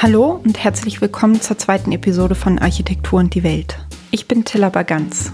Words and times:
Hallo 0.00 0.40
und 0.44 0.62
herzlich 0.62 1.00
willkommen 1.00 1.40
zur 1.40 1.58
zweiten 1.58 1.90
Episode 1.90 2.36
von 2.36 2.60
Architektur 2.60 3.18
und 3.18 3.34
die 3.34 3.42
Welt. 3.42 3.80
Ich 4.12 4.28
bin 4.28 4.44
Tilla 4.44 4.68
Baganz 4.68 5.32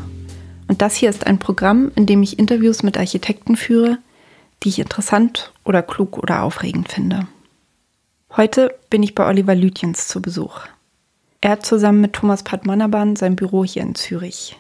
und 0.68 0.80
das 0.80 0.94
hier 0.94 1.10
ist 1.10 1.26
ein 1.26 1.38
Programm, 1.38 1.92
in 1.96 2.06
dem 2.06 2.22
ich 2.22 2.38
Interviews 2.38 2.82
mit 2.82 2.96
Architekten 2.96 3.56
führe, 3.56 3.98
die 4.62 4.70
ich 4.70 4.78
interessant 4.78 5.52
oder 5.64 5.82
klug 5.82 6.16
oder 6.16 6.42
aufregend 6.42 6.90
finde. 6.90 7.26
Heute 8.34 8.74
bin 8.88 9.02
ich 9.02 9.14
bei 9.14 9.26
Oliver 9.26 9.54
Lütjens 9.54 10.08
zu 10.08 10.22
Besuch. 10.22 10.60
Er 11.42 11.50
hat 11.50 11.66
zusammen 11.66 12.00
mit 12.00 12.14
Thomas 12.14 12.42
Padmannaban 12.42 13.16
sein 13.16 13.36
Büro 13.36 13.66
hier 13.66 13.82
in 13.82 13.94
Zürich. 13.94 14.58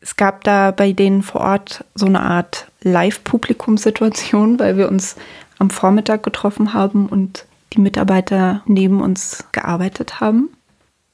Es 0.00 0.14
gab 0.14 0.44
da 0.44 0.70
bei 0.70 0.92
denen 0.92 1.24
vor 1.24 1.40
Ort 1.40 1.84
so 1.96 2.06
eine 2.06 2.20
Art 2.20 2.70
Live-Publikumssituation, 2.82 4.60
weil 4.60 4.76
wir 4.76 4.88
uns 4.88 5.16
am 5.58 5.70
Vormittag 5.70 6.22
getroffen 6.22 6.72
haben 6.72 7.06
und 7.06 7.46
die 7.74 7.80
Mitarbeiter 7.80 8.62
neben 8.66 9.00
uns 9.00 9.44
gearbeitet 9.52 10.20
haben. 10.20 10.50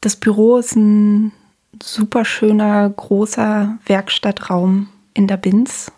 Das 0.01 0.17
Büro 0.17 0.57
ist 0.59 0.77
ein 0.77 1.33
super 1.83 2.25
schöner, 2.25 2.89
großer 2.89 3.79
Werkstattraum 3.87 4.89
in 5.15 5.27
der 5.27 5.37
Binz. 5.37 5.93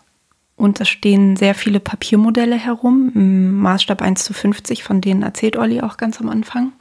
Und 0.55 0.79
es 0.79 0.87
stehen 0.87 1.35
sehr 1.35 1.55
viele 1.55 1.79
Papiermodelle 1.79 2.55
herum, 2.55 3.11
im 3.15 3.59
Maßstab 3.59 4.01
1 4.01 4.23
zu 4.23 4.33
50, 4.33 4.83
von 4.83 5.01
denen 5.01 5.23
erzählt 5.23 5.57
Olli 5.57 5.81
auch 5.81 5.97
ganz 5.97 6.21
am 6.21 6.29
Anfang. 6.29 6.73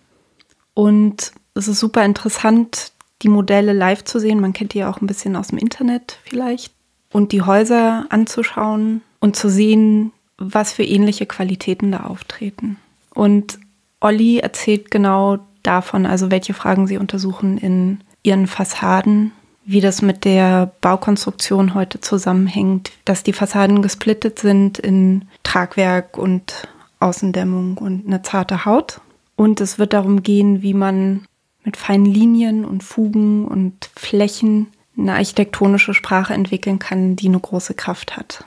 Und 0.74 1.32
es 1.54 1.68
ist 1.68 1.80
super 1.80 2.04
interessant, 2.04 2.92
die 3.22 3.28
Modelle 3.28 3.72
live 3.72 4.04
zu 4.04 4.18
sehen. 4.18 4.40
Man 4.40 4.52
kennt 4.52 4.74
die 4.74 4.78
ja 4.78 4.90
auch 4.90 5.00
ein 5.00 5.06
bisschen 5.06 5.36
aus 5.36 5.48
dem 5.48 5.58
Internet 5.58 6.18
vielleicht. 6.24 6.72
Und 7.12 7.32
die 7.32 7.42
Häuser 7.42 8.06
anzuschauen 8.10 9.02
und 9.20 9.36
zu 9.36 9.48
sehen, 9.48 10.12
was 10.38 10.72
für 10.72 10.84
ähnliche 10.84 11.26
Qualitäten 11.26 11.92
da 11.92 12.04
auftreten. 12.04 12.78
Und 13.14 13.58
Olli 14.02 14.38
erzählt 14.38 14.90
genau 14.90 15.38
davon, 15.62 16.06
also 16.06 16.30
welche 16.30 16.54
Fragen 16.54 16.86
sie 16.86 16.98
untersuchen 16.98 17.58
in 17.58 18.00
ihren 18.22 18.46
Fassaden, 18.46 19.32
wie 19.64 19.80
das 19.80 20.02
mit 20.02 20.24
der 20.24 20.72
Baukonstruktion 20.80 21.74
heute 21.74 22.00
zusammenhängt, 22.00 22.90
dass 23.04 23.22
die 23.22 23.32
Fassaden 23.32 23.80
gesplittet 23.80 24.38
sind 24.38 24.78
in 24.78 25.26
Tragwerk 25.44 26.18
und 26.18 26.68
Außendämmung 26.98 27.78
und 27.78 28.06
eine 28.06 28.22
zarte 28.22 28.64
Haut. 28.64 29.00
Und 29.36 29.60
es 29.60 29.78
wird 29.78 29.92
darum 29.92 30.22
gehen, 30.22 30.62
wie 30.62 30.74
man 30.74 31.26
mit 31.64 31.76
feinen 31.76 32.06
Linien 32.06 32.64
und 32.64 32.82
Fugen 32.82 33.46
und 33.46 33.90
Flächen 33.96 34.68
eine 34.96 35.14
architektonische 35.14 35.94
Sprache 35.94 36.34
entwickeln 36.34 36.78
kann, 36.78 37.16
die 37.16 37.28
eine 37.28 37.40
große 37.40 37.74
Kraft 37.74 38.16
hat. 38.16 38.44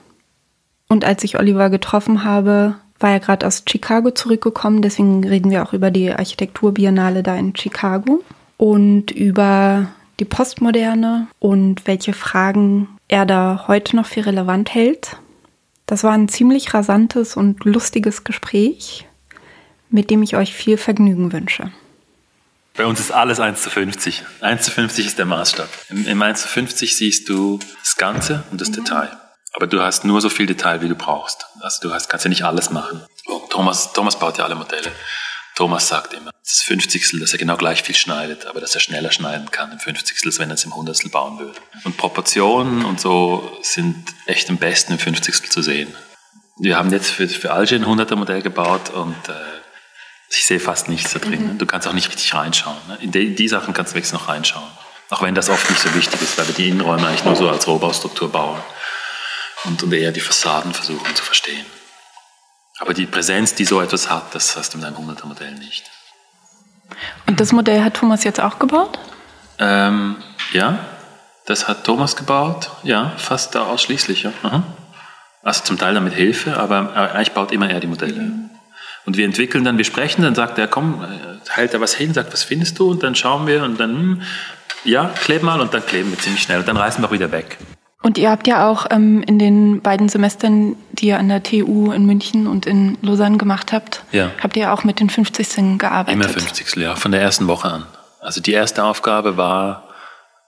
Und 0.88 1.04
als 1.04 1.24
ich 1.24 1.38
Oliver 1.38 1.70
getroffen 1.70 2.24
habe, 2.24 2.76
war 2.98 3.10
er 3.10 3.20
gerade 3.20 3.46
aus 3.46 3.62
Chicago 3.68 4.10
zurückgekommen, 4.10 4.82
deswegen 4.82 5.26
reden 5.26 5.50
wir 5.50 5.62
auch 5.62 5.72
über 5.72 5.90
die 5.90 6.12
Architekturbiennale 6.12 7.22
da 7.22 7.36
in 7.36 7.54
Chicago 7.54 8.22
und 8.56 9.10
über 9.10 9.88
die 10.18 10.24
Postmoderne 10.24 11.26
und 11.38 11.86
welche 11.86 12.12
Fragen 12.12 12.88
er 13.08 13.26
da 13.26 13.64
heute 13.68 13.96
noch 13.96 14.06
für 14.06 14.24
relevant 14.26 14.74
hält. 14.74 15.16
Das 15.84 16.02
war 16.02 16.12
ein 16.12 16.28
ziemlich 16.28 16.74
rasantes 16.74 17.36
und 17.36 17.64
lustiges 17.64 18.24
Gespräch, 18.24 19.06
mit 19.90 20.10
dem 20.10 20.22
ich 20.22 20.36
euch 20.36 20.54
viel 20.54 20.78
Vergnügen 20.78 21.32
wünsche. 21.32 21.70
Bei 22.74 22.84
uns 22.84 23.00
ist 23.00 23.10
alles 23.10 23.40
1 23.40 23.62
zu 23.62 23.70
50. 23.70 24.24
1 24.40 24.62
zu 24.62 24.70
50 24.70 25.06
ist 25.06 25.18
der 25.18 25.24
Maßstab. 25.24 25.68
Im, 25.88 26.06
im 26.06 26.20
1 26.20 26.42
zu 26.42 26.48
50 26.48 26.96
siehst 26.96 27.28
du 27.28 27.58
das 27.80 27.96
Ganze 27.96 28.44
und 28.50 28.60
das. 28.60 28.70
Detail. 28.70 29.08
Aber 29.56 29.66
du 29.66 29.80
hast 29.80 30.04
nur 30.04 30.20
so 30.20 30.28
viel 30.28 30.44
Detail, 30.44 30.82
wie 30.82 30.88
du 30.88 30.94
brauchst. 30.94 31.46
Also 31.60 31.88
du 31.88 31.94
hast, 31.94 32.10
kannst 32.10 32.26
ja 32.26 32.28
nicht 32.28 32.44
alles 32.44 32.70
machen. 32.70 33.02
Thomas, 33.48 33.94
Thomas 33.94 34.18
baut 34.18 34.36
ja 34.36 34.44
alle 34.44 34.54
Modelle. 34.54 34.92
Thomas 35.54 35.88
sagt 35.88 36.12
immer, 36.12 36.30
das 36.44 36.60
Fünfzigstel, 36.60 37.18
dass 37.20 37.32
er 37.32 37.38
genau 37.38 37.56
gleich 37.56 37.82
viel 37.82 37.94
schneidet, 37.94 38.44
aber 38.44 38.60
dass 38.60 38.74
er 38.74 38.82
schneller 38.82 39.10
schneiden 39.10 39.50
kann 39.50 39.72
im 39.72 39.78
Fünfzigstel, 39.78 40.28
als 40.28 40.38
wenn 40.38 40.50
er 40.50 40.54
es 40.54 40.64
im 40.64 40.76
Hundertstel 40.76 41.10
bauen 41.10 41.38
würde. 41.38 41.58
Und 41.84 41.96
Proportionen 41.96 42.84
und 42.84 43.00
so 43.00 43.58
sind 43.62 43.96
echt 44.26 44.50
am 44.50 44.58
besten 44.58 44.92
im 44.92 44.98
Fünfzigstel 44.98 45.48
zu 45.48 45.62
sehen. 45.62 45.94
Wir 46.58 46.76
haben 46.76 46.92
jetzt 46.92 47.10
für, 47.10 47.26
für 47.26 47.52
Alge 47.52 47.76
ein 47.76 47.86
100er 47.86 48.16
Modell 48.16 48.42
gebaut 48.42 48.90
und 48.90 49.16
äh, 49.30 49.32
ich 50.28 50.44
sehe 50.44 50.60
fast 50.60 50.90
nichts 50.90 51.14
da 51.14 51.18
drin. 51.18 51.54
Mhm. 51.54 51.58
Du 51.58 51.64
kannst 51.64 51.88
auch 51.88 51.94
nicht 51.94 52.08
richtig 52.10 52.34
reinschauen. 52.34 52.76
Ne? 52.88 52.98
In, 53.00 53.10
die, 53.10 53.34
die 53.34 53.48
Sachen 53.48 53.72
kannst 53.72 53.92
du 53.92 53.94
wenigstens 53.94 54.20
noch 54.20 54.28
reinschauen. 54.28 54.70
Auch 55.08 55.22
wenn 55.22 55.34
das 55.34 55.48
oft 55.48 55.70
nicht 55.70 55.80
so 55.80 55.94
wichtig 55.94 56.20
ist, 56.20 56.36
weil 56.36 56.46
wir 56.48 56.54
die 56.54 56.68
Innenräume 56.68 57.06
eigentlich 57.06 57.24
nur 57.24 57.36
so 57.36 57.48
als 57.48 57.66
Rohbaustruktur 57.66 58.30
bauen 58.30 58.60
und, 59.66 59.82
und 59.82 59.92
eher 59.92 60.12
die 60.12 60.20
Fassaden 60.20 60.72
versuchen 60.72 61.14
zu 61.14 61.22
verstehen. 61.22 61.66
Aber 62.78 62.94
die 62.94 63.06
Präsenz, 63.06 63.54
die 63.54 63.64
so 63.64 63.80
etwas 63.80 64.10
hat, 64.10 64.34
das 64.34 64.56
hast 64.56 64.74
du 64.74 64.78
mit 64.78 64.86
einem 64.86 64.96
100er 64.96 65.26
Modell 65.26 65.54
nicht. 65.54 65.84
Und 67.26 67.40
das 67.40 67.52
Modell 67.52 67.82
hat 67.82 67.94
Thomas 67.94 68.24
jetzt 68.24 68.40
auch 68.40 68.58
gebaut? 68.58 68.98
Ähm, 69.58 70.16
ja, 70.52 70.78
das 71.46 71.68
hat 71.68 71.84
Thomas 71.84 72.16
gebaut, 72.16 72.70
ja, 72.82 73.12
fast 73.16 73.54
da 73.54 73.64
ausschließlich. 73.64 74.24
Ja. 74.24 74.62
Also 75.42 75.64
zum 75.64 75.78
Teil 75.78 75.94
dann 75.94 76.04
mit 76.04 76.14
Hilfe, 76.14 76.56
aber 76.58 76.94
eigentlich 76.94 77.32
baut 77.32 77.52
immer 77.52 77.70
er 77.70 77.80
die 77.80 77.86
Modelle. 77.86 78.32
Und 79.06 79.16
wir 79.16 79.24
entwickeln 79.24 79.64
dann, 79.64 79.78
wir 79.78 79.84
sprechen, 79.84 80.22
dann 80.22 80.34
sagt 80.34 80.58
er, 80.58 80.66
komm, 80.66 81.04
äh, 81.04 81.48
hält 81.48 81.72
er 81.72 81.80
was 81.80 81.94
hin, 81.94 82.12
sagt, 82.12 82.32
was 82.32 82.42
findest 82.42 82.78
du? 82.78 82.90
Und 82.90 83.04
dann 83.04 83.14
schauen 83.14 83.46
wir 83.46 83.62
und 83.62 83.78
dann, 83.78 83.90
hm, 83.90 84.22
ja, 84.84 85.10
kleb 85.22 85.44
mal 85.44 85.60
und 85.60 85.72
dann 85.72 85.86
kleben 85.86 86.10
wir 86.10 86.18
ziemlich 86.18 86.42
schnell. 86.42 86.58
Und 86.58 86.68
dann 86.68 86.76
reißen 86.76 87.02
wir 87.02 87.08
auch 87.08 87.12
wieder 87.12 87.30
weg. 87.30 87.58
Und 88.02 88.18
ihr 88.18 88.30
habt 88.30 88.46
ja 88.46 88.68
auch 88.68 88.86
ähm, 88.90 89.22
in 89.22 89.38
den 89.38 89.80
beiden 89.80 90.08
Semestern, 90.08 90.76
die 90.92 91.06
ihr 91.06 91.18
an 91.18 91.28
der 91.28 91.42
TU 91.42 91.92
in 91.92 92.06
München 92.06 92.46
und 92.46 92.66
in 92.66 92.98
Lausanne 93.02 93.38
gemacht 93.38 93.72
habt, 93.72 94.04
ja. 94.12 94.30
habt 94.42 94.56
ihr 94.56 94.72
auch 94.72 94.84
mit 94.84 95.00
den 95.00 95.10
50 95.10 95.78
gearbeitet. 95.78 96.14
Immer 96.14 96.28
50 96.28 96.76
ja, 96.76 96.94
von 96.94 97.10
der 97.10 97.22
ersten 97.22 97.48
Woche 97.48 97.68
an. 97.68 97.86
Also 98.20 98.40
die 98.40 98.52
erste 98.52 98.84
Aufgabe 98.84 99.36
war, 99.36 99.88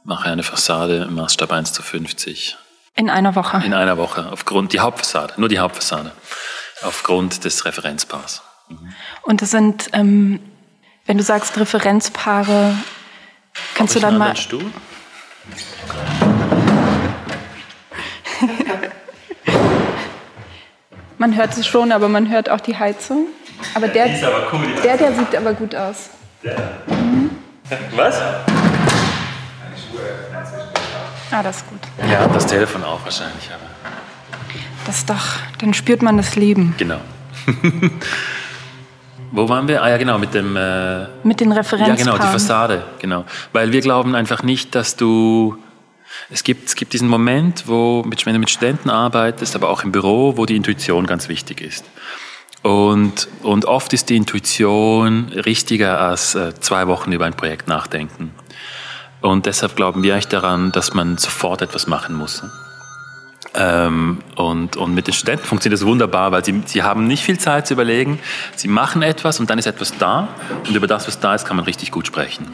mache 0.04 0.28
eine 0.28 0.42
Fassade 0.42 1.06
im 1.08 1.14
Maßstab 1.14 1.50
1 1.52 1.72
zu 1.72 1.82
50. 1.82 2.56
In 2.94 3.10
einer 3.10 3.34
Woche? 3.34 3.62
In 3.64 3.74
einer 3.74 3.96
Woche, 3.96 4.28
aufgrund, 4.30 4.72
die 4.72 4.80
Hauptfassade, 4.80 5.34
nur 5.36 5.48
die 5.48 5.60
Hauptfassade, 5.60 6.12
aufgrund 6.82 7.44
des 7.44 7.64
Referenzpaars. 7.64 8.42
Mhm. 8.68 8.94
Und 9.22 9.42
das 9.42 9.52
sind, 9.52 9.88
ähm, 9.92 10.40
wenn 11.06 11.16
du 11.16 11.22
sagst 11.22 11.56
Referenzpaare, 11.56 12.74
kannst 13.74 13.94
du 13.94 14.00
dann 14.00 14.18
mal... 14.18 14.36
Stuhl? 14.36 14.64
Man 21.18 21.36
hört 21.36 21.56
es 21.56 21.66
schon, 21.66 21.92
aber 21.92 22.08
man 22.08 22.30
hört 22.30 22.48
auch 22.48 22.60
die 22.60 22.76
Heizung. 22.76 23.26
Aber 23.74 23.88
der, 23.88 24.08
der, 24.08 24.28
aber 24.28 24.46
cool, 24.52 24.66
der, 24.82 24.96
der 24.96 25.12
sieht 25.12 25.34
aber 25.36 25.52
gut 25.52 25.74
aus. 25.74 26.10
Der? 26.42 26.56
Mhm. 26.86 27.30
Was? 27.96 28.20
Ah, 31.30 31.42
das 31.42 31.58
ist 31.58 31.68
gut. 31.68 31.80
Ja, 32.10 32.26
das 32.28 32.46
Telefon 32.46 32.82
auch 32.84 33.04
wahrscheinlich. 33.04 33.50
Aber. 33.50 33.68
Das 34.86 34.98
ist 34.98 35.10
doch, 35.10 35.36
dann 35.58 35.74
spürt 35.74 36.00
man 36.00 36.16
das 36.16 36.36
Leben. 36.36 36.74
Genau. 36.78 37.00
Wo 39.32 39.46
waren 39.48 39.68
wir? 39.68 39.82
Ah 39.82 39.90
ja, 39.90 39.98
genau, 39.98 40.16
mit 40.18 40.32
dem... 40.32 40.56
Äh, 40.56 41.06
mit 41.22 41.40
den 41.40 41.52
Referenzen. 41.52 41.98
Ja, 41.98 42.12
genau, 42.12 42.16
die 42.16 42.32
Fassade, 42.32 42.84
genau. 42.98 43.26
Weil 43.52 43.72
wir 43.72 43.82
glauben 43.82 44.14
einfach 44.14 44.42
nicht, 44.42 44.74
dass 44.74 44.96
du 44.96 45.58
es 46.30 46.44
gibt, 46.44 46.68
es 46.68 46.74
gibt 46.74 46.92
diesen 46.92 47.08
Moment, 47.08 47.64
wo, 47.66 48.04
wenn 48.04 48.34
du 48.34 48.38
mit 48.38 48.50
Studenten 48.50 48.90
arbeitest, 48.90 49.54
aber 49.54 49.70
auch 49.70 49.84
im 49.84 49.92
Büro, 49.92 50.36
wo 50.36 50.46
die 50.46 50.56
Intuition 50.56 51.06
ganz 51.06 51.28
wichtig 51.28 51.60
ist. 51.60 51.84
Und, 52.62 53.28
und 53.42 53.64
oft 53.66 53.92
ist 53.92 54.10
die 54.10 54.16
Intuition 54.16 55.28
richtiger 55.28 56.00
als 56.00 56.34
äh, 56.34 56.54
zwei 56.60 56.86
Wochen 56.88 57.12
über 57.12 57.24
ein 57.24 57.34
Projekt 57.34 57.68
nachdenken. 57.68 58.34
Und 59.20 59.46
deshalb 59.46 59.76
glauben 59.76 60.02
wir 60.02 60.14
eigentlich 60.14 60.28
daran, 60.28 60.72
dass 60.72 60.94
man 60.94 61.18
sofort 61.18 61.62
etwas 61.62 61.86
machen 61.86 62.14
muss. 62.14 62.42
Ähm, 63.54 64.18
und, 64.36 64.76
und 64.76 64.94
mit 64.94 65.06
den 65.06 65.14
Studenten 65.14 65.44
funktioniert 65.44 65.80
das 65.80 65.86
wunderbar, 65.86 66.30
weil 66.32 66.44
sie, 66.44 66.62
sie 66.66 66.82
haben 66.82 67.06
nicht 67.06 67.22
viel 67.22 67.38
Zeit 67.38 67.66
zu 67.66 67.74
überlegen. 67.74 68.20
Sie 68.54 68.68
machen 68.68 69.02
etwas 69.02 69.40
und 69.40 69.50
dann 69.50 69.58
ist 69.58 69.66
etwas 69.66 69.96
da. 69.98 70.28
Und 70.66 70.74
über 70.74 70.86
das, 70.86 71.06
was 71.06 71.18
da 71.20 71.34
ist, 71.34 71.44
kann 71.46 71.56
man 71.56 71.64
richtig 71.64 71.90
gut 71.90 72.06
sprechen. 72.06 72.46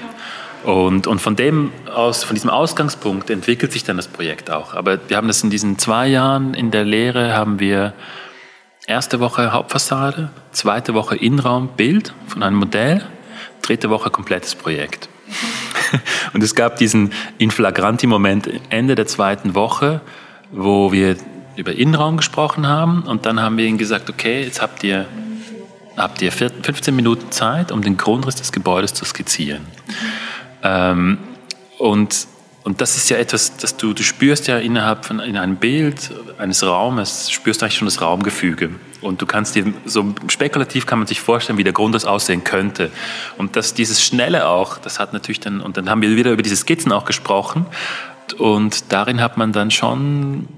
Und, 0.65 1.07
und 1.07 1.21
von 1.21 1.37
dem 1.37 1.73
aus, 1.95 2.25
von 2.25 2.35
diesem 2.35 2.49
Ausgangspunkt 2.49 3.29
entwickelt 3.29 3.71
sich 3.73 3.85
dann 3.85 3.99
das 3.99 4.09
Projekt 4.09 4.51
auch. 4.51 4.75
Aber 4.75 4.99
wir 5.09 5.17
haben 5.19 5.29
das 5.29 5.43
in 5.43 5.51
diesen 5.51 5.79
zwei 5.79 6.09
Jahren 6.09 6.55
in 6.55 6.71
der 6.71 6.85
Lehre 6.85 7.35
haben 7.35 7.61
wir 7.61 7.93
erste 8.87 9.21
Woche 9.21 9.53
Hauptfassade, 9.53 10.31
zweite 10.53 10.95
Woche 10.95 11.17
Innenraum, 11.17 11.69
Bild 11.77 12.15
von 12.27 12.43
einem 12.43 12.57
Modell, 12.57 13.05
dritte 13.61 13.91
Woche 13.91 14.11
komplettes 14.11 14.55
Projekt. 14.55 15.11
Und 16.33 16.43
es 16.43 16.55
gab 16.55 16.77
diesen 16.77 17.13
Inflagranti-Moment 17.37 18.49
Ende 18.71 18.95
der 18.95 19.07
zweiten 19.07 19.55
Woche, 19.55 20.01
wo 20.51 20.93
wir 20.93 21.17
über 21.57 21.73
Innenraum 21.73 22.17
gesprochen 22.17 22.67
haben 22.67 23.03
und 23.03 23.27
dann 23.27 23.41
haben 23.41 23.57
wir 23.57 23.65
ihnen 23.65 23.79
gesagt, 23.79 24.11
okay, 24.11 24.43
jetzt 24.43 24.61
habt 24.61 24.83
ihr, 24.83 25.07
habt 25.97 26.21
ihr 26.21 26.33
15 26.33 26.95
Minuten 26.95 27.31
Zeit, 27.31 27.71
um 27.71 27.81
den 27.81 27.97
Grundriss 27.97 28.35
des 28.35 28.51
Gebäudes 28.51 28.93
zu 28.93 29.05
skizzieren. 29.05 29.65
Ähm, 30.65 31.19
und 31.79 32.27
und 32.65 32.81
das 32.81 32.97
ist 32.97 33.11
ja 33.11 33.19
etwas, 33.19 33.59
das 33.59 33.77
du, 33.77 33.93
du 33.93 34.03
spürst 34.03 34.47
ja 34.47 34.57
innerhalb 34.57 35.05
von 35.05 35.21
in 35.21 35.37
einem 35.37 35.57
Bild 35.57 36.11
eines 36.39 36.65
Raumes, 36.65 37.31
spürst 37.31 37.61
du 37.61 37.67
eigentlich 37.67 37.77
schon 37.77 37.87
das 37.87 38.01
Raumgefüge. 38.01 38.71
Und 39.03 39.21
du 39.21 39.27
kannst 39.27 39.55
dir, 39.55 39.75
so 39.85 40.15
spekulativ 40.29 40.87
kann 40.87 40.99
man 40.99 41.07
sich 41.07 41.21
vorstellen, 41.21 41.59
wie 41.59 41.65
der 41.65 41.75
Grundriss 41.75 42.07
aussehen 42.07 42.43
könnte. 42.43 42.91
Und 43.37 43.55
das, 43.57 43.75
dieses 43.75 44.03
Schnelle 44.03 44.49
auch, 44.49 44.79
das 44.79 44.99
hat 44.99 45.13
natürlich 45.13 45.41
dann, 45.41 45.61
und 45.61 45.77
dann 45.77 45.91
haben 45.91 46.01
wir 46.01 46.17
wieder 46.17 46.33
über 46.33 46.43
diese 46.43 46.57
Skizzen 46.57 46.91
auch 46.91 47.05
gesprochen. 47.05 47.67
Und 48.39 48.91
darin 48.95 49.21
hat 49.21 49.37
man 49.37 49.53
dann 49.53 49.71
schon, 49.71 50.49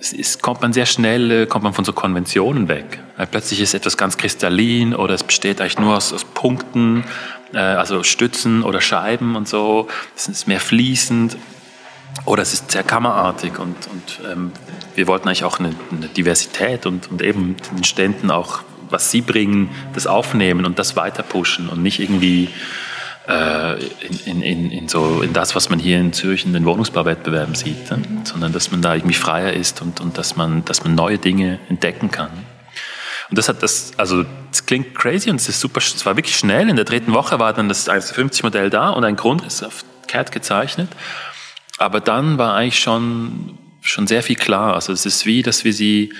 es 0.00 0.14
ist, 0.14 0.40
kommt 0.40 0.62
man 0.62 0.72
sehr 0.72 0.86
schnell, 0.86 1.30
äh, 1.30 1.46
kommt 1.46 1.64
man 1.64 1.74
von 1.74 1.84
so 1.84 1.92
Konventionen 1.92 2.68
weg. 2.68 2.98
Weil 3.18 3.26
plötzlich 3.26 3.60
ist 3.60 3.74
etwas 3.74 3.98
ganz 3.98 4.16
kristallin 4.16 4.94
oder 4.94 5.12
es 5.12 5.22
besteht 5.22 5.60
eigentlich 5.60 5.78
nur 5.78 5.94
aus, 5.94 6.14
aus 6.14 6.24
Punkten 6.24 7.04
äh, 7.52 7.58
also 7.58 8.02
Stützen 8.02 8.62
oder 8.62 8.80
Scheiben 8.80 9.36
und 9.36 9.48
so. 9.48 9.88
Es 10.16 10.28
ist 10.28 10.48
mehr 10.48 10.60
fließend 10.60 11.36
oder 12.24 12.42
es 12.42 12.52
ist 12.52 12.70
sehr 12.70 12.82
kammerartig 12.82 13.58
und, 13.58 13.76
und 13.88 14.20
ähm, 14.30 14.52
wir 14.94 15.06
wollten 15.06 15.28
eigentlich 15.28 15.44
auch 15.44 15.58
eine, 15.58 15.74
eine 15.90 16.08
Diversität 16.08 16.86
und, 16.86 17.10
und 17.10 17.22
eben 17.22 17.56
den 17.76 17.84
Ständen 17.84 18.30
auch, 18.30 18.60
was 18.90 19.10
sie 19.10 19.20
bringen, 19.20 19.70
das 19.94 20.06
aufnehmen 20.06 20.64
und 20.66 20.78
das 20.78 20.96
weiter 20.96 21.22
pushen 21.22 21.68
und 21.68 21.82
nicht 21.82 22.00
irgendwie 22.00 22.48
äh, 23.28 23.74
in, 24.24 24.42
in, 24.42 24.70
in, 24.70 24.88
so, 24.88 25.22
in 25.22 25.32
das, 25.32 25.54
was 25.54 25.68
man 25.68 25.78
hier 25.78 25.98
in 26.00 26.12
Zürich 26.12 26.46
in 26.46 26.52
den 26.52 26.64
Wohnungsbauwettbewerben 26.64 27.54
sieht, 27.54 27.90
ne? 27.90 28.02
sondern 28.24 28.52
dass 28.52 28.70
man 28.70 28.82
da 28.82 28.94
irgendwie 28.94 29.14
freier 29.14 29.52
ist 29.52 29.82
und, 29.82 30.00
und 30.00 30.18
dass, 30.18 30.36
man, 30.36 30.64
dass 30.64 30.82
man 30.82 30.94
neue 30.94 31.18
Dinge 31.18 31.60
entdecken 31.68 32.10
kann. 32.10 32.30
Und 33.30 33.36
das 33.36 33.48
hat 33.48 33.62
das, 33.62 33.92
also 33.96 34.24
das 34.50 34.64
klingt 34.64 34.94
crazy 34.94 35.30
und 35.30 35.36
es 35.36 35.48
ist 35.48 35.60
super, 35.60 35.78
es 35.78 36.06
war 36.06 36.16
wirklich 36.16 36.36
schnell. 36.36 36.68
In 36.68 36.76
der 36.76 36.84
dritten 36.84 37.12
Woche 37.12 37.38
war 37.38 37.52
dann 37.52 37.68
das 37.68 37.88
150 37.88 38.42
Modell 38.42 38.70
da 38.70 38.90
und 38.90 39.04
ein 39.04 39.16
Grundriss 39.16 39.62
auf 39.62 39.84
CAD 40.06 40.32
gezeichnet. 40.32 40.88
Aber 41.76 42.00
dann 42.00 42.38
war 42.38 42.54
eigentlich 42.54 42.78
schon, 42.78 43.58
schon 43.82 44.06
sehr 44.06 44.22
viel 44.22 44.36
klar. 44.36 44.74
Also 44.74 44.92
es 44.92 45.04
ist 45.04 45.26
wie, 45.26 45.42
dass 45.42 45.64
wir 45.64 45.72
sie 45.72 46.12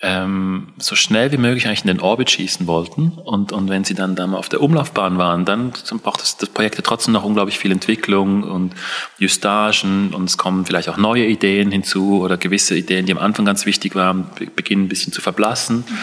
ähm, 0.00 0.68
so 0.78 0.94
schnell 0.94 1.32
wie 1.32 1.38
möglich 1.38 1.66
eigentlich 1.66 1.82
in 1.82 1.88
den 1.88 2.00
Orbit 2.00 2.30
schießen 2.30 2.66
wollten. 2.68 3.12
Und, 3.24 3.50
und 3.50 3.68
wenn 3.68 3.82
sie 3.82 3.94
dann, 3.94 4.14
dann 4.14 4.34
auf 4.34 4.48
der 4.48 4.60
Umlaufbahn 4.60 5.18
waren, 5.18 5.44
dann 5.44 5.72
braucht 6.02 6.22
das, 6.22 6.36
das 6.36 6.48
Projekt 6.50 6.76
ja 6.76 6.82
trotzdem 6.82 7.12
noch 7.12 7.24
unglaublich 7.24 7.58
viel 7.58 7.72
Entwicklung 7.72 8.44
und 8.44 8.74
Justagen 9.18 10.14
und 10.14 10.24
es 10.24 10.38
kommen 10.38 10.64
vielleicht 10.66 10.88
auch 10.88 10.98
neue 10.98 11.26
Ideen 11.26 11.72
hinzu 11.72 12.20
oder 12.20 12.36
gewisse 12.36 12.76
Ideen, 12.76 13.06
die 13.06 13.12
am 13.12 13.18
Anfang 13.18 13.44
ganz 13.44 13.66
wichtig 13.66 13.96
waren, 13.96 14.30
beginnen 14.54 14.84
ein 14.84 14.88
bisschen 14.88 15.12
zu 15.12 15.20
verblassen. 15.20 15.78
Mhm. 15.78 15.94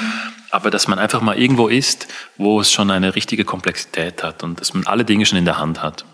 Aber 0.52 0.72
dass 0.72 0.88
man 0.88 1.00
einfach 1.00 1.22
mal 1.22 1.38
irgendwo 1.38 1.68
ist, 1.68 2.08
wo 2.38 2.60
es 2.60 2.72
schon 2.72 2.92
eine 2.92 3.16
richtige 3.16 3.46
Komplexität 3.46 4.24
hat 4.24 4.44
und 4.44 4.60
dass 4.60 4.74
man 4.74 4.86
alle 4.88 5.06
Dinge 5.06 5.26
schon 5.26 5.38
in 5.38 5.46
der 5.46 5.58
Hand 5.58 5.82
hat. 5.82 6.06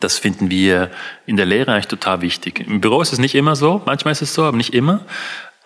Das 0.00 0.18
finden 0.18 0.50
wir 0.50 0.90
in 1.26 1.36
der 1.36 1.46
Lehre 1.46 1.72
eigentlich 1.72 1.88
total 1.88 2.20
wichtig. 2.20 2.60
Im 2.60 2.80
Büro 2.80 3.00
ist 3.00 3.12
es 3.12 3.18
nicht 3.18 3.34
immer 3.34 3.56
so, 3.56 3.82
manchmal 3.84 4.12
ist 4.12 4.22
es 4.22 4.32
so, 4.32 4.44
aber 4.44 4.56
nicht 4.56 4.74
immer. 4.74 5.00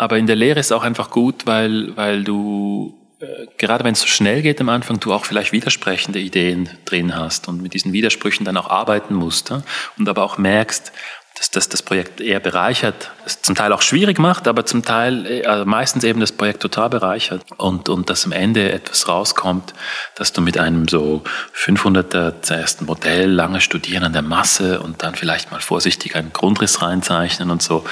Aber 0.03 0.19
in 0.19 0.27
der 0.27 0.35
Lehre 0.35 0.59
ist 0.59 0.67
es 0.67 0.73
auch 0.73 0.83
einfach 0.83 1.11
gut, 1.11 1.47
weil, 1.47 1.97
weil 1.97 2.25
du, 2.25 2.93
äh, 3.21 3.47
gerade 3.57 3.85
wenn 3.85 3.93
es 3.93 4.01
so 4.01 4.09
schnell 4.09 4.43
geht 4.43 4.61
am 4.61 4.69
Anfang, 4.69 4.99
du 4.99 5.13
auch 5.13 5.25
vielleicht 5.25 5.53
widersprechende 5.53 6.19
Ideen 6.19 6.69
drin 6.85 7.15
hast 7.15 7.47
und 7.47 7.63
mit 7.63 7.73
diesen 7.73 7.93
Widersprüchen 7.93 8.45
dann 8.45 8.57
auch 8.57 8.69
arbeiten 8.69 9.15
musst. 9.15 9.51
Ja? 9.51 9.63
Und 9.97 10.09
aber 10.09 10.25
auch 10.25 10.39
merkst, 10.39 10.91
dass 11.39 11.53
das 11.53 11.69
das 11.69 11.83
Projekt 11.83 12.21
eher 12.21 12.41
bereichert, 12.41 13.13
es 13.25 13.43
zum 13.43 13.55
Teil 13.55 13.73
auch 13.73 13.81
schwierig 13.81 14.19
macht, 14.19 14.49
aber 14.49 14.67
zum 14.67 14.85
Teil 14.85 15.25
äh, 15.25 15.45
also 15.45 15.67
meistens 15.67 16.03
eben 16.03 16.19
das 16.19 16.33
Projekt 16.33 16.63
total 16.63 16.91
bereichert 16.91 17.45
und, 17.59 17.89
und 17.89 18.11
dass 18.11 18.25
am 18.25 18.33
Ende 18.33 18.73
etwas 18.73 19.07
rauskommt, 19.07 19.73
dass 20.17 20.33
du 20.33 20.41
mit 20.41 20.59
einem 20.59 20.89
so 20.89 21.23
500er 21.55 22.43
zuerst 22.43 22.83
Modell 22.83 23.31
lange 23.31 23.61
studieren 23.61 24.03
an 24.03 24.15
der 24.15 24.23
Masse 24.23 24.81
und 24.81 25.05
dann 25.05 25.15
vielleicht 25.15 25.53
mal 25.53 25.61
vorsichtig 25.61 26.17
einen 26.17 26.33
Grundriss 26.33 26.83
reinzeichnen 26.83 27.53
und 27.53 27.63
so, 27.63 27.85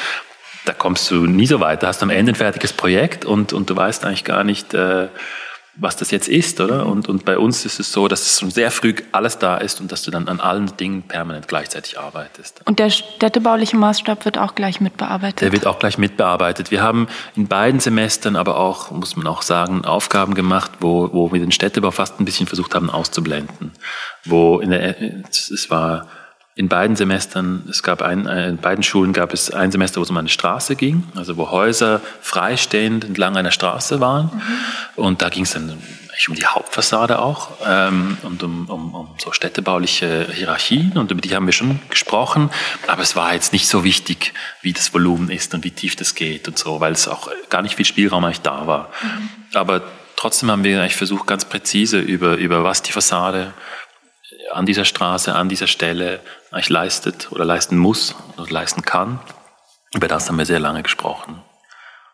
da 0.65 0.73
kommst 0.73 1.11
du 1.11 1.27
nie 1.27 1.47
so 1.47 1.61
weit. 1.61 1.83
Da 1.83 1.89
hast 1.89 2.01
du 2.01 2.05
am 2.05 2.11
Ende 2.11 2.33
ein 2.33 2.37
fertiges 2.37 2.73
Projekt 2.73 3.25
und, 3.25 3.53
und 3.53 3.71
du 3.71 3.77
weißt 3.77 4.05
eigentlich 4.05 4.25
gar 4.25 4.45
nicht, 4.45 4.75
äh, 4.75 5.09
was 5.77 5.97
das 5.97 6.11
jetzt 6.11 6.29
ist, 6.29 6.61
oder? 6.61 6.87
Und, 6.87 7.09
und 7.09 7.25
bei 7.25 7.39
uns 7.39 7.65
ist 7.65 7.81
es 7.81 7.93
so, 7.93 8.09
dass 8.09 8.23
es 8.23 8.41
schon 8.41 8.51
sehr 8.51 8.71
früh 8.71 8.95
alles 9.12 9.39
da 9.39 9.57
ist 9.57 9.81
und 9.81 9.91
dass 9.91 10.03
du 10.03 10.11
dann 10.11 10.29
an 10.29 10.41
allen 10.41 10.77
Dingen 10.77 11.03
permanent 11.03 11.49
gleichzeitig 11.49 11.99
arbeitest. 11.99 12.61
Und 12.67 12.79
der 12.79 12.91
städtebauliche 12.91 13.77
Maßstab 13.77 14.25
wird 14.25 14.37
auch 14.37 14.55
gleich 14.55 14.81
mitbearbeitet? 14.81 15.41
Der 15.41 15.53
wird 15.53 15.67
auch 15.67 15.79
gleich 15.79 15.97
mitbearbeitet. 15.97 16.71
Wir 16.71 16.83
haben 16.83 17.09
in 17.37 17.47
beiden 17.47 17.81
Semestern 17.81 18.37
aber 18.37 18.59
auch, 18.59 18.91
muss 18.91 19.17
man 19.17 19.27
auch 19.27 19.43
sagen, 19.43 19.85
Aufgaben 19.85 20.35
gemacht, 20.35 20.73
wo, 20.81 21.11
wo 21.12 21.33
wir 21.33 21.41
den 21.41 21.53
Städtebau 21.53 21.93
fast 21.93 22.21
ein 22.21 22.25
bisschen 22.25 22.47
versucht 22.47 22.75
haben 22.75 22.91
auszublenden. 22.91 23.73
Wo 24.25 24.59
in 24.59 24.71
der, 24.71 25.01
es 25.01 25.71
war 25.71 26.09
in 26.61 26.69
beiden 26.69 26.95
Semestern, 26.95 27.67
es 27.71 27.83
gab 27.83 28.03
ein, 28.03 28.27
äh, 28.27 28.51
in 28.51 28.59
beiden 28.59 28.85
Schulen 28.85 29.15
gab 29.15 29.33
es 29.33 29.51
ein 29.51 29.73
Semester, 29.73 29.99
wo 29.99 30.03
es 30.03 30.11
um 30.11 30.17
eine 30.19 30.29
Straße 30.29 30.77
ging, 30.77 31.05
also 31.15 31.39
wo 31.39 31.51
Häuser 31.51 32.03
freistehend 32.21 33.03
entlang 33.03 33.35
einer 33.35 33.51
Straße 33.51 33.99
waren. 34.01 34.27
Mhm. 34.27 35.03
Und 35.03 35.23
da 35.23 35.31
ging 35.31 35.45
es 35.45 35.53
dann 35.53 35.79
um 36.29 36.35
die 36.35 36.45
Hauptfassade 36.45 37.19
auch 37.19 37.53
ähm, 37.67 38.19
und 38.25 38.43
um, 38.43 38.69
um, 38.69 38.95
um 38.95 39.09
so 39.17 39.33
städtebauliche 39.33 40.29
Hierarchien 40.31 40.99
und 40.99 41.11
über 41.11 41.23
die 41.23 41.35
haben 41.35 41.47
wir 41.47 41.55
schon 41.55 41.81
gesprochen, 41.89 42.51
aber 42.89 43.01
es 43.01 43.17
war 43.17 43.33
jetzt 43.33 43.55
nicht 43.55 43.67
so 43.67 43.85
wichtig, 43.85 44.35
wie 44.61 44.75
das 44.75 44.93
Volumen 44.93 45.31
ist 45.31 45.55
und 45.55 45.65
wie 45.65 45.71
tief 45.71 45.97
das 45.97 46.15
geht 46.15 46.47
und 46.47 46.59
so, 46.59 46.79
weil 46.79 46.93
es 46.93 47.09
auch 47.09 47.31
gar 47.49 47.62
nicht 47.62 47.77
viel 47.77 47.87
Spielraum 47.87 48.23
eigentlich 48.27 48.43
da 48.43 48.67
war. 48.67 48.91
Mhm. 49.03 49.31
Aber 49.55 49.83
trotzdem 50.17 50.51
haben 50.51 50.62
wir 50.62 50.79
eigentlich 50.79 50.97
versucht, 50.97 51.27
ganz 51.27 51.47
präzise 51.47 52.01
über, 52.01 52.37
über 52.37 52.65
was 52.65 52.83
die 52.83 52.93
Fassade 52.93 53.55
an 54.52 54.67
dieser 54.67 54.85
Straße, 54.85 55.35
an 55.35 55.49
dieser 55.49 55.67
Stelle 55.67 56.20
eigentlich 56.50 56.69
leistet 56.69 57.32
oder 57.32 57.44
leisten 57.44 57.76
muss 57.76 58.14
oder 58.37 58.50
leisten 58.50 58.82
kann. 58.82 59.20
Über 59.94 60.08
das 60.08 60.29
haben 60.29 60.38
wir 60.38 60.47
sehr 60.47 60.61
lange 60.61 60.82
gesprochen. 60.82 61.43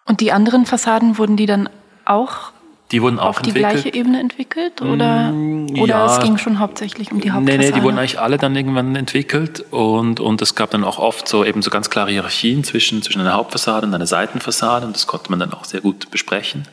Und 0.05 0.21
die 0.21 0.33
anderen 0.33 0.67
Fassaden 0.67 1.19
wurden 1.19 1.37
die 1.37 1.47
dann 1.47 1.69
auch 2.05 2.53
die 2.93 3.03
wurden 3.03 3.19
auch 3.19 3.31
auf 3.31 3.43
die 3.43 3.53
gleiche 3.53 3.93
Ebene 3.93 4.21
entwickelt 4.21 4.81
oder, 4.81 5.33
mm, 5.33 5.81
oder 5.81 5.87
ja, 5.89 6.07
es 6.07 6.23
ging 6.23 6.39
schon 6.39 6.61
hauptsächlich 6.61 7.11
um 7.11 7.21
die 7.21 7.33
Hauptfassade? 7.33 7.59
Nee, 7.59 7.71
nee, 7.71 7.77
die 7.77 7.83
wurden 7.83 7.99
eigentlich 7.99 8.21
alle 8.21 8.39
dann 8.39 8.55
irgendwann 8.55 8.95
entwickelt 8.95 9.65
und, 9.73 10.21
und 10.21 10.41
es 10.41 10.55
gab 10.55 10.71
dann 10.71 10.85
auch 10.85 11.01
oft 11.01 11.27
so 11.27 11.45
eben 11.45 11.63
so 11.63 11.71
ganz 11.71 11.91
klare 11.91 12.13
Hierarchien 12.13 12.63
zwischen, 12.63 13.03
zwischen 13.03 13.21
einer 13.21 13.33
Hauptfassade 13.33 13.89
und 13.89 13.95
einer 13.95 14.07
Seitenfassade 14.07 14.87
und 14.87 14.95
das 14.95 15.09
konnte 15.09 15.31
man 15.31 15.41
dann 15.41 15.53
auch 15.53 15.65
sehr 15.65 15.81
gut 15.81 16.13
besprechen. 16.13 16.69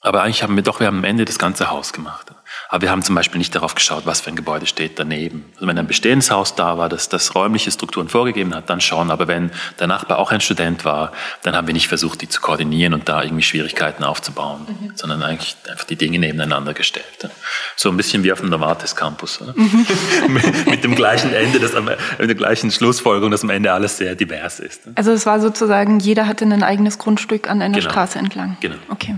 Aber 0.00 0.22
eigentlich 0.22 0.44
haben 0.44 0.54
wir 0.54 0.62
doch, 0.62 0.78
wir 0.78 0.86
haben 0.86 0.98
am 0.98 1.04
Ende 1.04 1.24
das 1.24 1.38
ganze 1.38 1.70
Haus 1.70 1.92
gemacht. 1.92 2.28
Aber 2.68 2.82
wir 2.82 2.90
haben 2.90 3.02
zum 3.02 3.14
Beispiel 3.14 3.38
nicht 3.38 3.54
darauf 3.54 3.74
geschaut, 3.74 4.06
was 4.06 4.20
für 4.20 4.30
ein 4.30 4.36
Gebäude 4.36 4.66
steht 4.66 4.98
daneben. 4.98 5.44
Also 5.54 5.66
wenn 5.66 5.76
ein 5.76 5.86
bestehendes 5.86 6.30
Haus 6.30 6.54
da 6.54 6.78
war, 6.78 6.88
das, 6.88 7.08
das 7.08 7.34
räumliche 7.34 7.70
Strukturen 7.70 8.08
vorgegeben 8.08 8.54
hat, 8.54 8.70
dann 8.70 8.80
schon. 8.80 9.10
Aber 9.10 9.26
wenn 9.26 9.50
der 9.80 9.86
Nachbar 9.86 10.18
auch 10.18 10.30
ein 10.30 10.40
Student 10.40 10.84
war, 10.84 11.12
dann 11.42 11.56
haben 11.56 11.66
wir 11.66 11.74
nicht 11.74 11.88
versucht, 11.88 12.20
die 12.20 12.28
zu 12.28 12.40
koordinieren 12.40 12.94
und 12.94 13.08
da 13.08 13.22
irgendwie 13.22 13.42
Schwierigkeiten 13.42 14.04
aufzubauen, 14.04 14.66
mhm. 14.68 14.92
sondern 14.94 15.22
eigentlich 15.22 15.56
einfach 15.68 15.84
die 15.84 15.96
Dinge 15.96 16.18
nebeneinander 16.18 16.74
gestellt. 16.74 17.28
So 17.74 17.90
ein 17.90 17.96
bisschen 17.96 18.22
wie 18.22 18.32
auf 18.32 18.40
dem 18.40 18.50
Novartis 18.50 18.94
Campus. 18.94 19.40
Mhm. 19.40 19.86
mit, 20.66 20.84
dem 20.84 20.94
gleichen 20.94 21.32
Ende, 21.32 21.58
das 21.58 21.74
am, 21.74 21.86
mit 21.86 21.98
der 22.20 22.34
gleichen 22.34 22.70
Schlussfolgerung, 22.70 23.30
dass 23.30 23.42
am 23.42 23.50
Ende 23.50 23.72
alles 23.72 23.96
sehr 23.96 24.14
divers 24.14 24.60
ist. 24.60 24.82
Also 24.94 25.10
es 25.10 25.26
war 25.26 25.40
sozusagen, 25.40 25.98
jeder 25.98 26.26
hatte 26.26 26.44
ein 26.44 26.62
eigenes 26.62 26.98
Grundstück 26.98 27.50
an 27.50 27.62
einer 27.62 27.78
genau. 27.78 27.90
Straße 27.90 28.18
entlang. 28.18 28.56
Genau. 28.60 28.76
Okay. 28.90 29.16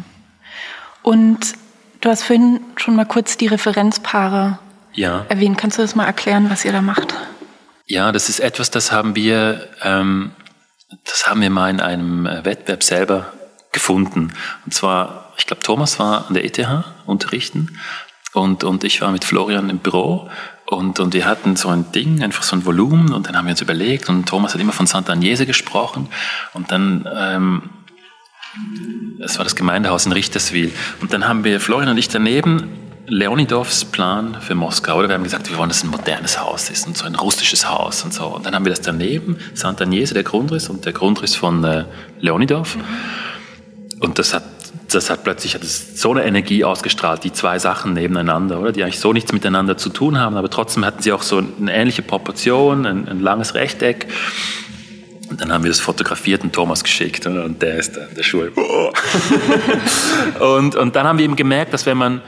Und 1.03 1.55
Du 2.01 2.09
hast 2.09 2.23
vorhin 2.23 2.61
schon 2.77 2.97
mal 2.97 3.05
kurz 3.05 3.37
die 3.37 3.47
Referenzpaare 3.47 4.59
ja. 4.95 5.27
erwähnt. 5.29 5.59
Kannst 5.59 5.77
du 5.77 5.83
das 5.83 5.95
mal 5.95 6.07
erklären, 6.07 6.49
was 6.49 6.65
ihr 6.65 6.73
da 6.73 6.81
macht? 6.81 7.15
Ja, 7.87 8.11
das 8.11 8.29
ist 8.29 8.41
etwas, 8.41 8.71
das 8.71 8.91
haben 8.91 9.17
wir, 9.17 9.69
ähm, 9.83 10.33
das 11.05 11.27
haben 11.27 11.43
wir 11.43 11.51
mal 11.51 11.69
in 11.69 11.81
einem 11.81 12.25
äh, 12.25 12.45
Wettbewerb 12.45 12.83
selber 12.83 13.33
gefunden. 13.73 14.33
Und 14.65 14.73
zwar, 14.73 15.33
ich 15.37 15.47
glaube, 15.47 15.63
Thomas 15.63 15.99
war 15.99 16.27
an 16.27 16.35
der 16.35 16.45
ETH 16.45 16.67
unterrichten 17.05 17.79
und, 18.33 18.65
und 18.65 18.85
ich 18.85 19.03
war 19.03 19.11
mit 19.11 19.25
Florian 19.25 19.69
im 19.69 19.79
Büro 19.79 20.31
und, 20.67 21.01
und 21.01 21.13
wir 21.13 21.27
hatten 21.27 21.57
so 21.57 21.69
ein 21.69 21.93
Ding, 21.93 22.23
einfach 22.23 22.45
so 22.45 22.57
ein 22.57 22.65
Volumen 22.65 23.13
und 23.13 23.27
dann 23.27 23.37
haben 23.37 23.45
wir 23.45 23.51
uns 23.51 23.61
überlegt 23.61 24.09
und 24.09 24.27
Thomas 24.27 24.55
hat 24.55 24.61
immer 24.61 24.73
von 24.73 24.87
Santa 24.87 25.13
Agnese 25.13 25.45
gesprochen 25.45 26.09
und 26.55 26.71
dann 26.71 27.09
ähm, 27.15 27.71
das 29.19 29.39
war 29.39 29.45
das 29.45 29.57
Gemeindehaus 29.57 30.07
in 30.07 30.13
Richterswil. 30.13 30.73
Und 31.01 31.13
dann 31.13 31.29
haben 31.29 31.45
wir, 31.45 31.61
Florian 31.61 31.91
und 31.91 31.99
ich 31.99 32.09
daneben, 32.09 32.69
Leonidovs 33.07 33.85
Plan 33.87 34.37
für 34.41 34.55
Moskau. 34.55 34.99
Oder 34.99 35.09
wir 35.09 35.15
haben 35.15 35.25
gesagt, 35.25 35.51
wir 35.51 35.59
wollen, 35.59 35.69
dass 35.69 35.79
es 35.79 35.85
ein 35.85 35.91
modernes 35.91 36.41
Haus 36.41 36.71
ist 36.71 36.87
und 36.87 36.97
so 36.97 37.07
ein 37.07 37.17
russisches 37.17 37.69
Haus 37.69 38.05
und 38.05 38.15
so. 38.15 38.27
Und 38.27 38.47
dann 38.47 38.55
haben 38.55 38.65
wir 38.65 38.71
das 38.71 38.81
daneben, 38.81 39.37
Sant'Agnese, 39.55 40.15
der 40.15 40.23
Grundriss 40.23 40.69
und 40.69 40.85
der 40.85 40.93
Grundriss 40.93 41.35
von 41.35 41.65
äh, 41.65 41.85
Leonidov. 42.21 42.77
Und 43.99 44.19
das 44.19 44.33
hat, 44.33 44.45
das 44.89 45.11
hat 45.11 45.25
plötzlich 45.25 45.55
hat 45.55 45.63
es 45.63 46.01
so 46.01 46.13
eine 46.13 46.25
Energie 46.25 46.65
ausgestrahlt, 46.65 47.25
die 47.25 47.33
zwei 47.33 47.59
Sachen 47.59 47.95
nebeneinander, 47.95 48.61
oder? 48.61 48.71
Die 48.73 48.85
eigentlich 48.85 49.01
so 49.01 49.13
nichts 49.13 49.33
miteinander 49.33 49.77
zu 49.77 49.89
tun 49.91 50.19
haben, 50.19 50.37
aber 50.37 50.49
trotzdem 50.49 50.85
hatten 50.85 51.03
sie 51.03 51.13
auch 51.13 51.23
so 51.23 51.39
eine 51.39 51.75
ähnliche 51.75 52.03
Proportion, 52.03 52.87
ein, 52.87 53.09
ein 53.09 53.21
langes 53.21 53.55
Rechteck. 53.55 54.07
Und 55.31 55.41
dann 55.41 55.53
haben 55.53 55.65
wir 55.65 55.71
das 55.71 55.81
fotografiert 55.81 56.43
und 56.43 56.53
Thomas 56.53 56.83
geschickt 56.83 57.25
und 57.27 57.63
der 57.63 57.77
ist 57.77 57.97
da, 57.97 58.01
der 58.17 58.23
Schuhe. 58.23 58.51
und, 60.41 60.75
und 60.75 60.97
dann 60.97 61.07
haben 61.07 61.19
wir 61.19 61.25
eben 61.25 61.37
gemerkt, 61.37 61.73
dass 61.73 61.87
wenn 61.87 61.97
man 61.97 62.21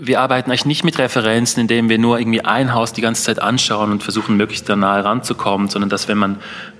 wir 0.00 0.20
arbeiten 0.20 0.50
eigentlich 0.50 0.64
nicht 0.64 0.84
mit 0.84 0.98
Referenzen, 0.98 1.60
indem 1.60 1.88
wir 1.88 1.98
nur 1.98 2.18
irgendwie 2.18 2.40
ein 2.40 2.74
Haus 2.74 2.92
die 2.92 3.00
ganze 3.00 3.22
Zeit 3.22 3.40
anschauen 3.40 3.92
und 3.92 4.02
versuchen, 4.02 4.36
möglichst 4.36 4.68
da 4.68 4.74
nahe 4.76 5.04
ranzukommen, 5.04 5.68
sondern 5.68 5.88
dass 5.88 6.08
wenn 6.08 6.18
man 6.18 6.38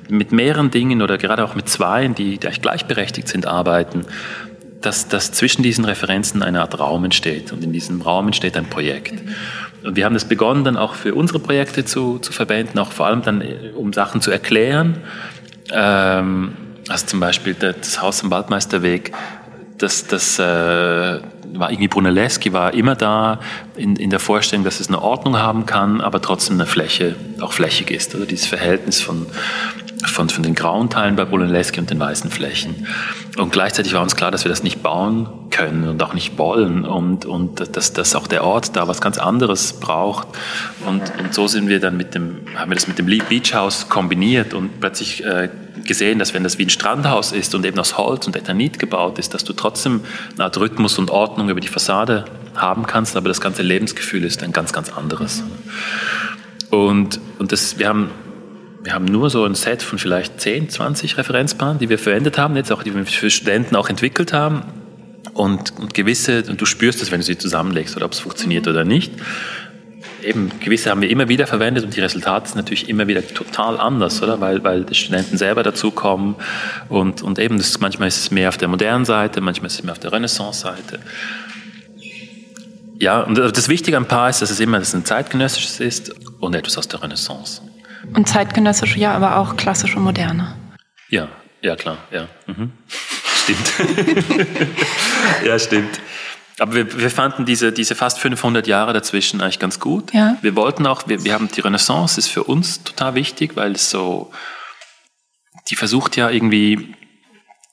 mit 0.08 0.32
mehreren 0.32 0.70
Dingen 0.70 1.02
oder 1.02 1.18
gerade 1.18 1.44
auch 1.44 1.54
mit 1.54 1.68
zweien, 1.68 2.14
die, 2.14 2.38
gleichberechtigt 2.38 3.28
sind, 3.28 3.46
arbeiten, 3.46 4.04
dass, 4.80 5.08
dass 5.08 5.32
zwischen 5.32 5.62
diesen 5.62 5.84
Referenzen 5.84 6.42
eine 6.42 6.60
Art 6.60 6.78
Raum 6.78 7.04
entsteht 7.04 7.52
und 7.52 7.64
in 7.64 7.72
diesem 7.72 8.00
Raum 8.00 8.26
entsteht 8.26 8.56
ein 8.56 8.66
Projekt. 8.66 9.14
Und 9.84 9.96
wir 9.96 10.04
haben 10.04 10.14
das 10.14 10.24
begonnen, 10.24 10.64
dann 10.64 10.76
auch 10.76 10.94
für 10.94 11.14
unsere 11.14 11.38
Projekte 11.38 11.84
zu, 11.84 12.18
zu 12.18 12.32
verwenden, 12.32 12.78
auch 12.78 12.92
vor 12.92 13.06
allem 13.06 13.22
dann, 13.22 13.40
äh, 13.40 13.72
um 13.74 13.92
Sachen 13.92 14.20
zu 14.20 14.30
erklären. 14.30 14.98
Ähm, 15.72 16.52
also 16.88 17.06
zum 17.06 17.20
Beispiel 17.20 17.54
das 17.54 18.00
Haus 18.00 18.22
am 18.22 18.30
Waldmeisterweg, 18.30 19.12
das, 19.76 20.06
das 20.06 20.38
äh, 20.38 20.42
war 20.42 21.70
irgendwie 21.70 21.88
Brunelleschi 21.88 22.52
war 22.52 22.74
immer 22.74 22.96
da 22.96 23.40
in, 23.76 23.96
in 23.96 24.10
der 24.10 24.18
Vorstellung, 24.18 24.64
dass 24.64 24.80
es 24.80 24.88
eine 24.88 25.00
Ordnung 25.00 25.38
haben 25.38 25.66
kann, 25.66 26.00
aber 26.00 26.20
trotzdem 26.20 26.56
eine 26.56 26.66
Fläche 26.66 27.14
auch 27.40 27.52
flächig 27.52 27.90
ist. 27.90 28.14
Also 28.14 28.26
dieses 28.26 28.46
Verhältnis 28.46 29.00
von 29.00 29.26
von, 30.06 30.28
von 30.28 30.42
den 30.42 30.54
grauen 30.54 30.90
Teilen 30.90 31.16
bei 31.16 31.24
Brunelleschi 31.24 31.80
und 31.80 31.90
den 31.90 31.98
weißen 31.98 32.30
Flächen. 32.30 32.86
Und 33.36 33.52
gleichzeitig 33.52 33.94
war 33.94 34.02
uns 34.02 34.16
klar, 34.16 34.30
dass 34.30 34.44
wir 34.44 34.48
das 34.48 34.62
nicht 34.62 34.82
bauen 34.82 35.28
können 35.50 35.88
und 35.88 36.02
auch 36.02 36.14
nicht 36.14 36.38
wollen 36.38 36.84
und, 36.84 37.24
und 37.24 37.76
dass, 37.76 37.92
dass 37.92 38.14
auch 38.14 38.26
der 38.26 38.44
Ort 38.44 38.76
da 38.76 38.86
was 38.88 39.00
ganz 39.00 39.18
anderes 39.18 39.74
braucht. 39.74 40.28
Und, 40.86 41.02
und 41.18 41.34
so 41.34 41.48
sind 41.48 41.68
wir 41.68 41.80
dann 41.80 41.96
mit 41.96 42.14
dem, 42.14 42.42
haben 42.54 42.70
wir 42.70 42.74
das 42.74 42.86
mit 42.86 42.98
dem 42.98 43.06
Beach 43.06 43.54
House 43.54 43.88
kombiniert 43.88 44.54
und 44.54 44.80
plötzlich 44.80 45.24
äh, 45.24 45.48
gesehen, 45.84 46.18
dass 46.18 46.34
wenn 46.34 46.44
das 46.44 46.58
wie 46.58 46.64
ein 46.64 46.70
Strandhaus 46.70 47.32
ist 47.32 47.54
und 47.54 47.64
eben 47.66 47.78
aus 47.78 47.98
Holz 47.98 48.26
und 48.26 48.36
Ethanit 48.36 48.78
gebaut 48.78 49.18
ist, 49.18 49.34
dass 49.34 49.44
du 49.44 49.52
trotzdem 49.52 50.02
eine 50.34 50.44
Art 50.44 50.58
Rhythmus 50.58 50.98
und 50.98 51.10
Ordnung 51.10 51.48
über 51.48 51.60
die 51.60 51.68
Fassade 51.68 52.24
haben 52.54 52.86
kannst, 52.86 53.16
aber 53.16 53.28
das 53.28 53.40
ganze 53.40 53.62
Lebensgefühl 53.62 54.24
ist 54.24 54.42
ein 54.42 54.52
ganz, 54.52 54.72
ganz 54.72 54.90
anderes. 54.90 55.42
Und, 56.70 57.20
und 57.38 57.52
das, 57.52 57.78
wir 57.78 57.88
haben 57.88 58.10
wir 58.82 58.94
haben 58.94 59.04
nur 59.04 59.28
so 59.30 59.44
ein 59.44 59.54
Set 59.54 59.82
von 59.82 59.98
vielleicht 59.98 60.40
10, 60.40 60.70
20 60.70 61.18
Referenzpaaren, 61.18 61.78
die 61.78 61.88
wir 61.88 61.98
verwendet 61.98 62.38
haben, 62.38 62.56
jetzt 62.56 62.72
auch 62.72 62.82
die 62.82 62.94
wir 62.94 63.04
für 63.06 63.30
Studenten 63.30 63.76
auch 63.76 63.88
entwickelt 63.88 64.32
haben. 64.32 64.62
Und, 65.34 65.78
und 65.78 65.94
gewisse, 65.94 66.44
und 66.48 66.60
du 66.60 66.64
spürst 66.64 67.02
es, 67.02 67.10
wenn 67.10 67.20
du 67.20 67.26
sie 67.26 67.38
zusammenlegst 67.38 67.96
oder 67.96 68.06
ob 68.06 68.12
es 68.12 68.20
funktioniert 68.20 68.66
oder 68.66 68.84
nicht. 68.84 69.12
Eben, 70.22 70.50
gewisse 70.60 70.90
haben 70.90 71.00
wir 71.00 71.10
immer 71.10 71.28
wieder 71.28 71.46
verwendet 71.46 71.84
und 71.84 71.94
die 71.94 72.00
Resultate 72.00 72.48
sind 72.48 72.56
natürlich 72.56 72.88
immer 72.88 73.06
wieder 73.06 73.26
total 73.26 73.78
anders, 73.78 74.22
oder? 74.22 74.40
Weil, 74.40 74.64
weil 74.64 74.84
die 74.84 74.94
Studenten 74.94 75.36
selber 75.38 75.62
dazukommen 75.62 76.34
und, 76.88 77.22
und 77.22 77.38
eben, 77.38 77.58
das, 77.58 77.78
manchmal 77.80 78.08
ist 78.08 78.18
es 78.18 78.30
mehr 78.30 78.48
auf 78.48 78.56
der 78.56 78.68
modernen 78.68 79.04
Seite, 79.04 79.40
manchmal 79.40 79.68
ist 79.68 79.74
es 79.74 79.82
mehr 79.84 79.92
auf 79.92 80.00
der 80.00 80.12
Renaissance-Seite. 80.12 80.98
Ja, 83.00 83.20
und 83.20 83.38
das 83.38 83.68
Wichtige 83.68 83.96
am 83.96 84.06
Paar 84.06 84.30
ist, 84.30 84.42
dass 84.42 84.50
es 84.50 84.58
immer 84.58 84.80
dass 84.80 84.88
es 84.88 84.94
ein 84.94 85.04
zeitgenössisches 85.04 85.78
ist 85.78 86.14
und 86.40 86.54
etwas 86.54 86.78
aus 86.78 86.88
der 86.88 87.00
Renaissance. 87.00 87.62
Und 88.14 88.28
zeitgenössische, 88.28 88.98
ja, 88.98 89.12
aber 89.12 89.36
auch 89.36 89.56
klassische 89.56 89.98
moderne. 89.98 90.54
Ja, 91.08 91.28
ja 91.62 91.76
klar, 91.76 91.98
ja. 92.10 92.28
Mhm. 92.46 92.72
Stimmt. 93.42 93.72
ja, 95.44 95.58
stimmt. 95.58 96.00
Aber 96.58 96.74
wir, 96.74 96.98
wir 96.98 97.10
fanden 97.10 97.44
diese, 97.44 97.72
diese 97.72 97.94
fast 97.94 98.18
500 98.18 98.66
Jahre 98.66 98.92
dazwischen 98.92 99.40
eigentlich 99.40 99.58
ganz 99.58 99.78
gut. 99.78 100.12
Ja. 100.12 100.36
Wir 100.42 100.56
wollten 100.56 100.86
auch, 100.86 101.06
wir, 101.06 101.24
wir 101.24 101.32
haben 101.32 101.48
die 101.48 101.60
Renaissance 101.60 102.18
ist 102.18 102.28
für 102.28 102.44
uns 102.44 102.82
total 102.82 103.14
wichtig, 103.14 103.56
weil 103.56 103.72
es 103.72 103.90
so, 103.90 104.32
die 105.68 105.76
versucht 105.76 106.16
ja 106.16 106.30
irgendwie, 106.30 106.94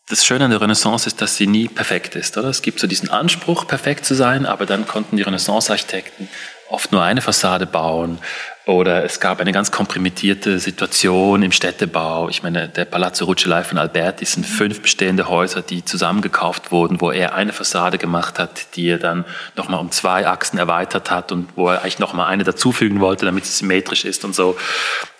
das 0.08 0.24
Schöne 0.24 0.46
an 0.46 0.52
der 0.52 0.62
Renaissance 0.62 1.08
ist, 1.08 1.22
dass 1.22 1.36
sie 1.36 1.48
nie 1.48 1.68
perfekt 1.68 2.16
ist, 2.16 2.38
oder? 2.38 2.50
Es 2.50 2.62
gibt 2.62 2.80
so 2.80 2.86
diesen 2.86 3.10
Anspruch, 3.10 3.68
perfekt 3.68 4.06
zu 4.06 4.14
sein, 4.14 4.46
aber 4.46 4.68
dann 4.68 4.88
konnten 4.88 5.18
die 5.18 5.24
Renaissance-Architekten 5.24 6.30
oft 6.76 6.92
nur 6.92 7.02
eine 7.02 7.22
Fassade 7.22 7.66
bauen 7.66 8.20
oder 8.66 9.06
es 9.06 9.22
gab 9.22 9.40
eine 9.40 9.54
ganz 9.54 9.72
komprimierte 9.72 10.60
Situation 10.60 11.42
im 11.42 11.54
Städtebau. 11.54 12.28
Ich 12.28 12.44
meine, 12.44 12.68
der 12.68 12.84
Palazzo 12.84 13.24
Rucellai 13.24 13.64
von 13.64 13.78
Alberti 13.78 14.26
sind 14.26 14.46
fünf 14.46 14.82
bestehende 14.82 15.30
Häuser, 15.30 15.62
die 15.62 15.86
zusammengekauft 15.86 16.74
wurden, 16.74 17.00
wo 17.00 17.12
er 17.12 17.34
eine 17.34 17.54
Fassade 17.54 17.98
gemacht 17.98 18.40
hat, 18.40 18.76
die 18.76 18.90
er 18.90 18.98
dann 18.98 19.24
nochmal 19.56 19.80
um 19.80 19.90
zwei 19.92 20.28
Achsen 20.28 20.60
erweitert 20.60 21.12
hat 21.12 21.32
und 21.32 21.48
wo 21.56 21.70
er 21.70 21.82
eigentlich 21.82 22.00
nochmal 22.00 22.28
eine 22.28 22.44
dazufügen 22.44 23.00
wollte, 23.00 23.26
damit 23.26 23.46
es 23.46 23.60
symmetrisch 23.60 24.04
ist 24.04 24.26
und 24.26 24.36
so. 24.36 24.58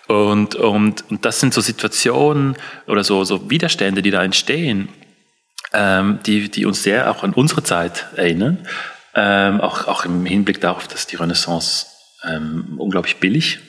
Und, 0.08 0.56
und, 0.56 1.10
und 1.10 1.24
das 1.24 1.40
sind 1.40 1.54
so 1.54 1.62
Situationen 1.62 2.56
oder 2.86 3.02
so, 3.02 3.24
so 3.24 3.48
Widerstände, 3.48 4.02
die 4.02 4.10
da 4.10 4.22
entstehen, 4.22 4.90
ähm, 5.72 6.18
die, 6.26 6.50
die 6.50 6.66
uns 6.66 6.82
sehr 6.82 7.10
auch 7.10 7.22
an 7.22 7.32
unsere 7.32 7.62
Zeit 7.62 8.06
erinnern. 8.14 8.66
Ähm, 9.18 9.62
auch, 9.62 9.88
auch 9.88 10.04
im 10.04 10.26
Hinblick 10.26 10.60
darauf, 10.60 10.86
dass 10.88 11.06
die 11.06 11.16
Renaissance 11.16 11.86
ähm, 12.22 12.74
unglaublich 12.76 13.16
billig 13.16 13.60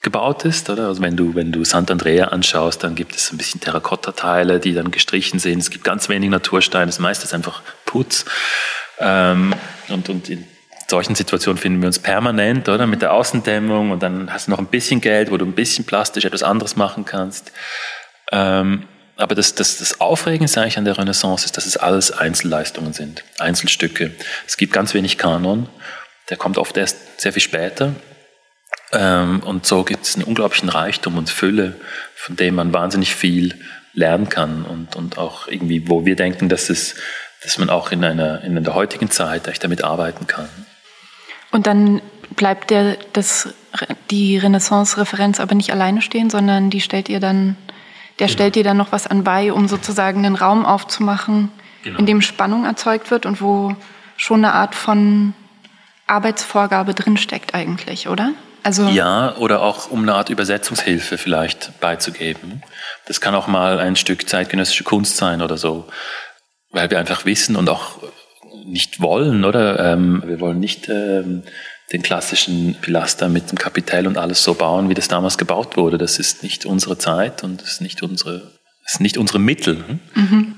gebaut 0.00 0.44
ist, 0.44 0.70
oder? 0.70 0.86
Also 0.86 1.02
wenn 1.02 1.16
du, 1.16 1.34
wenn 1.34 1.52
du 1.52 1.60
Sant'Andrea 1.62 2.24
anschaust, 2.24 2.82
dann 2.84 2.94
gibt 2.94 3.14
es 3.14 3.32
ein 3.32 3.38
bisschen 3.38 3.60
Terrakotta-Teile, 3.60 4.60
die 4.60 4.74
dann 4.74 4.90
gestrichen 4.90 5.38
sind. 5.38 5.58
Es 5.58 5.70
gibt 5.70 5.84
ganz 5.84 6.08
wenig 6.08 6.30
Natursteine, 6.30 6.86
das 6.86 7.00
meiste 7.00 7.24
ist 7.24 7.34
einfach 7.34 7.62
Putz. 7.84 8.24
Ähm, 8.98 9.54
und, 9.88 10.08
und 10.08 10.28
in 10.28 10.46
solchen 10.88 11.14
Situationen 11.14 11.58
finden 11.58 11.80
wir 11.80 11.86
uns 11.86 11.98
permanent, 11.98 12.68
oder? 12.68 12.86
Mit 12.86 13.02
der 13.02 13.12
Außendämmung 13.12 13.90
und 13.90 14.02
dann 14.02 14.32
hast 14.32 14.46
du 14.46 14.50
noch 14.52 14.58
ein 14.58 14.66
bisschen 14.66 15.00
Geld, 15.00 15.30
wo 15.30 15.36
du 15.36 15.44
ein 15.44 15.52
bisschen 15.52 15.84
plastisch 15.84 16.24
etwas 16.24 16.42
anderes 16.42 16.76
machen 16.76 17.04
kannst. 17.04 17.50
Ähm, 18.30 18.84
aber 19.22 19.34
das, 19.34 19.54
das, 19.54 19.78
das 19.78 20.00
Aufregende 20.00 20.52
eigentlich 20.60 20.78
an 20.78 20.84
der 20.84 20.98
Renaissance 20.98 21.44
ist, 21.44 21.56
dass 21.56 21.66
es 21.66 21.76
alles 21.76 22.10
Einzelleistungen 22.10 22.92
sind, 22.92 23.24
Einzelstücke. 23.38 24.12
Es 24.46 24.56
gibt 24.56 24.72
ganz 24.72 24.94
wenig 24.94 25.18
Kanon. 25.18 25.68
Der 26.28 26.36
kommt 26.36 26.58
oft 26.58 26.76
erst 26.76 27.20
sehr 27.20 27.32
viel 27.32 27.42
später. 27.42 27.94
Ähm, 28.92 29.40
und 29.40 29.66
so 29.66 29.84
gibt 29.84 30.04
es 30.04 30.16
einen 30.16 30.24
unglaublichen 30.24 30.68
Reichtum 30.68 31.16
und 31.16 31.30
Fülle, 31.30 31.76
von 32.14 32.36
dem 32.36 32.54
man 32.54 32.72
wahnsinnig 32.72 33.14
viel 33.14 33.58
lernen 33.94 34.28
kann 34.28 34.64
und, 34.64 34.96
und 34.96 35.18
auch 35.18 35.48
irgendwie, 35.48 35.88
wo 35.88 36.04
wir 36.04 36.16
denken, 36.16 36.48
dass, 36.48 36.70
es, 36.70 36.94
dass 37.42 37.58
man 37.58 37.70
auch 37.70 37.92
in, 37.92 38.04
einer, 38.04 38.42
in 38.42 38.62
der 38.62 38.74
heutigen 38.74 39.10
Zeit 39.10 39.48
echt 39.48 39.64
damit 39.64 39.84
arbeiten 39.84 40.26
kann. 40.26 40.48
Und 41.50 41.66
dann 41.66 42.00
bleibt 42.34 42.70
der, 42.70 42.96
das, 43.12 43.52
die 44.10 44.38
Renaissance-Referenz 44.38 45.40
aber 45.40 45.54
nicht 45.54 45.72
alleine 45.72 46.00
stehen, 46.00 46.30
sondern 46.30 46.70
die 46.70 46.80
stellt 46.80 47.08
ihr 47.08 47.20
dann, 47.20 47.56
der 48.18 48.26
genau. 48.26 48.34
stellt 48.34 48.56
ihr 48.56 48.64
dann 48.64 48.76
noch 48.76 48.92
was 48.92 49.06
an 49.06 49.24
bei, 49.24 49.52
um 49.52 49.68
sozusagen 49.68 50.24
einen 50.24 50.36
Raum 50.36 50.64
aufzumachen, 50.64 51.50
genau. 51.82 51.98
in 51.98 52.06
dem 52.06 52.22
Spannung 52.22 52.64
erzeugt 52.64 53.10
wird 53.10 53.26
und 53.26 53.40
wo 53.40 53.74
schon 54.16 54.44
eine 54.44 54.54
Art 54.54 54.74
von 54.74 55.34
Arbeitsvorgabe 56.06 56.94
drinsteckt 56.94 57.54
eigentlich, 57.54 58.08
oder? 58.08 58.32
Also 58.62 58.88
ja, 58.88 59.34
oder 59.36 59.62
auch 59.62 59.90
um 59.90 60.02
eine 60.02 60.14
Art 60.14 60.30
Übersetzungshilfe 60.30 61.18
vielleicht 61.18 61.80
beizugeben. 61.80 62.62
Das 63.06 63.20
kann 63.20 63.34
auch 63.34 63.48
mal 63.48 63.80
ein 63.80 63.96
Stück 63.96 64.28
zeitgenössische 64.28 64.84
Kunst 64.84 65.16
sein 65.16 65.42
oder 65.42 65.56
so, 65.56 65.88
weil 66.70 66.90
wir 66.90 67.00
einfach 67.00 67.24
wissen 67.24 67.56
und 67.56 67.68
auch 67.68 67.98
nicht 68.64 69.00
wollen, 69.00 69.44
oder? 69.44 69.92
Ähm, 69.92 70.22
wir 70.24 70.38
wollen 70.38 70.60
nicht 70.60 70.88
ähm, 70.88 71.42
den 71.92 72.02
klassischen 72.02 72.74
Pilaster 72.80 73.28
mit 73.28 73.50
dem 73.50 73.58
Kapitell 73.58 74.06
und 74.06 74.16
alles 74.16 74.42
so 74.42 74.54
bauen, 74.54 74.88
wie 74.88 74.94
das 74.94 75.08
damals 75.08 75.36
gebaut 75.36 75.76
wurde. 75.76 75.98
Das 75.98 76.18
ist 76.18 76.42
nicht 76.42 76.64
unsere 76.64 76.96
Zeit 76.96 77.44
und 77.44 77.60
das 77.60 77.72
ist 77.72 77.80
nicht 77.80 78.02
unsere, 78.02 78.52
sind 78.86 79.02
nicht 79.02 79.18
unsere 79.18 79.38
Mittel. 79.38 79.84
Hm? 79.86 80.00
Mhm. 80.14 80.54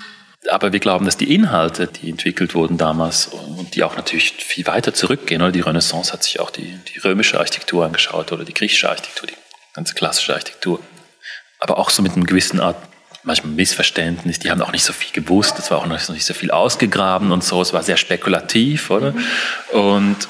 Aber 0.51 0.73
wir 0.73 0.81
glauben, 0.81 1.07
dass 1.07 1.17
die 1.17 1.35
Inhalte, 1.35 1.87
die 1.87 2.11
entwickelt 2.11 2.55
wurden 2.55 2.77
damals 2.77 3.29
und 3.29 3.75
die 3.75 3.83
auch 3.83 3.97
natürlich 3.97 4.33
viel 4.33 4.67
weiter 4.67 4.93
zurückgehen, 4.93 5.41
oder 5.41 5.53
die 5.53 5.61
Renaissance 5.61 6.13
hat 6.13 6.23
sich 6.23 6.39
auch 6.39 6.51
die, 6.51 6.79
die 6.95 6.99
römische 6.99 7.39
Architektur 7.39 7.85
angeschaut 7.87 8.31
oder 8.31 8.45
die 8.45 8.55
griechische 8.55 8.89
Architektur, 8.89 9.27
die 9.27 9.37
ganze 9.73 9.95
klassische 9.95 10.35
Architektur. 10.35 10.81
Aber 11.61 11.79
auch 11.79 11.89
so 11.89 12.03
mit 12.03 12.13
einem 12.13 12.27
gewissen 12.27 12.61
Art, 12.61 12.77
manchmal 13.23 13.55
Missverständnis, 13.55 14.39
die 14.39 14.51
haben 14.51 14.61
auch 14.61 14.73
nicht 14.73 14.85
so 14.85 14.93
viel 14.93 15.13
gewusst, 15.13 15.59
es 15.59 15.71
war 15.71 15.79
auch 15.79 15.87
noch 15.87 16.09
nicht 16.11 16.27
so 16.27 16.35
viel 16.35 16.51
ausgegraben 16.51 17.33
und 17.33 17.43
so, 17.43 17.63
es 17.63 17.73
war 17.73 17.83
sehr 17.83 17.97
spekulativ, 17.97 18.91
oder? 18.91 19.13
Mhm. 19.13 19.25
Und 19.73 20.29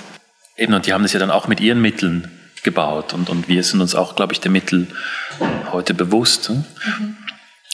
eben, 0.56 0.74
und 0.74 0.86
die 0.86 0.92
haben 0.92 1.02
das 1.02 1.12
ja 1.12 1.18
dann 1.18 1.30
auch 1.30 1.48
mit 1.48 1.60
ihren 1.60 1.80
Mitteln 1.80 2.30
gebaut 2.62 3.12
und, 3.12 3.28
und 3.28 3.48
wir 3.48 3.62
sind 3.62 3.80
uns 3.80 3.94
auch, 3.94 4.16
glaube 4.16 4.32
ich, 4.32 4.40
der 4.40 4.50
Mittel 4.50 4.88
heute 5.70 5.94
bewusst. 5.94 6.48
Hm? 6.48 6.64
Mhm. 6.98 7.16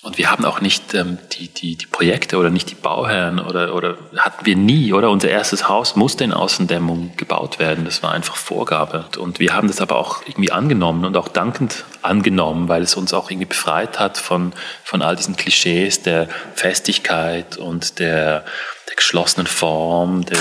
Und 0.02 0.16
wir 0.16 0.30
haben 0.30 0.46
auch 0.46 0.62
nicht 0.62 0.94
ähm, 0.94 1.18
die, 1.32 1.48
die, 1.48 1.76
die 1.76 1.84
Projekte 1.84 2.38
oder 2.38 2.48
nicht 2.48 2.70
die 2.70 2.74
Bauherren 2.74 3.38
oder, 3.38 3.74
oder 3.74 3.98
hatten 4.16 4.46
wir 4.46 4.56
nie, 4.56 4.94
oder? 4.94 5.10
Unser 5.10 5.28
erstes 5.28 5.68
Haus 5.68 5.94
musste 5.94 6.24
in 6.24 6.32
Außendämmung 6.32 7.12
gebaut 7.18 7.58
werden. 7.58 7.84
Das 7.84 8.02
war 8.02 8.12
einfach 8.12 8.36
Vorgabe. 8.36 9.04
Und 9.18 9.40
wir 9.40 9.52
haben 9.52 9.68
das 9.68 9.82
aber 9.82 9.96
auch 9.96 10.22
irgendwie 10.26 10.52
angenommen 10.52 11.04
und 11.04 11.18
auch 11.18 11.28
dankend 11.28 11.84
angenommen, 12.00 12.68
weil 12.68 12.82
es 12.82 12.94
uns 12.94 13.12
auch 13.12 13.30
irgendwie 13.30 13.48
befreit 13.48 13.98
hat 13.98 14.16
von, 14.16 14.54
von 14.84 15.02
all 15.02 15.16
diesen 15.16 15.36
Klischees 15.36 16.02
der 16.02 16.28
Festigkeit 16.54 17.58
und 17.58 17.98
der, 17.98 18.46
der 18.90 18.96
geschlossenen 18.96 19.46
Form, 19.46 20.26
der, 20.26 20.38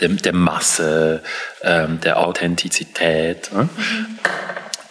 der, 0.00 0.08
der 0.08 0.32
Masse, 0.32 1.22
ähm, 1.62 2.00
der 2.00 2.18
Authentizität. 2.18 3.52
Ne? 3.52 3.68
Mhm 3.76 4.18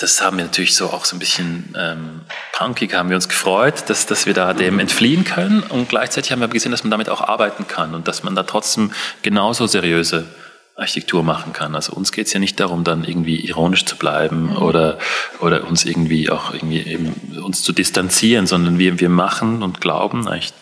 das 0.01 0.21
haben 0.21 0.37
wir 0.37 0.45
natürlich 0.45 0.75
so 0.75 0.87
auch 0.87 1.05
so 1.05 1.15
ein 1.15 1.19
bisschen 1.19 1.75
ähm, 1.77 2.21
punkig, 2.53 2.93
haben 2.93 3.09
wir 3.09 3.15
uns 3.15 3.29
gefreut, 3.29 3.83
dass, 3.87 4.05
dass 4.05 4.25
wir 4.25 4.33
da 4.33 4.53
dem 4.53 4.79
entfliehen 4.79 5.23
können 5.23 5.61
und 5.61 5.89
gleichzeitig 5.89 6.31
haben 6.31 6.39
wir 6.39 6.47
gesehen, 6.47 6.71
dass 6.71 6.83
man 6.83 6.91
damit 6.91 7.09
auch 7.09 7.21
arbeiten 7.21 7.67
kann 7.67 7.93
und 7.93 8.07
dass 8.07 8.23
man 8.23 8.35
da 8.35 8.43
trotzdem 8.43 8.91
genauso 9.21 9.67
seriöse 9.67 10.25
Architektur 10.75 11.23
machen 11.23 11.53
kann. 11.53 11.75
Also 11.75 11.93
uns 11.93 12.11
geht 12.11 12.27
es 12.27 12.33
ja 12.33 12.39
nicht 12.39 12.59
darum, 12.59 12.83
dann 12.83 13.03
irgendwie 13.03 13.45
ironisch 13.45 13.85
zu 13.85 13.95
bleiben 13.97 14.51
mhm. 14.51 14.57
oder, 14.57 14.97
oder 15.39 15.67
uns 15.67 15.85
irgendwie 15.85 16.29
auch 16.29 16.53
irgendwie 16.53 16.81
eben 16.81 17.13
uns 17.43 17.61
zu 17.61 17.71
distanzieren, 17.71 18.47
sondern 18.47 18.79
wir, 18.79 18.99
wir 18.99 19.09
machen 19.09 19.61
und 19.61 19.81
glauben 19.81 20.27
eigentlich 20.27 20.53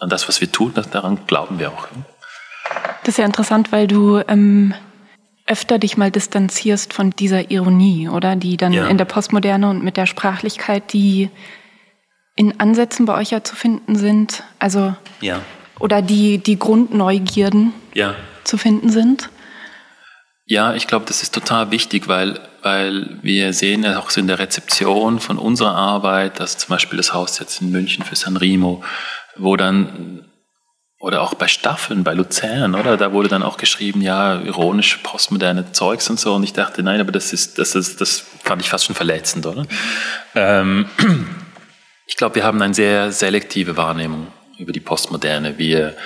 an 0.00 0.08
das, 0.08 0.28
was 0.28 0.40
wir 0.40 0.50
tun, 0.50 0.72
daran 0.74 1.18
glauben 1.26 1.58
wir 1.58 1.70
auch. 1.70 1.88
Das 3.04 3.14
ist 3.14 3.18
ja 3.18 3.24
interessant, 3.24 3.72
weil 3.72 3.86
du 3.86 4.20
ähm, 4.28 4.74
öfter 5.46 5.78
dich 5.78 5.96
mal 5.96 6.10
distanzierst 6.10 6.92
von 6.92 7.10
dieser 7.10 7.50
Ironie, 7.50 8.08
oder? 8.08 8.36
Die 8.36 8.56
dann 8.56 8.72
ja. 8.72 8.86
in 8.86 8.98
der 8.98 9.04
Postmoderne 9.04 9.68
und 9.68 9.82
mit 9.82 9.96
der 9.96 10.06
Sprachlichkeit, 10.06 10.92
die 10.92 11.30
in 12.36 12.60
Ansätzen 12.60 13.06
bei 13.06 13.18
euch 13.18 13.30
ja 13.30 13.42
zu 13.42 13.56
finden 13.56 13.96
sind. 13.96 14.44
Also 14.58 14.94
ja. 15.20 15.40
oder 15.78 16.02
die, 16.02 16.38
die 16.38 16.58
Grundneugierden 16.58 17.72
ja. 17.94 18.14
zu 18.44 18.58
finden 18.58 18.90
sind. 18.90 19.28
Ja, 20.46 20.74
ich 20.74 20.86
glaube, 20.86 21.04
das 21.06 21.22
ist 21.22 21.32
total 21.32 21.70
wichtig, 21.70 22.08
weil, 22.08 22.40
weil 22.62 23.18
wir 23.22 23.52
sehen 23.52 23.84
ja 23.84 24.00
auch 24.00 24.10
so 24.10 24.20
in 24.20 24.26
der 24.26 24.40
Rezeption 24.40 25.20
von 25.20 25.38
unserer 25.38 25.76
Arbeit, 25.76 26.40
dass 26.40 26.58
zum 26.58 26.70
Beispiel 26.70 26.96
das 26.96 27.14
Haus 27.14 27.38
jetzt 27.38 27.60
in 27.60 27.70
München 27.70 28.04
für 28.04 28.16
San 28.16 28.36
Remo, 28.36 28.82
wo 29.40 29.56
dann 29.56 30.26
oder 31.00 31.22
auch 31.22 31.32
bei 31.32 31.48
Staffeln, 31.48 32.04
bei 32.04 32.12
Luzern, 32.12 32.74
oder? 32.74 32.98
Da 32.98 33.12
wurde 33.12 33.30
dann 33.30 33.42
auch 33.42 33.56
geschrieben, 33.56 34.02
ja, 34.02 34.38
ironisch 34.40 34.98
postmoderne 35.02 35.72
Zeugs 35.72 36.10
und 36.10 36.20
so. 36.20 36.34
Und 36.34 36.42
ich 36.42 36.52
dachte, 36.52 36.82
nein, 36.82 37.00
aber 37.00 37.10
das 37.10 37.32
ist, 37.32 37.58
das 37.58 37.74
ist, 37.74 38.02
das 38.02 38.22
fand 38.44 38.60
ich 38.60 38.68
fast 38.68 38.84
schon 38.84 38.94
verletzend, 38.94 39.46
oder? 39.46 39.66
Ähm, 40.34 40.84
ich 42.06 42.16
glaube, 42.16 42.34
wir 42.34 42.44
haben 42.44 42.60
eine 42.60 42.74
sehr 42.74 43.12
selektive 43.12 43.78
Wahrnehmung 43.78 44.26
über 44.58 44.72
die 44.72 44.80
Postmoderne. 44.80 45.56
Wir, 45.56 45.96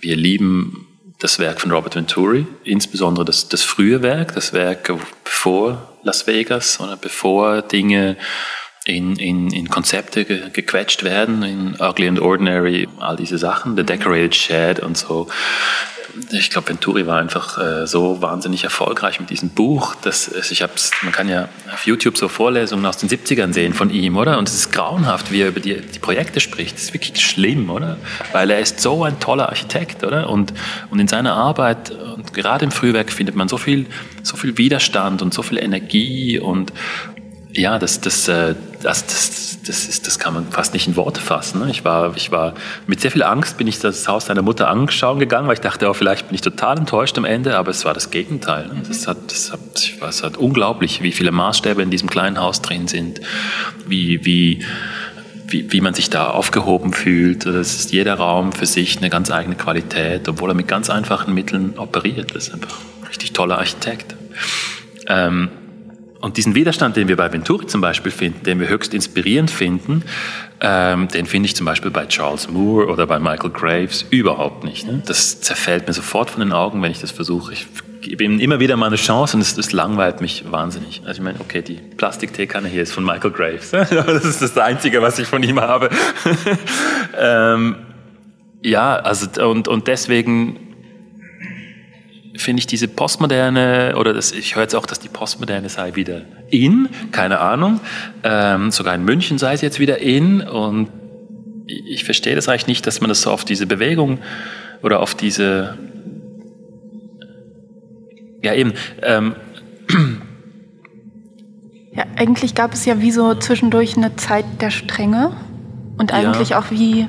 wir 0.00 0.16
lieben 0.16 0.88
das 1.18 1.38
Werk 1.38 1.60
von 1.60 1.70
Robert 1.70 1.94
Venturi, 1.94 2.46
insbesondere 2.64 3.26
das, 3.26 3.48
das 3.48 3.62
frühe 3.62 4.02
Werk, 4.02 4.34
das 4.34 4.54
Werk 4.54 4.90
bevor 5.24 5.98
Las 6.04 6.26
Vegas 6.26 6.80
oder 6.80 6.96
bevor 6.96 7.60
Dinge 7.62 8.16
in, 8.84 9.16
in, 9.16 9.50
in 9.52 9.68
Konzepte 9.68 10.24
ge, 10.24 10.50
gequetscht 10.52 11.04
werden, 11.04 11.42
in 11.42 11.76
Ugly 11.80 12.08
and 12.08 12.20
Ordinary, 12.20 12.88
all 12.98 13.16
diese 13.16 13.38
Sachen, 13.38 13.76
The 13.76 13.84
Decorated 13.84 14.34
Shed 14.34 14.80
und 14.80 14.96
so. 14.96 15.28
Ich 16.30 16.50
glaube, 16.50 16.68
Venturi 16.68 17.06
war 17.06 17.18
einfach 17.18 17.56
äh, 17.56 17.86
so 17.86 18.20
wahnsinnig 18.20 18.64
erfolgreich 18.64 19.18
mit 19.18 19.30
diesem 19.30 19.48
Buch, 19.48 19.94
dass 19.94 20.28
ich 20.50 20.60
hab's, 20.60 20.90
man 21.00 21.12
kann 21.12 21.26
ja 21.26 21.48
auf 21.72 21.86
YouTube 21.86 22.18
so 22.18 22.28
Vorlesungen 22.28 22.84
aus 22.84 22.98
den 22.98 23.08
70ern 23.08 23.54
sehen 23.54 23.72
von 23.72 23.88
ihm, 23.88 24.18
oder? 24.18 24.36
Und 24.36 24.46
es 24.46 24.54
ist 24.54 24.72
grauenhaft, 24.72 25.32
wie 25.32 25.40
er 25.40 25.48
über 25.48 25.60
die, 25.60 25.80
die 25.80 25.98
Projekte 26.00 26.40
spricht. 26.40 26.74
Das 26.74 26.82
ist 26.82 26.92
wirklich 26.92 27.24
schlimm, 27.24 27.70
oder? 27.70 27.96
Weil 28.32 28.50
er 28.50 28.60
ist 28.60 28.80
so 28.80 29.04
ein 29.04 29.20
toller 29.20 29.48
Architekt, 29.48 30.04
oder? 30.04 30.28
Und, 30.28 30.52
und 30.90 30.98
in 30.98 31.08
seiner 31.08 31.32
Arbeit, 31.32 31.92
und 31.92 32.34
gerade 32.34 32.66
im 32.66 32.72
Frühwerk 32.72 33.10
findet 33.10 33.34
man 33.34 33.48
so 33.48 33.56
viel, 33.56 33.86
so 34.22 34.36
viel 34.36 34.58
Widerstand 34.58 35.22
und 35.22 35.32
so 35.32 35.40
viel 35.40 35.56
Energie 35.56 36.38
und, 36.38 36.74
ja, 37.54 37.78
das, 37.78 38.00
das, 38.00 38.28
äh, 38.28 38.54
das, 38.82 39.06
das, 39.06 39.58
das, 39.66 39.86
ist, 39.86 40.06
das 40.06 40.18
kann 40.18 40.34
man 40.34 40.50
fast 40.50 40.72
nicht 40.72 40.86
in 40.86 40.96
Worte 40.96 41.20
fassen. 41.20 41.60
Ne? 41.60 41.70
Ich, 41.70 41.84
war, 41.84 42.16
ich 42.16 42.32
war 42.32 42.54
mit 42.86 43.00
sehr 43.00 43.10
viel 43.10 43.22
Angst, 43.22 43.58
bin 43.58 43.66
ich 43.66 43.78
das 43.78 44.08
Haus 44.08 44.24
deiner 44.24 44.42
Mutter 44.42 44.68
anschauen 44.68 45.18
gegangen, 45.18 45.48
weil 45.48 45.54
ich 45.54 45.60
dachte, 45.60 45.88
oh, 45.88 45.92
vielleicht 45.92 46.28
bin 46.28 46.34
ich 46.34 46.40
total 46.40 46.78
enttäuscht 46.78 47.18
am 47.18 47.24
Ende, 47.24 47.56
aber 47.56 47.70
es 47.70 47.84
war 47.84 47.94
das 47.94 48.10
Gegenteil. 48.10 48.68
Ne? 48.68 48.82
Das 48.88 49.06
hat, 49.06 49.18
das 49.30 49.52
hat, 49.52 49.60
ich 49.76 50.00
weiß, 50.00 50.16
es 50.16 50.22
hat 50.22 50.36
unglaublich, 50.38 51.02
wie 51.02 51.12
viele 51.12 51.30
Maßstäbe 51.30 51.82
in 51.82 51.90
diesem 51.90 52.08
kleinen 52.08 52.40
Haus 52.40 52.62
drin 52.62 52.88
sind, 52.88 53.20
wie, 53.86 54.24
wie, 54.24 54.64
wie, 55.48 55.70
wie 55.70 55.80
man 55.82 55.92
sich 55.92 56.08
da 56.08 56.30
aufgehoben 56.30 56.94
fühlt. 56.94 57.44
Es 57.44 57.74
ist 57.74 57.92
jeder 57.92 58.14
Raum 58.14 58.52
für 58.52 58.66
sich 58.66 58.96
eine 58.96 59.10
ganz 59.10 59.30
eigene 59.30 59.56
Qualität, 59.56 60.26
obwohl 60.28 60.50
er 60.50 60.54
mit 60.54 60.68
ganz 60.68 60.88
einfachen 60.88 61.34
Mitteln 61.34 61.78
operiert. 61.78 62.34
Das 62.34 62.48
ist 62.48 62.54
einfach 62.54 62.78
ein 63.02 63.08
richtig 63.08 63.34
toller 63.34 63.58
Architekt. 63.58 64.14
Ähm, 65.08 65.50
und 66.22 66.36
diesen 66.36 66.54
Widerstand, 66.54 66.96
den 66.96 67.08
wir 67.08 67.16
bei 67.16 67.32
Venturi 67.32 67.66
zum 67.66 67.80
Beispiel 67.80 68.12
finden, 68.12 68.44
den 68.44 68.60
wir 68.60 68.68
höchst 68.68 68.94
inspirierend 68.94 69.50
finden, 69.50 70.04
ähm, 70.60 71.08
den 71.08 71.26
finde 71.26 71.46
ich 71.46 71.56
zum 71.56 71.66
Beispiel 71.66 71.90
bei 71.90 72.06
Charles 72.06 72.48
Moore 72.48 72.86
oder 72.86 73.08
bei 73.08 73.18
Michael 73.18 73.50
Graves 73.50 74.06
überhaupt 74.10 74.62
nicht. 74.62 74.86
Ne? 74.86 75.02
Das 75.04 75.40
zerfällt 75.40 75.88
mir 75.88 75.92
sofort 75.92 76.30
von 76.30 76.38
den 76.38 76.52
Augen, 76.52 76.80
wenn 76.80 76.92
ich 76.92 77.00
das 77.00 77.10
versuche. 77.10 77.52
Ich 77.52 77.66
gebe 78.02 78.22
ihm 78.22 78.38
immer 78.38 78.60
wieder 78.60 78.76
mal 78.76 78.86
eine 78.86 78.96
Chance 78.96 79.36
und 79.36 79.40
es, 79.40 79.56
das 79.56 79.72
langweilt 79.72 80.20
mich 80.20 80.44
wahnsinnig. 80.48 81.02
Also 81.04 81.20
ich 81.20 81.24
meine, 81.24 81.40
okay, 81.40 81.60
die 81.60 81.80
Plastikteekanne 81.96 82.68
hier 82.68 82.84
ist 82.84 82.92
von 82.92 83.04
Michael 83.04 83.32
Graves. 83.32 83.70
das 83.72 84.24
ist 84.24 84.40
das 84.40 84.56
Einzige, 84.56 85.02
was 85.02 85.18
ich 85.18 85.26
von 85.26 85.42
ihm 85.42 85.60
habe. 85.60 85.90
ähm, 87.18 87.76
ja, 88.62 88.94
also 88.94 89.26
und, 89.48 89.66
und 89.66 89.88
deswegen 89.88 90.71
finde 92.36 92.60
ich 92.60 92.66
diese 92.66 92.88
Postmoderne, 92.88 93.94
oder 93.96 94.12
das, 94.14 94.32
ich 94.32 94.56
höre 94.56 94.62
jetzt 94.62 94.74
auch, 94.74 94.86
dass 94.86 95.00
die 95.00 95.08
Postmoderne 95.08 95.68
sei 95.68 95.94
wieder 95.94 96.22
in, 96.48 96.88
keine 97.10 97.40
Ahnung. 97.40 97.80
Ähm, 98.22 98.70
sogar 98.70 98.94
in 98.94 99.04
München 99.04 99.38
sei 99.38 99.56
sie 99.56 99.66
jetzt 99.66 99.78
wieder 99.78 99.98
in. 99.98 100.40
Und 100.40 100.88
ich 101.66 102.04
verstehe 102.04 102.34
das 102.34 102.48
eigentlich 102.48 102.66
nicht, 102.66 102.86
dass 102.86 103.00
man 103.00 103.08
das 103.08 103.22
so 103.22 103.30
auf 103.30 103.44
diese 103.44 103.66
Bewegung 103.66 104.18
oder 104.82 105.00
auf 105.00 105.14
diese, 105.14 105.78
ja 108.42 108.54
eben, 108.54 108.72
ähm, 109.02 109.36
ja, 111.92 112.04
eigentlich 112.16 112.54
gab 112.54 112.72
es 112.72 112.84
ja 112.84 113.00
wie 113.00 113.10
so 113.10 113.34
zwischendurch 113.34 113.96
eine 113.96 114.16
Zeit 114.16 114.44
der 114.60 114.70
Strenge 114.70 115.32
und 115.98 116.12
eigentlich 116.12 116.50
ja. 116.50 116.58
auch 116.58 116.70
wie 116.70 117.06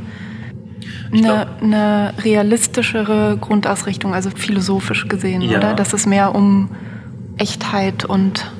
eine, 1.13 1.47
eine, 1.61 2.13
realistischere 2.23 3.37
Grundausrichtung, 3.39 4.13
also 4.13 4.29
philosophisch 4.29 5.07
gesehen, 5.07 5.41
ja. 5.41 5.57
oder? 5.57 5.73
Dass 5.73 5.93
es 5.93 6.05
mehr 6.05 6.33
um 6.35 6.69
Echtheit 7.37 8.05
und 8.05 8.51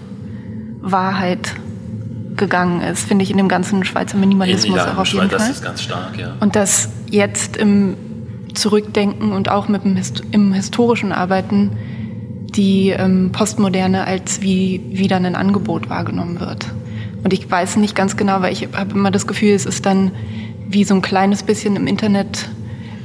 Wahrheit 0.81 1.55
gegangen 2.35 2.81
ist, 2.81 3.07
finde 3.07 3.23
ich 3.23 3.31
in 3.31 3.37
dem 3.37 3.47
ganzen 3.47 3.83
Schweizer 3.83 4.17
Minimalismus 4.17 4.79
auch 4.79 4.97
auf 4.97 5.07
jeden 5.07 5.29
Fall. 5.29 5.37
Das 5.39 5.49
ist 5.49 5.63
ganz 5.63 5.81
stark, 5.81 6.17
ja. 6.17 6.33
Und 6.39 6.55
dass 6.55 6.89
jetzt 7.09 7.57
im 7.57 7.95
Zurückdenken 8.53 9.31
und 9.31 9.49
auch 9.49 9.67
mit 9.67 9.83
dem 9.83 9.95
Hist 9.95 10.23
im 10.31 10.53
historischen 10.53 11.11
Arbeiten 11.11 11.71
die 12.55 12.89
ähm, 12.89 13.31
Postmoderne 13.31 14.05
als 14.05 14.41
wie 14.41 14.81
wieder 14.91 15.15
ein 15.17 15.35
Angebot 15.35 15.89
wahrgenommen 15.89 16.39
wird. 16.39 16.67
Und 17.23 17.33
ich 17.33 17.49
weiß 17.49 17.77
nicht 17.77 17.95
ganz 17.95 18.17
genau, 18.17 18.41
weil 18.41 18.53
ich 18.53 18.67
habe 18.73 18.91
immer 18.91 19.09
das 19.09 19.27
Gefühl, 19.27 19.53
es 19.53 19.65
ist 19.65 19.85
dann 19.85 20.11
wie 20.73 20.83
so 20.83 20.95
ein 20.95 21.01
kleines 21.01 21.43
bisschen 21.43 21.75
im 21.75 21.87
Internet 21.87 22.49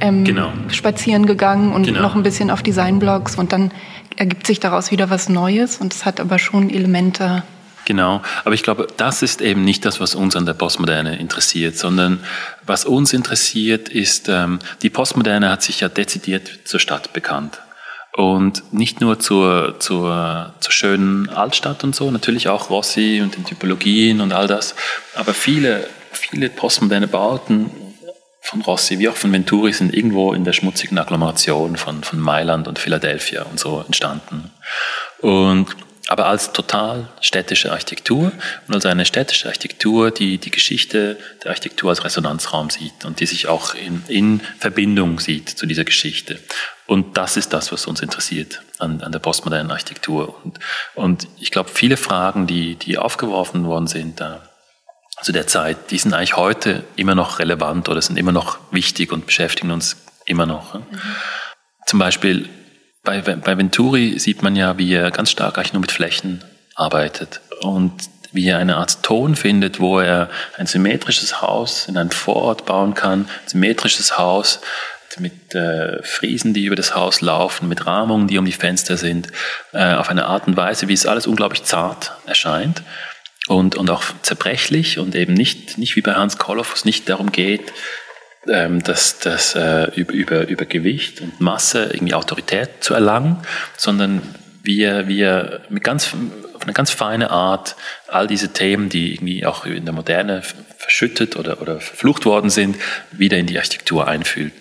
ähm, 0.01 0.23
genau. 0.23 0.51
spazieren 0.69 1.25
gegangen 1.25 1.73
und 1.73 1.85
genau. 1.85 2.01
noch 2.01 2.15
ein 2.15 2.23
bisschen 2.23 2.51
auf 2.51 2.63
Designblogs 2.63 3.35
und 3.35 3.53
dann 3.53 3.71
ergibt 4.15 4.47
sich 4.47 4.59
daraus 4.59 4.91
wieder 4.91 5.09
was 5.09 5.29
Neues 5.29 5.77
und 5.77 5.93
es 5.93 6.05
hat 6.05 6.19
aber 6.19 6.39
schon 6.39 6.69
Elemente. 6.69 7.43
Genau, 7.85 8.21
aber 8.45 8.53
ich 8.53 8.61
glaube, 8.61 8.87
das 8.97 9.23
ist 9.23 9.41
eben 9.41 9.63
nicht 9.63 9.83
das, 9.83 9.99
was 9.99 10.13
uns 10.13 10.35
an 10.35 10.45
der 10.45 10.53
Postmoderne 10.53 11.17
interessiert, 11.17 11.77
sondern 11.77 12.19
was 12.65 12.85
uns 12.85 13.13
interessiert 13.13 13.89
ist, 13.89 14.29
ähm, 14.29 14.59
die 14.83 14.89
Postmoderne 14.89 15.49
hat 15.49 15.63
sich 15.63 15.79
ja 15.79 15.89
dezidiert 15.89 16.49
zur 16.65 16.79
Stadt 16.79 17.13
bekannt. 17.13 17.59
Und 18.15 18.73
nicht 18.73 19.01
nur 19.01 19.19
zur, 19.19 19.79
zur, 19.79 20.53
zur 20.59 20.71
schönen 20.71 21.29
Altstadt 21.29 21.83
und 21.83 21.95
so, 21.95 22.11
natürlich 22.11 22.47
auch 22.47 22.69
Rossi 22.69 23.21
und 23.23 23.35
den 23.35 23.45
Typologien 23.45 24.21
und 24.21 24.33
all 24.33 24.45
das, 24.45 24.75
aber 25.15 25.33
viele 25.33 25.87
viele 26.19 26.49
postmoderne 26.49 27.07
Bauten 27.07 27.71
von 28.41 28.61
Rossi 28.61 28.99
wie 28.99 29.09
auch 29.09 29.15
von 29.15 29.31
Venturi 29.31 29.73
sind 29.73 29.93
irgendwo 29.93 30.33
in 30.33 30.43
der 30.43 30.53
schmutzigen 30.53 30.97
Agglomeration 30.97 31.77
von, 31.77 32.03
von 32.03 32.19
Mailand 32.19 32.67
und 32.67 32.79
Philadelphia 32.79 33.43
und 33.43 33.59
so 33.59 33.83
entstanden. 33.85 34.51
Und, 35.19 35.67
aber 36.07 36.25
als 36.25 36.53
total 36.53 37.09
städtische 37.21 37.71
Architektur 37.71 38.31
und 38.67 38.73
als 38.73 38.85
eine 38.87 39.05
städtische 39.05 39.47
Architektur, 39.47 40.09
die 40.09 40.39
die 40.39 40.49
Geschichte 40.49 41.19
der 41.43 41.51
Architektur 41.51 41.91
als 41.91 42.03
Resonanzraum 42.03 42.71
sieht 42.71 43.05
und 43.05 43.19
die 43.19 43.27
sich 43.27 43.47
auch 43.47 43.75
in, 43.75 44.03
in 44.07 44.41
Verbindung 44.57 45.19
sieht 45.19 45.49
zu 45.49 45.67
dieser 45.67 45.83
Geschichte. 45.83 46.39
Und 46.87 47.17
das 47.17 47.37
ist 47.37 47.53
das, 47.53 47.71
was 47.71 47.85
uns 47.85 48.01
interessiert 48.01 48.63
an, 48.79 49.01
an 49.01 49.11
der 49.11 49.19
postmodernen 49.19 49.69
Architektur. 49.69 50.43
Und, 50.43 50.59
und 50.95 51.27
ich 51.39 51.51
glaube, 51.51 51.69
viele 51.71 51.97
Fragen, 51.97 52.47
die, 52.47 52.75
die 52.75 52.97
aufgeworfen 52.97 53.65
worden 53.65 53.85
sind, 53.85 54.19
da 54.19 54.48
zu 55.21 55.31
der 55.31 55.47
Zeit, 55.47 55.91
die 55.91 55.97
sind 55.97 56.13
eigentlich 56.13 56.37
heute 56.37 56.83
immer 56.95 57.15
noch 57.15 57.39
relevant 57.39 57.89
oder 57.89 58.01
sind 58.01 58.17
immer 58.17 58.31
noch 58.31 58.57
wichtig 58.71 59.11
und 59.11 59.25
beschäftigen 59.25 59.71
uns 59.71 59.97
immer 60.25 60.45
noch. 60.45 60.75
Mhm. 60.75 60.85
Zum 61.85 61.99
Beispiel 61.99 62.47
bei, 63.03 63.21
bei 63.21 63.57
Venturi 63.57 64.19
sieht 64.19 64.43
man 64.43 64.55
ja, 64.55 64.77
wie 64.77 64.93
er 64.93 65.11
ganz 65.11 65.31
stark 65.31 65.57
eigentlich 65.57 65.73
nur 65.73 65.81
mit 65.81 65.91
Flächen 65.91 66.43
arbeitet 66.75 67.41
und 67.61 67.93
wie 68.31 68.47
er 68.47 68.59
eine 68.59 68.77
Art 68.77 69.01
Ton 69.01 69.35
findet, 69.35 69.79
wo 69.79 69.99
er 69.99 70.29
ein 70.57 70.67
symmetrisches 70.67 71.41
Haus 71.41 71.87
in 71.87 71.97
einem 71.97 72.11
Vorort 72.11 72.65
bauen 72.65 72.93
kann, 72.93 73.21
ein 73.21 73.47
symmetrisches 73.47 74.17
Haus 74.17 74.61
mit 75.17 75.55
äh, 75.55 76.01
Friesen, 76.03 76.53
die 76.53 76.65
über 76.65 76.75
das 76.75 76.95
Haus 76.95 77.19
laufen, 77.19 77.67
mit 77.67 77.87
Rahmungen, 77.87 78.27
die 78.27 78.37
um 78.37 78.45
die 78.45 78.51
Fenster 78.51 78.95
sind, 78.95 79.27
äh, 79.73 79.95
auf 79.95 80.09
eine 80.09 80.27
Art 80.27 80.47
und 80.47 80.55
Weise, 80.55 80.87
wie 80.87 80.93
es 80.93 81.07
alles 81.07 81.27
unglaublich 81.27 81.63
zart 81.63 82.13
erscheint 82.25 82.83
und, 83.49 83.75
und 83.75 83.89
auch 83.89 84.03
zerbrechlich 84.21 84.99
und 84.99 85.15
eben 85.15 85.33
nicht, 85.33 85.77
nicht 85.77 85.95
wie 85.95 86.01
bei 86.01 86.13
Hans 86.13 86.37
Koloff, 86.37 86.71
wo 86.71 86.75
es 86.75 86.85
nicht 86.85 87.09
darum 87.09 87.31
geht, 87.31 87.73
ähm, 88.47 88.83
das, 88.83 89.19
das 89.19 89.55
äh, 89.55 89.91
über, 89.95 90.13
über, 90.13 90.47
über 90.47 90.65
Gewicht 90.65 91.19
und 91.21 91.41
Masse 91.41 91.89
irgendwie 91.91 92.13
Autorität 92.13 92.69
zu 92.81 92.93
erlangen, 92.93 93.37
sondern 93.75 94.21
wir, 94.61 95.07
wir 95.07 95.61
mit 95.69 95.83
ganz, 95.83 96.13
auf 96.53 96.61
eine 96.61 96.73
ganz 96.73 96.91
feine 96.91 97.31
Art 97.31 97.75
all 98.07 98.27
diese 98.27 98.53
Themen, 98.53 98.89
die 98.89 99.15
irgendwie 99.15 99.45
auch 99.45 99.65
in 99.65 99.85
der 99.85 99.95
Moderne 99.95 100.43
verschüttet 100.77 101.35
oder, 101.35 101.59
oder 101.59 101.79
verflucht 101.79 102.25
worden 102.25 102.51
sind, 102.51 102.77
wieder 103.11 103.37
in 103.37 103.47
die 103.47 103.57
Architektur 103.57 104.07
einfühlt. 104.07 104.53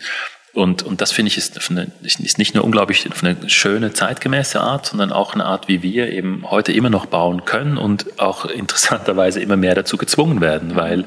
Und, 0.59 0.83
und 0.83 1.01
das 1.01 1.13
finde 1.13 1.29
ich 1.29 1.39
ist, 1.39 1.71
eine, 1.71 1.87
ist 2.03 2.39
nicht 2.39 2.57
nur 2.57 2.65
unglaublich 2.65 3.09
auf 3.09 3.23
eine 3.23 3.37
schöne, 3.49 3.93
zeitgemäße 3.93 4.61
Art, 4.61 4.87
sondern 4.87 5.13
auch 5.13 5.35
eine 5.35 5.45
Art, 5.45 5.69
wie 5.69 5.85
wir 5.85 6.11
eben 6.11 6.51
heute 6.51 6.73
immer 6.73 6.91
noch 6.91 7.07
bauen 7.07 7.45
können 7.45 7.79
und 7.79 8.19
auch 8.19 8.45
interessanterweise 8.45 9.41
immer 9.41 9.57
mehr 9.57 9.77
dazu 9.77 9.97
gezwungen 9.97 10.41
werden, 10.41 10.75
weil 10.75 11.05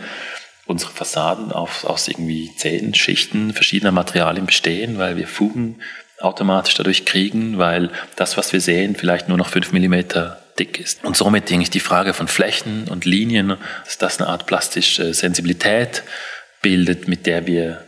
unsere 0.67 0.93
Fassaden 0.93 1.51
auf, 1.51 1.83
aus 1.83 2.07
irgendwie 2.07 2.55
zehn 2.55 2.93
Schichten 2.93 3.51
verschiedener 3.51 3.91
Materialien 3.91 4.45
bestehen, 4.45 4.97
weil 4.97 5.17
wir 5.17 5.27
Fugen 5.27 5.81
automatisch 6.21 6.75
dadurch 6.75 7.03
kriegen, 7.03 7.57
weil 7.57 7.89
das, 8.15 8.37
was 8.37 8.53
wir 8.53 8.61
sehen, 8.61 8.95
vielleicht 8.95 9.27
nur 9.27 9.37
noch 9.37 9.49
fünf 9.49 9.73
Millimeter 9.73 10.41
dick 10.59 10.79
ist. 10.79 11.03
Und 11.03 11.17
somit 11.17 11.49
denke 11.49 11.63
ich 11.63 11.69
die 11.69 11.81
Frage 11.81 12.13
von 12.13 12.29
Flächen 12.29 12.87
und 12.87 13.03
Linien, 13.03 13.57
dass 13.83 13.97
das 13.97 14.21
eine 14.21 14.29
Art 14.29 14.45
plastische 14.45 15.13
Sensibilität 15.13 16.03
bildet, 16.61 17.09
mit 17.09 17.25
der 17.25 17.47
wir 17.47 17.83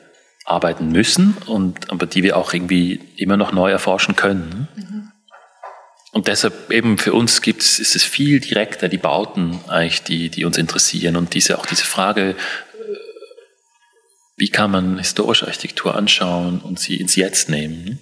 arbeiten 0.45 0.89
müssen 0.89 1.37
und 1.45 1.89
aber 1.89 2.05
die 2.05 2.23
wir 2.23 2.37
auch 2.37 2.53
irgendwie 2.53 2.99
immer 3.15 3.37
noch 3.37 3.51
neu 3.51 3.71
erforschen 3.71 4.15
können. 4.15 4.67
Mhm. 4.75 5.11
Und 6.11 6.27
deshalb 6.27 6.71
eben 6.71 6.99
für 6.99 7.13
uns 7.13 7.41
gibt 7.41 7.63
es, 7.63 7.79
ist 7.79 7.95
es 7.95 8.03
viel 8.03 8.39
direkter 8.39 8.87
die 8.87 8.99
Bauten 8.99 9.59
eigentlich, 9.67 10.03
die, 10.03 10.29
die 10.29 10.45
uns 10.45 10.57
interessieren 10.57 11.15
und 11.15 11.33
diese, 11.33 11.57
auch 11.57 11.65
diese 11.65 11.85
Frage, 11.85 12.31
äh, 12.31 12.35
wie 14.37 14.49
kann 14.49 14.69
man 14.69 14.99
historische 14.99 15.47
Architektur 15.47 15.95
anschauen 15.95 16.59
und 16.59 16.79
sie 16.79 16.97
ins 16.97 17.15
Jetzt 17.15 17.49
nehmen, 17.49 17.99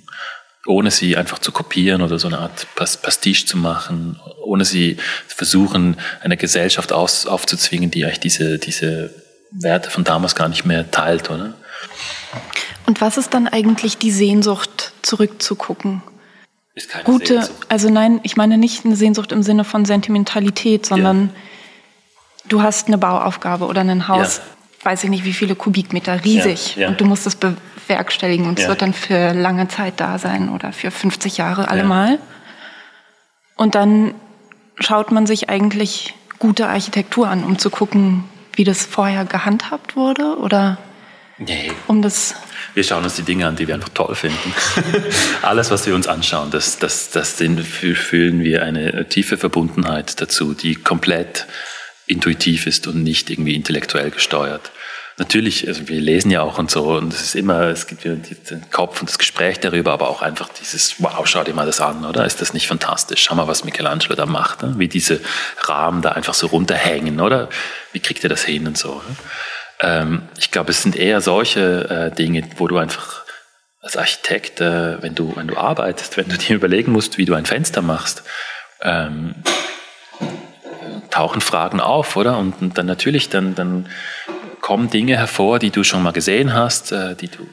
ohne 0.66 0.92
sie 0.92 1.16
einfach 1.16 1.40
zu 1.40 1.54
kopieren 1.54 2.02
oder 2.02 2.20
so 2.20 2.28
eine 2.28 2.40
Art 2.40 2.68
Pastiche 2.76 3.46
zu 3.46 3.58
machen, 3.58 4.20
ohne 4.44 4.66
sie 4.66 4.98
versuchen, 5.28 5.98
eine 6.22 6.36
Gesellschaft 6.36 6.92
aus, 6.92 7.28
aufzuzwingen, 7.28 7.92
die 7.92 8.04
eigentlich 8.04 8.20
diese, 8.20 8.60
diese 8.60 9.14
Werte 9.52 9.90
von 9.90 10.04
damals 10.04 10.36
gar 10.36 10.50
nicht 10.50 10.66
mehr 10.66 10.92
teilt, 10.92 11.30
oder? 11.30 11.56
Und 12.86 13.02
was 13.02 13.18
ist 13.18 13.34
dann 13.34 13.48
eigentlich 13.48 13.98
die 13.98 14.12
Sehnsucht, 14.12 14.94
zurückzugucken? 15.02 16.02
Ist 16.74 16.90
keine 16.90 17.04
Gute, 17.04 17.42
Sehnsucht. 17.42 17.68
also 17.70 17.90
nein, 17.90 18.20
ich 18.24 18.38
meine 18.38 18.58
nicht 18.58 18.86
eine 18.86 18.96
Sehnsucht 18.96 19.32
im 19.32 19.44
Sinne 19.44 19.64
von 19.64 19.86
Sentimentalität, 19.86 20.86
sondern 20.86 21.28
ja. 21.28 21.42
du 22.50 22.62
hast 22.62 22.88
eine 22.88 22.98
Bauaufgabe 22.98 23.66
oder 23.66 23.82
ein 23.82 24.08
Haus, 24.08 24.38
ja. 24.38 24.86
weiß 24.90 25.04
ich 25.04 25.10
nicht 25.10 25.26
wie 25.26 25.34
viele 25.34 25.56
Kubikmeter, 25.56 26.24
riesig, 26.24 26.78
ja. 26.78 26.88
und 26.88 27.00
du 27.02 27.06
musst 27.06 27.28
es 27.28 27.36
bewerkstelligen 27.36 28.48
und 28.48 28.60
es 28.60 28.68
wird 28.68 28.82
dann 28.82 28.94
für 28.94 29.34
lange 29.34 29.68
Zeit 29.68 29.96
da 29.98 30.18
sein 30.18 30.50
oder 30.50 30.72
für 30.72 30.92
50 30.92 31.38
Jahre 31.38 31.68
allemal. 31.70 32.20
Und 33.58 33.76
dann 33.76 34.16
schaut 34.80 35.12
man 35.12 35.28
sich 35.28 35.50
eigentlich 35.50 36.16
gute 36.40 36.68
Architektur 36.68 37.28
an, 37.28 37.44
um 37.44 37.60
zu 37.60 37.70
gucken, 37.70 38.24
wie 38.54 38.64
das 38.64 38.86
vorher 38.86 39.26
gehandhabt 39.26 39.96
wurde 39.96 40.38
oder 40.38 40.78
Nee. 41.42 41.72
Um 41.88 42.02
das 42.02 42.36
wir 42.74 42.84
schauen 42.84 43.04
uns 43.04 43.16
die 43.16 43.24
Dinge 43.24 43.48
an, 43.48 43.56
die 43.56 43.68
wir 43.68 43.76
einfach 43.76 43.90
toll 43.90 44.16
finden. 44.16 44.54
Alles, 45.42 45.72
was 45.72 45.86
wir 45.86 45.94
uns 45.94 46.08
anschauen, 46.08 46.52
das, 46.52 46.80
das, 46.80 47.10
das 47.12 47.34
fühlen 47.34 48.44
wir 48.44 48.64
eine 48.64 49.08
tiefe 49.10 49.38
Verbundenheit 49.38 50.22
dazu, 50.22 50.54
die 50.54 50.76
komplett 50.76 51.48
intuitiv 52.08 52.68
ist 52.68 52.88
und 52.88 53.04
nicht 53.04 53.30
irgendwie 53.30 53.56
intellektuell 53.56 54.12
gesteuert. 54.12 54.72
Natürlich, 55.18 55.68
also 55.68 55.88
wir 55.90 56.00
lesen 56.00 56.32
ja 56.32 56.42
auch 56.42 56.58
und 56.58 56.72
so, 56.72 56.96
und 56.96 57.14
es 57.14 57.22
ist 57.22 57.36
immer, 57.36 57.64
es 57.64 57.86
gibt 57.86 58.06
den 58.06 58.24
Kopf 58.72 59.02
und 59.02 59.10
das 59.10 59.20
Gespräch 59.20 59.60
darüber, 59.60 59.92
aber 59.92 60.10
auch 60.10 60.22
einfach 60.22 60.50
dieses, 60.50 60.96
wow, 61.00 61.28
schau 61.28 61.44
dir 61.44 61.54
mal 61.54 61.66
das 61.66 61.82
an, 61.82 62.06
oder? 62.06 62.26
Ist 62.26 62.42
das 62.42 62.54
nicht 62.54 62.68
fantastisch? 62.68 63.24
Schau 63.24 63.36
mal, 63.36 63.48
was 63.48 63.66
Michelangelo 63.66 64.16
da 64.16 64.26
macht, 64.26 64.64
ne? 64.64 64.76
wie 64.78 64.88
diese 64.88 65.20
Rahmen 65.64 66.02
da 66.02 66.14
einfach 66.14 66.34
so 66.34 66.48
runterhängen, 66.48 67.20
oder? 67.20 67.50
Wie 67.92 68.00
kriegt 68.00 68.24
er 68.24 68.30
das 68.30 68.44
hin 68.44 68.66
und 68.66 68.78
so? 68.78 68.96
Ne? 68.96 69.16
Ähm, 69.82 70.24
ich 70.38 70.52
glaube, 70.52 70.72
es 70.72 70.84
sind 70.84 70.96
eher 70.96 71.22
solche 71.22 71.90
äh, 71.90 72.16
Dinge, 72.16 72.44
wo 72.58 72.68
du 72.68 72.78
einfach 72.78 73.24
als 73.82 73.98
Architekt, 73.98 74.62
äh, 74.62 75.02
wenn, 75.02 75.16
du, 75.16 75.36
wenn 75.36 75.48
du 75.48 75.58
arbeitest, 75.58 76.18
wenn 76.18 76.30
du 76.30 76.38
dir 76.38 76.56
überlegen 76.56 76.92
musst, 76.92 77.18
wie 77.18 77.26
du 77.26 77.34
ein 77.34 77.46
Fenster 77.46 77.82
machst, 77.82 78.24
ähm, 78.84 79.36
tauchen 81.10 81.42
Fragen 81.42 81.80
auf, 81.80 82.16
oder? 82.16 82.38
Und, 82.38 82.62
und, 82.62 82.78
dann 82.78 82.86
natürlich, 82.86 83.30
dann, 83.30 83.56
dann 83.56 83.88
kommen 84.62 84.90
Dinge 84.90 85.18
hervor, 85.18 85.60
die 85.60 85.72
du 85.72 85.84
schon 85.84 86.04
mal 86.04 86.14
gesehen 86.14 86.54
hast, 86.54 86.92
äh, 86.92 87.16
die 87.16 87.28
du, 87.28 87.48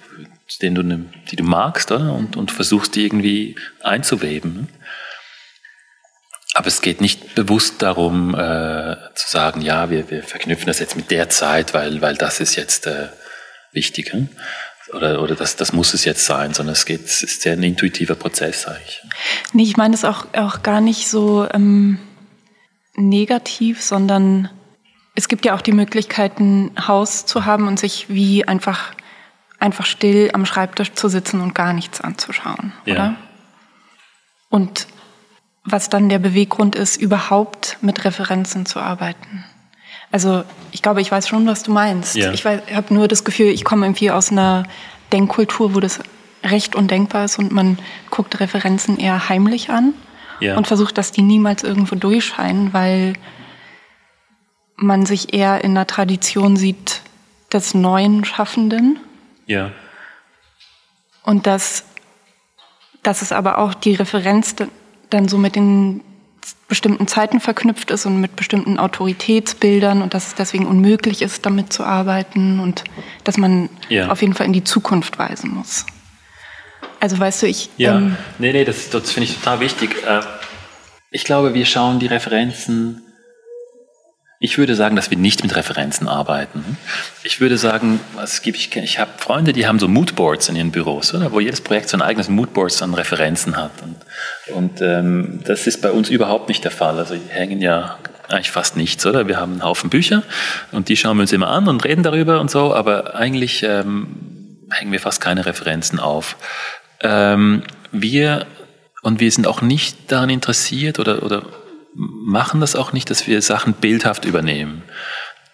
den 0.61 0.75
du, 0.75 0.83
die 0.83 1.37
du 1.37 1.45
magst, 1.45 1.91
oder? 1.91 2.12
Und, 2.12 2.37
und 2.37 2.53
versuchst 2.53 2.95
die 2.95 3.05
irgendwie 3.05 3.57
einzuweben. 3.83 4.55
Ne? 4.55 4.67
Aber 6.59 6.66
es 6.66 6.83
geht 6.83 7.01
nicht 7.01 7.37
bewusst 7.37 7.83
darum, 7.83 8.35
äh, 8.35 8.97
zu 9.14 9.31
sagen, 9.31 9.61
ja, 9.61 9.90
wir, 9.90 10.11
wir 10.11 10.25
verknüpfen 10.25 10.66
das 10.66 10.81
jetzt 10.81 10.97
mit 10.97 11.12
der 11.12 11.29
Zeit, 11.29 11.73
weil, 11.73 12.03
weil 12.03 12.16
das 12.16 12.40
ist 12.40 12.57
jetzt 12.57 12.88
äh, 12.88 13.11
wichtig. 13.71 14.12
Hm? 14.12 14.29
Oder, 14.92 15.23
oder 15.23 15.37
das, 15.37 15.55
das 15.55 15.73
muss 15.73 15.94
es 15.94 16.05
jetzt 16.05 16.27
sein, 16.27 16.55
sondern 16.55 16.73
es 16.73 16.85
geht, 16.85 17.05
es 17.05 17.23
ist 17.23 17.42
sehr 17.42 17.53
ein 17.53 17.62
intuitiver 17.62 18.16
Prozess 18.16 18.66
eigentlich. 18.66 19.01
Nee, 19.53 19.62
ich 19.62 19.77
meine 19.77 19.94
es 19.94 20.05
auch, 20.05 20.27
auch 20.35 20.64
gar 20.64 20.81
nicht 20.81 21.07
so 21.07 21.47
ähm, 21.55 22.01
negativ, 22.97 23.81
sondern 23.81 24.51
es 25.14 25.29
gibt 25.29 25.44
ja 25.44 25.55
auch 25.55 25.62
die 25.62 25.71
Möglichkeit, 25.71 26.40
ein 26.40 26.73
Haus 26.88 27.25
zu 27.25 27.44
haben 27.44 27.68
und 27.68 27.79
sich 27.79 28.07
wie 28.09 28.49
einfach, 28.49 28.94
einfach 29.61 29.87
still 29.87 30.31
am 30.33 30.44
Schreibtisch 30.44 30.92
zu 30.94 31.09
sitzen 31.09 31.40
und 31.40 31.55
gar 31.55 31.73
nichts 31.73 32.01
anzuschauen, 32.01 32.73
ja. 32.85 32.94
oder? 32.94 33.16
Und 34.51 34.88
was 35.64 35.88
dann 35.88 36.09
der 36.09 36.18
Beweggrund 36.18 36.77
ist, 36.77 36.97
überhaupt 36.97 37.79
mit 37.81 38.05
Referenzen 38.05 38.66
zu 38.66 38.81
arbeiten. 38.81 39.44
Also 40.11 40.44
ich 40.73 40.83
glaube, 40.83 41.01
ich 41.01 41.12
weiß 41.12 41.29
schon, 41.29 41.47
was 41.47 41.62
du 41.62 41.73
meinst. 41.73 42.16
Ja. 42.16 42.33
Ich 42.33 42.44
habe 42.44 42.94
nur 42.94 43.09
das 43.09 43.25
Gefühl, 43.25 43.49
ich 43.49 43.64
komme 43.64 43.87
irgendwie 43.87 44.11
aus 44.11 44.31
einer 44.31 44.64
Denkkultur, 45.12 45.75
wo 45.75 45.81
das 45.81 46.01
recht 46.42 46.75
undenkbar 46.75 47.25
ist 47.25 47.38
und 47.38 47.53
man 47.53 47.79
guckt 48.11 48.40
Referenzen 48.40 48.99
eher 48.99 49.29
heimlich 49.29 49.71
an 49.71 49.94
ja. 50.40 50.57
und 50.57 50.66
versucht, 50.66 50.97
dass 50.97 51.12
die 51.12 51.23
niemals 51.23 51.62
irgendwo 51.62 51.97
durchscheinen, 51.97 52.73
weil 52.73 53.14
man 54.77 55.05
sich 55.05 55.35
eher 55.35 55.64
in 55.64 55.73
einer 55.73 55.87
Tradition 55.87 56.57
sieht 56.57 57.03
des 57.53 57.75
neuen 57.75 58.25
Schaffenden. 58.25 59.01
Ja. 59.47 59.73
Und 61.23 61.47
dass, 61.47 61.85
dass 63.03 63.23
es 63.23 63.33
aber 63.33 63.59
auch 63.59 63.75
die 63.75 63.94
Referenz 63.94 64.55
dann 65.11 65.29
so 65.29 65.38
mit 65.38 65.57
den 65.57 66.03
bestimmten 66.66 67.09
Zeiten 67.09 67.40
verknüpft 67.40 67.90
ist 67.90 68.07
und 68.07 68.21
mit 68.21 68.37
bestimmten 68.37 68.79
Autoritätsbildern 68.79 70.03
und 70.03 70.14
dass 70.14 70.29
es 70.29 70.35
deswegen 70.35 70.66
unmöglich 70.66 71.23
ist, 71.23 71.47
damit 71.47 71.73
zu 71.73 71.83
arbeiten 71.85 72.61
und 72.61 72.85
dass 73.25 73.38
man 73.38 73.71
ja. 73.88 74.11
auf 74.11 74.21
jeden 74.21 74.35
Fall 74.35 74.47
in 74.47 74.53
die 74.53 74.64
Zukunft 74.64 75.18
weisen 75.18 75.55
muss. 75.55 75.87
Also 77.01 77.18
weißt 77.18 77.42
du, 77.42 77.47
ich... 77.47 77.71
Ja, 77.77 77.97
ähm, 77.97 78.16
nee, 78.38 78.53
nee, 78.53 78.64
das, 78.64 78.90
das 78.90 79.11
finde 79.11 79.29
ich 79.31 79.37
total 79.37 79.61
wichtig. 79.61 79.97
Äh, 80.07 80.21
ich 81.11 81.25
glaube, 81.25 81.55
wir 81.55 81.64
schauen 81.64 81.99
die 81.99 82.07
Referenzen 82.07 83.03
ich 84.40 84.57
würde 84.57 84.77
sagen, 84.77 84.94
dass 84.94 85.11
wir 85.11 85.18
nicht 85.18 85.42
mit 85.42 85.57
Referenzen 85.57 86.07
arbeiten. 86.07 86.79
Ich 87.24 87.40
würde 87.40 87.59
sagen, 87.59 87.98
was 88.14 88.40
gibt 88.42 88.57
ich, 88.57 88.74
ich 88.77 88.98
habe 89.01 89.11
Freunde, 89.16 89.53
die 89.53 89.66
haben 89.66 89.81
so 89.81 89.88
Moodboards 89.88 90.48
in 90.48 90.55
ihren 90.55 90.70
Büros, 90.70 91.12
oder? 91.12 91.33
wo 91.33 91.40
jedes 91.40 91.61
Projekt 91.61 91.88
so 91.88 91.96
ein 91.96 92.03
eigenes 92.03 92.29
Moodboard 92.29 92.81
an 92.83 92.94
Referenzen 92.94 93.57
hat. 93.57 93.72
Und, 93.83 93.96
und 94.55 94.81
ähm, 94.81 95.40
das 95.44 95.66
ist 95.66 95.83
bei 95.83 95.90
uns 95.90 96.09
überhaupt 96.09 96.48
nicht 96.48 96.62
der 96.62 96.70
Fall. 96.70 96.98
Also 96.98 97.16
hängen 97.29 97.61
ja 97.61 97.98
eigentlich 98.29 98.53
fast 98.53 98.77
nichts, 98.77 99.05
oder? 99.07 99.27
Wir 99.27 99.38
haben 99.38 99.53
einen 99.53 99.64
Haufen 99.64 99.90
Bücher 99.90 100.22
und 100.70 100.88
die 100.88 100.96
schauen 100.96 101.16
wir 101.16 101.22
uns 101.22 101.33
immer 101.33 101.48
an 101.48 101.66
und 101.66 101.85
reden 101.85 102.05
darüber 102.05 102.40
und 102.40 102.51
so, 102.51 102.72
aber 102.72 103.16
eigentlich 103.16 103.64
ähm, 103.64 104.66
hängen 104.70 104.92
wir 104.92 105.01
fast 105.01 105.20
keine 105.20 105.46
Referenzen 105.46 105.98
auf. 105.98 106.37
Ähm, 107.01 107.64
wir 107.90 108.46
und 109.03 109.20
wir 109.20 109.31
sind 109.33 109.46
auch 109.46 109.62
nicht 109.62 110.12
daran 110.12 110.31
interessiert 110.31 110.98
oder, 110.98 111.22
oder 111.22 111.42
machen 111.94 112.61
das 112.61 112.77
auch 112.77 112.92
nicht, 112.92 113.11
dass 113.11 113.27
wir 113.27 113.42
Sachen 113.42 113.74
bildhaft 113.74 114.24
übernehmen. 114.24 114.83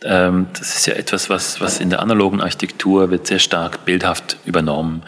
Ähm, 0.03 0.47
das 0.59 0.77
ist 0.77 0.87
ja 0.87 0.95
etwas, 0.95 1.31
was, 1.31 1.61
was 1.61 1.81
in 1.81 1.91
der 1.91 2.01
analogen 2.01 2.41
Architektur 2.41 3.11
wird 3.11 3.27
sehr 3.27 3.39
stark 3.39 3.85
bildhaft 3.85 4.37
übernommen. 4.45 5.03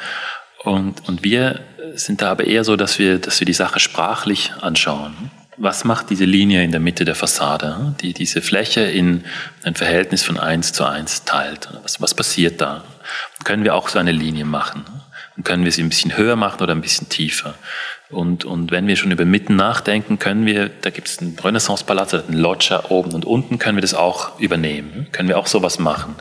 Und, 0.64 1.06
und 1.08 1.22
wir 1.22 1.60
sind 1.94 2.22
da 2.22 2.30
aber 2.30 2.44
eher 2.44 2.64
so, 2.64 2.76
dass 2.76 2.98
wir, 2.98 3.18
dass 3.18 3.40
wir 3.40 3.44
die 3.44 3.52
Sache 3.52 3.80
sprachlich 3.80 4.52
anschauen. 4.60 5.30
Was 5.58 5.84
macht 5.84 6.10
diese 6.10 6.24
Linie 6.24 6.62
in 6.62 6.70
der 6.70 6.80
Mitte 6.80 7.04
der 7.04 7.14
Fassade, 7.14 7.94
die 8.00 8.12
diese 8.12 8.42
Fläche 8.42 8.82
in 8.82 9.24
ein 9.62 9.74
Verhältnis 9.74 10.22
von 10.22 10.38
eins 10.38 10.72
zu 10.72 10.84
eins 10.84 11.24
teilt? 11.24 11.68
Was, 11.82 12.00
was 12.00 12.14
passiert 12.14 12.60
da? 12.60 12.84
Können 13.44 13.64
wir 13.64 13.74
auch 13.74 13.88
so 13.88 13.98
eine 13.98 14.12
Linie 14.12 14.44
machen? 14.44 14.84
Dann 15.34 15.44
können 15.44 15.64
wir 15.64 15.72
sie 15.72 15.82
ein 15.82 15.88
bisschen 15.88 16.16
höher 16.16 16.36
machen 16.36 16.62
oder 16.62 16.74
ein 16.74 16.82
bisschen 16.82 17.08
tiefer? 17.08 17.54
Und, 18.08 18.44
und 18.44 18.70
wenn 18.70 18.86
wir 18.86 18.94
schon 18.94 19.10
über 19.10 19.24
Mitten 19.24 19.56
nachdenken, 19.56 20.20
können 20.20 20.46
wir, 20.46 20.68
da 20.68 20.90
gibt 20.90 21.08
es 21.08 21.18
einen 21.18 21.36
Renaissance-Palast, 21.36 22.14
einen 22.14 22.38
Loggia 22.38 22.84
oben 22.88 23.12
und 23.12 23.24
unten 23.24 23.58
können 23.58 23.76
wir 23.76 23.82
das 23.82 23.94
auch 23.94 24.38
übernehmen. 24.38 25.08
Können 25.10 25.28
wir 25.28 25.36
auch 25.36 25.48
sowas 25.48 25.80
machen. 25.80 26.14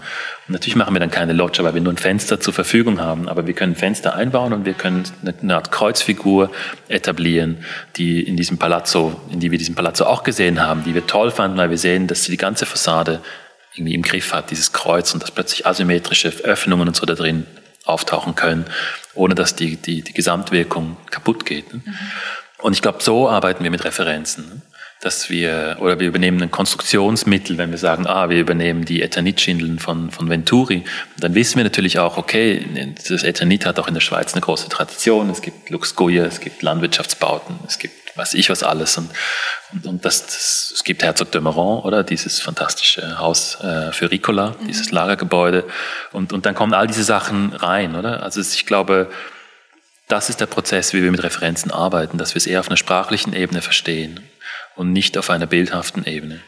Und 0.47 0.53
natürlich 0.53 0.75
machen 0.75 0.95
wir 0.95 0.99
dann 0.99 1.11
keine 1.11 1.33
Loggia, 1.33 1.63
weil 1.63 1.75
wir 1.75 1.81
nur 1.81 1.93
ein 1.93 1.97
Fenster 1.97 2.39
zur 2.39 2.55
Verfügung 2.55 2.99
haben. 2.99 3.29
Aber 3.29 3.45
wir 3.45 3.53
können 3.53 3.75
Fenster 3.75 4.15
einbauen 4.15 4.51
und 4.51 4.65
wir 4.65 4.73
können 4.73 5.03
eine 5.43 5.55
Art 5.55 5.71
Kreuzfigur 5.71 6.49
etablieren, 6.87 7.57
die 7.97 8.23
in 8.23 8.35
diesem 8.35 8.57
Palazzo, 8.57 9.19
in 9.29 9.39
die 9.39 9.51
wir 9.51 9.59
diesen 9.59 9.75
Palazzo 9.75 10.05
auch 10.05 10.23
gesehen 10.23 10.61
haben, 10.61 10.83
die 10.85 10.95
wir 10.95 11.05
toll 11.05 11.29
fanden, 11.29 11.57
weil 11.57 11.69
wir 11.69 11.77
sehen, 11.77 12.07
dass 12.07 12.23
sie 12.23 12.31
die 12.31 12.37
ganze 12.37 12.65
Fassade 12.65 13.21
irgendwie 13.75 13.93
im 13.93 14.01
Griff 14.01 14.33
hat, 14.33 14.49
dieses 14.49 14.73
Kreuz 14.73 15.13
und 15.13 15.21
dass 15.21 15.29
plötzlich 15.29 15.67
asymmetrische 15.67 16.29
Öffnungen 16.43 16.87
und 16.87 16.95
so 16.95 17.05
da 17.05 17.13
drin 17.13 17.45
auftauchen 17.85 18.35
können, 18.35 18.65
ohne 19.13 19.35
dass 19.35 19.55
die, 19.55 19.77
die, 19.77 20.01
die 20.01 20.13
Gesamtwirkung 20.13 20.97
kaputt 21.09 21.45
geht. 21.45 21.73
Ne? 21.73 21.81
Mhm. 21.85 21.95
Und 22.59 22.73
ich 22.73 22.81
glaube, 22.81 23.01
so 23.01 23.29
arbeiten 23.29 23.63
wir 23.63 23.71
mit 23.71 23.85
Referenzen. 23.85 24.49
Ne? 24.49 24.61
Dass 25.01 25.29
wir, 25.29 25.77
oder 25.81 25.99
wir 25.99 26.07
übernehmen 26.07 26.41
ein 26.41 26.51
Konstruktionsmittel, 26.51 27.57
wenn 27.57 27.69
wir 27.69 27.77
sagen, 27.77 28.07
ah, 28.07 28.29
wir 28.29 28.39
übernehmen 28.39 28.85
die 28.85 29.01
Ethanitschindeln 29.01 29.77
von, 29.77 30.09
von 30.09 30.29
Venturi, 30.29 30.83
dann 31.17 31.35
wissen 31.35 31.57
wir 31.57 31.63
natürlich 31.63 31.99
auch, 31.99 32.17
okay, 32.17 32.65
das 33.07 33.23
Ethanit 33.23 33.65
hat 33.65 33.77
auch 33.77 33.87
in 33.87 33.93
der 33.93 34.01
Schweiz 34.01 34.33
eine 34.33 34.41
große 34.41 34.69
Tradition, 34.69 35.29
es 35.29 35.41
gibt 35.41 35.69
Luxguye, 35.69 36.19
es 36.19 36.39
gibt 36.39 36.61
Landwirtschaftsbauten, 36.61 37.59
es 37.67 37.77
gibt 37.77 38.05
weiß 38.15 38.33
ich 38.33 38.49
was 38.49 38.63
alles. 38.63 38.97
Und, 38.97 39.09
und, 39.73 39.85
und 39.85 40.05
das, 40.05 40.25
das, 40.25 40.73
es 40.73 40.83
gibt 40.83 41.03
Herzog 41.03 41.31
de 41.31 41.41
Meron, 41.41 41.81
oder? 41.83 42.03
Dieses 42.03 42.39
fantastische 42.39 43.19
Haus 43.19 43.59
äh, 43.61 43.91
für 43.91 44.09
Ricola, 44.09 44.55
mhm. 44.59 44.67
dieses 44.67 44.91
Lagergebäude. 44.91 45.65
Und, 46.11 46.33
und 46.33 46.45
dann 46.45 46.55
kommen 46.55 46.73
all 46.73 46.87
diese 46.87 47.03
Sachen 47.03 47.53
rein, 47.53 47.95
oder? 47.95 48.23
Also 48.23 48.41
ich 48.41 48.65
glaube, 48.65 49.09
das 50.07 50.29
ist 50.29 50.39
der 50.39 50.45
Prozess, 50.45 50.93
wie 50.93 51.03
wir 51.03 51.11
mit 51.11 51.23
Referenzen 51.23 51.71
arbeiten, 51.71 52.17
dass 52.17 52.35
wir 52.35 52.37
es 52.37 52.47
eher 52.47 52.59
auf 52.59 52.67
einer 52.67 52.77
sprachlichen 52.77 53.33
Ebene 53.33 53.61
verstehen 53.61 54.19
und 54.75 54.91
nicht 54.91 55.17
auf 55.17 55.29
einer 55.29 55.47
bildhaften 55.47 56.05
Ebene. 56.05 56.41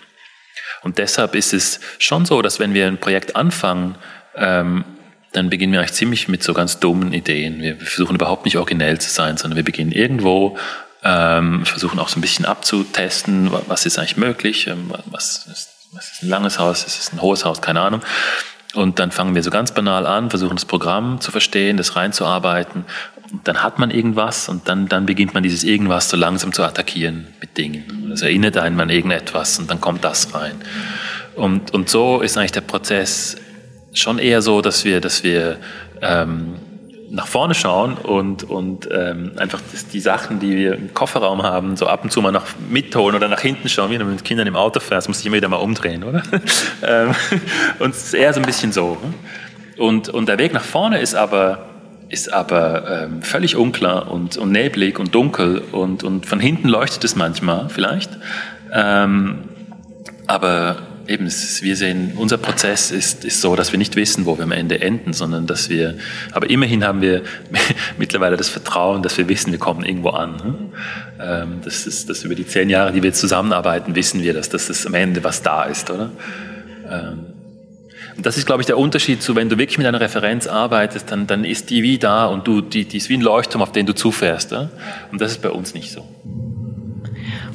Und 0.83 0.97
deshalb 0.97 1.35
ist 1.35 1.53
es 1.53 1.79
schon 1.99 2.25
so, 2.25 2.41
dass 2.41 2.59
wenn 2.59 2.73
wir 2.73 2.87
ein 2.87 2.99
Projekt 2.99 3.35
anfangen, 3.35 3.95
ähm, 4.35 4.85
dann 5.33 5.49
beginnen 5.49 5.73
wir 5.73 5.79
eigentlich 5.79 5.93
ziemlich 5.93 6.27
mit 6.27 6.43
so 6.43 6.53
ganz 6.53 6.79
dummen 6.79 7.13
Ideen. 7.13 7.61
Wir 7.61 7.75
versuchen 7.77 8.15
überhaupt 8.15 8.45
nicht 8.45 8.57
originell 8.57 8.99
zu 8.99 9.09
sein, 9.09 9.37
sondern 9.37 9.57
wir 9.57 9.65
beginnen 9.65 9.91
irgendwo 9.91 10.57
ähm, 11.03 11.65
versuchen 11.65 11.99
auch 11.99 12.09
so 12.09 12.17
ein 12.17 12.21
bisschen 12.21 12.45
abzutesten, 12.45 13.51
was 13.67 13.85
ist 13.85 13.97
eigentlich 13.97 14.17
möglich, 14.17 14.67
ähm, 14.67 14.91
was, 15.05 15.45
ist, 15.45 15.69
was 15.93 16.11
ist 16.11 16.23
ein 16.23 16.29
langes 16.29 16.59
Haus, 16.59 16.85
ist 16.85 16.99
es 16.99 17.13
ein 17.13 17.21
hohes 17.21 17.45
Haus, 17.45 17.61
keine 17.61 17.81
Ahnung. 17.81 18.01
Und 18.73 18.99
dann 18.99 19.11
fangen 19.11 19.33
wir 19.33 19.43
so 19.43 19.49
ganz 19.49 19.71
banal 19.71 20.05
an, 20.05 20.29
versuchen 20.29 20.55
das 20.55 20.65
Programm 20.65 21.21
zu 21.21 21.31
verstehen, 21.31 21.77
das 21.77 21.95
reinzuarbeiten. 21.95 22.85
Dann 23.43 23.61
hat 23.61 23.77
man 23.77 23.91
irgendwas 23.91 24.47
und 24.47 24.69
dann, 24.69 24.87
dann 24.87 25.05
beginnt 25.05 25.33
man 25.33 25.43
dieses 25.43 25.63
irgendwas 25.63 26.09
so 26.09 26.17
langsam 26.17 26.53
zu 26.53 26.63
attackieren 26.63 27.27
mit 27.41 27.57
Dingen. 27.57 28.07
Das 28.09 28.21
erinnert 28.21 28.57
einen 28.57 28.79
an 28.79 28.89
irgendetwas 28.89 29.59
und 29.59 29.69
dann 29.69 29.81
kommt 29.81 30.03
das 30.03 30.33
rein. 30.33 30.55
Und, 31.35 31.73
und 31.73 31.89
so 31.89 32.21
ist 32.21 32.37
eigentlich 32.37 32.53
der 32.53 32.61
Prozess 32.61 33.35
schon 33.93 34.17
eher 34.17 34.41
so, 34.41 34.61
dass 34.61 34.85
wir, 34.85 35.01
dass 35.01 35.23
wir 35.23 35.57
ähm, 36.01 36.55
nach 37.09 37.27
vorne 37.27 37.53
schauen 37.53 37.95
und, 37.95 38.43
und 38.43 38.87
ähm, 38.91 39.31
einfach 39.37 39.61
die 39.93 39.99
Sachen, 39.99 40.39
die 40.39 40.55
wir 40.55 40.75
im 40.75 40.93
Kofferraum 40.93 41.43
haben, 41.43 41.77
so 41.77 41.87
ab 41.87 42.03
und 42.03 42.11
zu 42.11 42.21
mal 42.21 42.31
nach 42.31 42.45
mitholen 42.69 43.15
oder 43.15 43.27
nach 43.27 43.39
hinten 43.39 43.69
schauen, 43.69 43.89
wie 43.89 43.93
wenn 43.93 44.05
du 44.05 44.13
mit 44.13 44.23
Kindern 44.25 44.47
im 44.47 44.55
Auto 44.55 44.79
fährst, 44.79 45.07
musst 45.07 45.23
du 45.23 45.27
immer 45.27 45.37
wieder 45.37 45.47
mal 45.47 45.57
umdrehen, 45.57 46.03
oder? 46.03 46.23
Ähm, 46.83 47.15
und 47.79 47.91
es 47.91 48.07
ist 48.07 48.13
eher 48.13 48.33
so 48.33 48.39
ein 48.39 48.45
bisschen 48.45 48.71
so. 48.71 48.97
Ne? 49.01 49.13
Und, 49.77 50.09
und 50.09 50.27
der 50.27 50.37
Weg 50.37 50.53
nach 50.53 50.63
vorne 50.63 50.99
ist 50.99 51.15
aber, 51.15 51.69
ist 52.09 52.31
aber 52.31 53.03
ähm, 53.03 53.21
völlig 53.21 53.55
unklar 53.55 54.11
und, 54.11 54.37
und 54.37 54.51
neblig 54.51 54.99
und 54.99 55.13
dunkel 55.13 55.59
und, 55.71 56.03
und 56.03 56.25
von 56.25 56.39
hinten 56.39 56.67
leuchtet 56.69 57.03
es 57.03 57.15
manchmal 57.15 57.69
vielleicht. 57.69 58.11
Ähm, 58.71 59.49
aber 60.25 60.77
eben, 61.07 61.25
ist, 61.25 61.63
wir 61.63 61.75
sehen, 61.75 62.13
unser 62.15 62.37
Prozess 62.37 62.91
ist, 62.91 63.25
ist 63.25 63.41
so, 63.41 63.55
dass 63.55 63.71
wir 63.71 63.79
nicht 63.79 63.95
wissen, 63.95 64.25
wo 64.25 64.37
wir 64.37 64.43
am 64.43 64.51
Ende 64.51 64.81
enden, 64.81 65.13
sondern 65.13 65.47
dass 65.47 65.69
wir, 65.69 65.97
aber 66.31 66.49
immerhin 66.49 66.83
haben 66.83 67.01
wir 67.01 67.23
mittlerweile 67.97 68.37
das 68.37 68.49
Vertrauen, 68.49 69.03
dass 69.03 69.17
wir 69.17 69.27
wissen, 69.29 69.51
wir 69.51 69.59
kommen 69.59 69.83
irgendwo 69.83 70.09
an. 70.09 70.35
Ne? 70.35 70.55
Ähm, 71.19 71.61
das 71.63 71.87
ist, 71.87 72.09
dass 72.09 72.23
über 72.23 72.35
die 72.35 72.45
zehn 72.45 72.69
Jahre, 72.69 72.91
die 72.91 73.03
wir 73.03 73.13
zusammenarbeiten, 73.13 73.95
wissen 73.95 74.21
wir, 74.21 74.33
dass 74.33 74.49
das 74.49 74.85
am 74.85 74.93
Ende 74.93 75.23
was 75.23 75.41
da 75.41 75.63
ist, 75.63 75.89
oder? 75.89 76.11
Ähm, 76.89 77.36
das 78.17 78.37
ist, 78.37 78.45
glaube 78.45 78.61
ich, 78.61 78.65
der 78.65 78.77
Unterschied 78.77 79.21
zu, 79.21 79.35
wenn 79.35 79.49
du 79.49 79.57
wirklich 79.57 79.77
mit 79.77 79.87
einer 79.87 79.99
Referenz 79.99 80.47
arbeitest, 80.47 81.11
dann, 81.11 81.27
dann 81.27 81.45
ist 81.45 81.69
die 81.69 81.83
wie 81.83 81.97
da 81.97 82.25
und 82.25 82.47
du, 82.47 82.61
die, 82.61 82.85
die 82.85 82.97
ist 82.97 83.09
wie 83.09 83.15
ein 83.15 83.21
Leuchtturm, 83.21 83.61
auf 83.61 83.71
den 83.71 83.85
du 83.85 83.93
zufährst. 83.93 84.51
Ja? 84.51 84.69
Und 85.11 85.21
das 85.21 85.31
ist 85.31 85.41
bei 85.41 85.49
uns 85.49 85.73
nicht 85.73 85.91
so. 85.91 86.03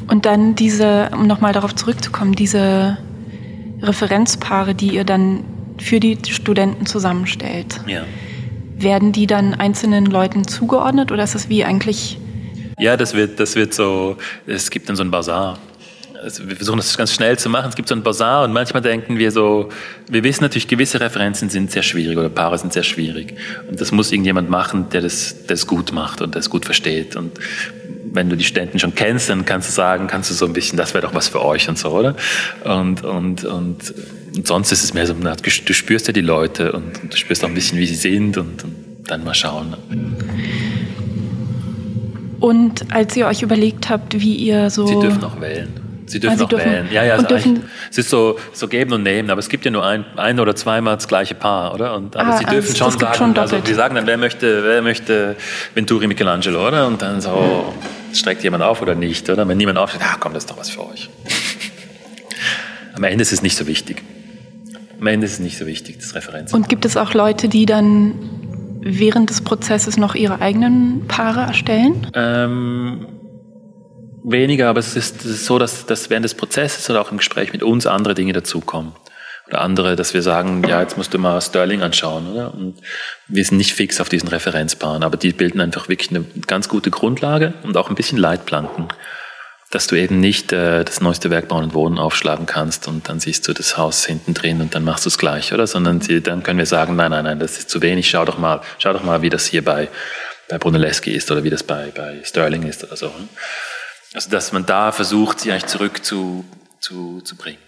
Und 0.08 0.26
dann 0.26 0.54
diese, 0.54 1.10
um 1.12 1.26
nochmal 1.26 1.52
darauf 1.52 1.74
zurückzukommen, 1.74 2.34
diese 2.34 2.98
Referenzpaare, 3.80 4.74
die 4.74 4.94
ihr 4.94 5.04
dann 5.04 5.44
für 5.78 6.00
die 6.00 6.18
Studenten 6.28 6.86
zusammenstellt. 6.86 7.80
Ja. 7.86 8.04
Werden 8.76 9.12
die 9.12 9.26
dann 9.26 9.54
einzelnen 9.54 10.06
Leuten 10.06 10.46
zugeordnet 10.46 11.12
oder 11.12 11.24
ist 11.24 11.34
das 11.34 11.48
wie 11.48 11.64
eigentlich? 11.64 12.18
Ja, 12.78 12.96
das 12.96 13.14
wird, 13.14 13.38
das 13.38 13.54
wird 13.54 13.74
so, 13.74 14.16
es 14.46 14.70
gibt 14.70 14.88
dann 14.88 14.96
so 14.96 15.02
ein 15.02 15.10
Bazar. 15.10 15.58
Wir 16.22 16.56
versuchen 16.56 16.76
das 16.76 16.96
ganz 16.96 17.12
schnell 17.12 17.38
zu 17.38 17.48
machen. 17.48 17.68
Es 17.68 17.74
gibt 17.74 17.88
so 17.88 17.94
ein 17.94 18.02
Bazar 18.02 18.44
und 18.44 18.52
manchmal 18.52 18.80
denken 18.80 19.18
wir 19.18 19.32
so, 19.32 19.70
wir 20.08 20.22
wissen 20.22 20.42
natürlich, 20.42 20.68
gewisse 20.68 21.00
Referenzen 21.00 21.50
sind 21.50 21.72
sehr 21.72 21.82
schwierig 21.82 22.16
oder 22.16 22.28
Paare 22.28 22.58
sind 22.58 22.72
sehr 22.72 22.84
schwierig. 22.84 23.34
Und 23.68 23.80
das 23.80 23.90
muss 23.90 24.12
irgendjemand 24.12 24.48
machen, 24.48 24.88
der 24.90 25.00
das, 25.00 25.46
der 25.46 25.56
das 25.56 25.66
gut 25.66 25.92
macht 25.92 26.20
und 26.20 26.36
das 26.36 26.48
gut 26.48 26.64
versteht. 26.64 27.16
Und 27.16 27.32
wenn 28.12 28.28
du 28.28 28.36
die 28.36 28.44
Studenten 28.44 28.78
schon 28.78 28.94
kennst, 28.94 29.30
dann 29.30 29.44
kannst 29.44 29.68
du 29.68 29.72
sagen, 29.72 30.06
kannst 30.06 30.30
du 30.30 30.34
so 30.34 30.46
ein 30.46 30.52
bisschen, 30.52 30.76
das 30.76 30.94
wäre 30.94 31.06
doch 31.06 31.14
was 31.14 31.28
für 31.28 31.44
euch 31.44 31.68
und 31.68 31.78
so, 31.78 31.90
oder? 31.90 32.14
Und, 32.64 33.02
und, 33.02 33.44
und, 33.44 33.94
und 34.36 34.46
sonst 34.46 34.70
ist 34.70 34.84
es 34.84 34.94
mehr 34.94 35.06
so, 35.06 35.14
du 35.14 35.74
spürst 35.74 36.06
ja 36.06 36.12
die 36.12 36.20
Leute 36.20 36.72
und, 36.72 37.12
du 37.12 37.16
spürst 37.16 37.44
auch 37.44 37.48
ein 37.48 37.54
bisschen, 37.54 37.78
wie 37.78 37.86
sie 37.86 37.96
sind 37.96 38.36
und, 38.36 38.62
und 38.62 38.74
dann 39.06 39.24
mal 39.24 39.34
schauen. 39.34 39.74
Und 42.38 42.92
als 42.92 43.16
ihr 43.16 43.26
euch 43.26 43.42
überlegt 43.42 43.88
habt, 43.88 44.20
wie 44.20 44.34
ihr 44.34 44.70
so... 44.70 44.86
Sie 44.86 44.98
dürfen 44.98 45.24
auch 45.24 45.40
wählen. 45.40 45.81
Sie 46.12 46.20
dürfen 46.20 46.40
ah, 46.40 46.44
auch 46.44 46.48
dürfen, 46.48 46.70
wählen. 46.70 46.88
Ja, 46.92 47.04
ja, 47.04 47.14
also 47.14 47.26
dürfen, 47.26 47.62
es 47.90 47.96
ist 47.96 48.10
so, 48.10 48.38
so 48.52 48.68
geben 48.68 48.92
und 48.92 49.02
nehmen, 49.02 49.30
aber 49.30 49.38
es 49.38 49.48
gibt 49.48 49.64
ja 49.64 49.70
nur 49.70 49.82
ein, 49.84 50.04
ein 50.16 50.38
oder 50.38 50.54
zweimal 50.54 50.96
das 50.96 51.08
gleiche 51.08 51.34
Paar, 51.34 51.72
oder? 51.72 51.94
Und, 51.94 52.14
aber 52.16 52.34
ah, 52.34 52.36
Sie 52.36 52.44
dürfen 52.44 52.68
also, 52.68 52.90
schon 52.90 52.98
sagen, 53.00 53.14
schon 53.14 53.38
also 53.38 53.58
die 53.60 53.72
sagen 53.72 53.94
dann, 53.94 54.06
wer 54.06 54.18
möchte, 54.18 54.62
wer 54.62 54.82
möchte 54.82 55.36
Venturi 55.74 56.06
Michelangelo, 56.06 56.68
oder? 56.68 56.86
Und 56.86 57.00
dann 57.00 57.22
so, 57.22 57.72
streckt 58.12 58.44
jemand 58.44 58.62
auf 58.62 58.82
oder 58.82 58.94
nicht, 58.94 59.30
oder? 59.30 59.48
Wenn 59.48 59.56
niemand 59.56 59.78
aufsteht, 59.78 60.02
ja 60.02 60.16
komm, 60.20 60.34
das 60.34 60.42
ist 60.42 60.50
doch 60.50 60.58
was 60.58 60.68
für 60.68 60.86
euch. 60.86 61.08
Am 62.94 63.04
Ende 63.04 63.22
ist 63.22 63.32
es 63.32 63.40
nicht 63.40 63.56
so 63.56 63.66
wichtig. 63.66 64.02
Am 65.00 65.06
Ende 65.06 65.24
ist 65.24 65.32
es 65.32 65.40
nicht 65.40 65.56
so 65.56 65.64
wichtig, 65.64 65.96
das 65.98 66.14
Referenz. 66.14 66.52
Und 66.52 66.68
gibt 66.68 66.84
es 66.84 66.98
auch 66.98 67.14
Leute, 67.14 67.48
die 67.48 67.64
dann 67.64 68.12
während 68.82 69.30
des 69.30 69.40
Prozesses 69.40 69.96
noch 69.96 70.14
ihre 70.14 70.42
eigenen 70.42 71.06
Paare 71.08 71.40
erstellen? 71.40 72.06
Ähm, 72.12 73.06
weniger, 74.24 74.68
aber 74.68 74.80
es 74.80 74.96
ist, 74.96 75.24
es 75.24 75.30
ist 75.30 75.46
so, 75.46 75.58
dass, 75.58 75.86
dass 75.86 76.10
während 76.10 76.24
des 76.24 76.34
Prozesses 76.34 76.88
oder 76.90 77.00
auch 77.00 77.10
im 77.10 77.18
Gespräch 77.18 77.52
mit 77.52 77.62
uns 77.62 77.86
andere 77.86 78.14
Dinge 78.14 78.32
dazukommen 78.32 78.92
oder 79.48 79.60
andere, 79.60 79.96
dass 79.96 80.14
wir 80.14 80.22
sagen, 80.22 80.64
ja, 80.66 80.80
jetzt 80.80 80.96
musst 80.96 81.12
du 81.12 81.18
mal 81.18 81.40
Sterling 81.40 81.82
anschauen, 81.82 82.30
oder? 82.32 82.54
Und 82.54 82.80
wir 83.28 83.44
sind 83.44 83.58
nicht 83.58 83.74
fix 83.74 84.00
auf 84.00 84.08
diesen 84.08 84.28
Referenzpaaren, 84.28 85.02
aber 85.02 85.16
die 85.16 85.32
bilden 85.32 85.60
einfach 85.60 85.88
wirklich 85.88 86.10
eine 86.10 86.24
ganz 86.46 86.68
gute 86.68 86.90
Grundlage 86.90 87.54
und 87.62 87.76
auch 87.76 87.88
ein 87.88 87.94
bisschen 87.94 88.18
Leitplanken, 88.18 88.88
dass 89.70 89.88
du 89.88 89.96
eben 89.96 90.20
nicht 90.20 90.52
äh, 90.52 90.84
das 90.84 91.00
neueste 91.00 91.30
Werk 91.30 91.48
Bauen 91.48 91.64
und 91.64 91.74
Wohnen 91.74 91.98
aufschlagen 91.98 92.46
kannst 92.46 92.88
und 92.88 93.08
dann 93.08 93.20
siehst 93.20 93.46
du 93.48 93.52
das 93.52 93.76
Haus 93.76 94.06
hinten 94.06 94.34
drin 94.34 94.60
und 94.60 94.74
dann 94.74 94.84
machst 94.84 95.04
du 95.04 95.08
es 95.08 95.18
gleich, 95.18 95.52
oder? 95.52 95.66
Sondern 95.66 96.00
die, 96.00 96.22
dann 96.22 96.42
können 96.42 96.58
wir 96.58 96.66
sagen, 96.66 96.94
nein, 96.96 97.10
nein, 97.10 97.24
nein, 97.24 97.38
das 97.38 97.58
ist 97.58 97.68
zu 97.68 97.82
wenig, 97.82 98.08
schau 98.08 98.24
doch 98.24 98.38
mal, 98.38 98.60
schau 98.78 98.92
doch 98.92 99.02
mal, 99.02 99.22
wie 99.22 99.30
das 99.30 99.46
hier 99.46 99.64
bei, 99.64 99.88
bei 100.48 100.58
Brunelleschi 100.58 101.10
ist 101.10 101.30
oder 101.30 101.42
wie 101.42 101.50
das 101.50 101.62
bei, 101.62 101.90
bei 101.94 102.20
Sterling 102.24 102.62
ist 102.62 102.84
oder 102.84 102.96
so. 102.96 103.06
Ne? 103.06 103.28
Also, 104.14 104.30
dass 104.30 104.52
man 104.52 104.66
da 104.66 104.92
versucht, 104.92 105.40
sie 105.40 105.52
eigentlich 105.52 105.66
zurück 105.66 106.04
zu, 106.04 106.44
zu, 106.80 107.20
zu 107.22 107.36
bringen. 107.36 107.58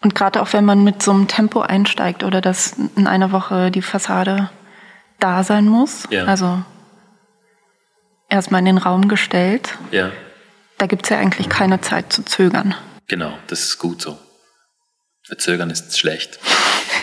Und 0.00 0.14
gerade 0.14 0.42
auch 0.42 0.52
wenn 0.52 0.64
man 0.64 0.84
mit 0.84 1.02
so 1.02 1.10
einem 1.10 1.28
Tempo 1.28 1.60
einsteigt 1.60 2.22
oder 2.24 2.40
dass 2.40 2.74
in 2.96 3.06
einer 3.06 3.32
Woche 3.32 3.70
die 3.70 3.82
Fassade 3.82 4.50
da 5.18 5.42
sein 5.42 5.66
muss, 5.66 6.04
ja. 6.10 6.24
also 6.24 6.62
erstmal 8.28 8.58
in 8.58 8.66
den 8.66 8.78
Raum 8.78 9.08
gestellt, 9.08 9.78
ja. 9.90 10.10
da 10.78 10.86
gibt 10.86 11.04
es 11.04 11.10
ja 11.10 11.18
eigentlich 11.18 11.48
keine 11.48 11.80
Zeit 11.80 12.12
zu 12.12 12.22
zögern. 12.22 12.74
Genau, 13.06 13.36
das 13.46 13.60
ist 13.60 13.78
gut 13.78 14.02
so. 14.02 14.18
Verzögern 15.22 15.70
ist 15.70 15.98
schlecht. 15.98 16.38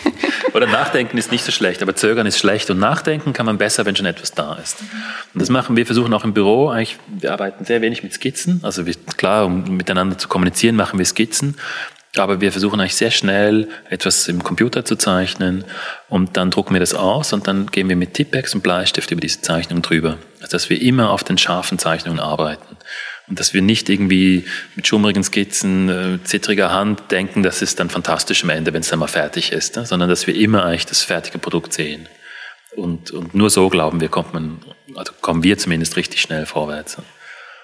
Oder 0.54 0.68
nachdenken 0.68 1.18
ist 1.18 1.32
nicht 1.32 1.44
so 1.44 1.52
schlecht, 1.52 1.82
aber 1.82 1.96
zögern 1.96 2.26
ist 2.28 2.38
schlecht. 2.38 2.70
Und 2.70 2.80
nachdenken 2.80 3.34
kann 3.34 3.46
man 3.46 3.58
besser, 3.58 3.86
wenn 3.86 3.96
schon 3.96 4.06
etwas 4.06 4.34
da 4.34 4.56
ist. 4.56 4.82
Und 5.34 5.42
das 5.42 5.50
machen 5.50 5.76
wir, 5.76 5.86
versuchen 5.86 6.14
auch 6.14 6.24
im 6.24 6.34
Büro, 6.34 6.70
eigentlich, 6.70 6.98
wir 7.08 7.32
arbeiten 7.32 7.66
sehr 7.66 7.82
wenig 7.82 8.04
mit 8.04 8.14
Skizzen. 8.14 8.60
Also 8.64 8.86
wir, 8.86 8.96
klar, 9.18 9.46
um 9.46 9.78
miteinander 9.78 10.18
zu 10.18 10.28
kommunizieren, 10.28 10.76
machen 10.76 11.00
wir 11.00 11.06
Skizzen. 11.06 11.56
Aber 12.18 12.42
wir 12.42 12.52
versuchen 12.52 12.80
eigentlich 12.82 12.96
sehr 12.96 13.12
schnell 13.12 13.70
etwas 13.90 14.28
im 14.28 14.44
Computer 14.44 14.84
zu 14.84 14.98
zeichnen 14.98 15.64
und 16.10 16.36
dann 16.36 16.52
drucken 16.52 16.74
wir 16.74 16.82
das 16.82 16.94
aus 16.94 17.32
und 17.32 17.48
dann 17.48 17.68
gehen 17.68 17.88
wir 17.88 17.96
mit 17.96 18.16
Tippex 18.16 18.54
und 18.54 18.62
Bleistift 18.62 19.12
über 19.12 19.22
diese 19.22 19.40
Zeichnung 19.40 19.82
drüber. 19.82 20.18
Also 20.42 20.52
dass 20.52 20.70
wir 20.70 20.82
immer 20.82 21.12
auf 21.12 21.24
den 21.24 21.38
scharfen 21.38 21.80
Zeichnungen 21.80 22.20
arbeiten. 22.20 22.76
Und 23.32 23.40
dass 23.40 23.54
wir 23.54 23.62
nicht 23.62 23.88
irgendwie 23.88 24.44
mit 24.76 24.86
schummrigen 24.86 25.24
Skizzen, 25.24 25.88
äh, 25.88 26.20
zittriger 26.26 26.74
Hand 26.74 27.12
denken, 27.12 27.44
das 27.44 27.62
ist 27.62 27.80
dann 27.80 27.90
fantastisch 27.90 28.44
am 28.44 28.50
Ende, 28.50 28.74
wenn 28.74 28.82
es 28.82 28.90
dann 28.90 29.00
mal 29.00 29.08
fertig 29.08 29.54
ist, 29.54 29.78
ne? 29.78 29.86
sondern 29.86 30.10
dass 30.10 30.28
wir 30.28 30.36
immer 30.36 30.66
eigentlich 30.66 30.86
das 30.86 31.02
fertige 31.02 31.38
Produkt 31.38 31.72
sehen. 31.72 32.10
Und, 32.76 33.12
und 33.12 33.34
nur 33.34 33.50
so 33.50 33.70
glauben 33.70 34.02
wir, 34.02 34.10
kommt 34.10 34.34
man, 34.34 34.60
also 34.96 35.14
kommen 35.22 35.44
wir 35.44 35.58
zumindest 35.58 35.96
richtig 35.96 36.20
schnell 36.20 36.46
vorwärts. 36.46 36.98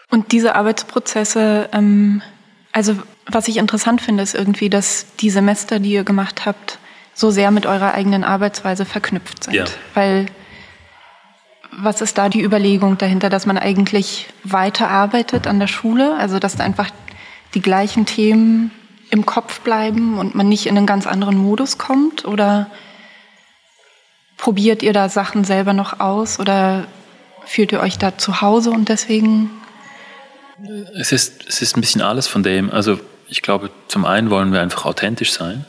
Und 0.09 0.31
diese 0.31 0.55
Arbeitsprozesse, 0.55 1.67
ähm, 1.73 2.21
also 2.71 2.95
was 3.25 3.49
ich 3.49 3.57
interessant 3.57 3.99
finde, 3.99 4.23
ist 4.23 4.35
irgendwie, 4.35 4.69
dass 4.69 5.07
die 5.19 5.29
Semester, 5.29 5.79
die 5.79 5.91
ihr 5.91 6.05
gemacht 6.05 6.45
habt, 6.45 6.79
so 7.13 7.29
sehr 7.29 7.51
mit 7.51 7.65
eurer 7.65 7.93
eigenen 7.93 8.23
Arbeitsweise 8.23 8.85
verknüpft 8.85 9.43
sind. 9.43 9.53
Ja. 9.53 9.65
Weil 9.93 10.27
was 11.71 12.01
ist 12.01 12.17
da 12.17 12.29
die 12.29 12.41
Überlegung 12.41 12.97
dahinter, 12.97 13.29
dass 13.29 13.45
man 13.45 13.57
eigentlich 13.57 14.27
weiterarbeitet 14.43 15.47
an 15.47 15.59
der 15.59 15.67
Schule? 15.67 16.15
Also 16.17 16.39
dass 16.39 16.55
da 16.55 16.63
einfach 16.63 16.89
die 17.53 17.61
gleichen 17.61 18.05
Themen 18.05 18.71
im 19.09 19.25
Kopf 19.25 19.61
bleiben 19.61 20.17
und 20.17 20.35
man 20.35 20.49
nicht 20.49 20.65
in 20.65 20.77
einen 20.77 20.85
ganz 20.85 21.07
anderen 21.07 21.37
Modus 21.37 21.77
kommt? 21.77 22.25
Oder 22.25 22.69
probiert 24.37 24.83
ihr 24.83 24.93
da 24.93 25.09
Sachen 25.09 25.43
selber 25.43 25.73
noch 25.73 25.99
aus? 25.99 26.39
Oder 26.39 26.85
fühlt 27.45 27.71
ihr 27.71 27.79
euch 27.79 27.97
da 27.97 28.17
zu 28.17 28.41
Hause 28.41 28.71
und 28.71 28.89
deswegen? 28.89 29.49
Es 30.95 31.11
ist, 31.11 31.47
es 31.47 31.61
ist 31.61 31.77
ein 31.77 31.81
bisschen 31.81 32.01
alles 32.01 32.27
von 32.27 32.43
dem. 32.43 32.71
Also 32.71 32.99
ich 33.27 33.41
glaube, 33.41 33.69
zum 33.87 34.05
einen 34.05 34.29
wollen 34.29 34.51
wir 34.51 34.61
einfach 34.61 34.85
authentisch 34.85 35.31
sein. 35.31 35.65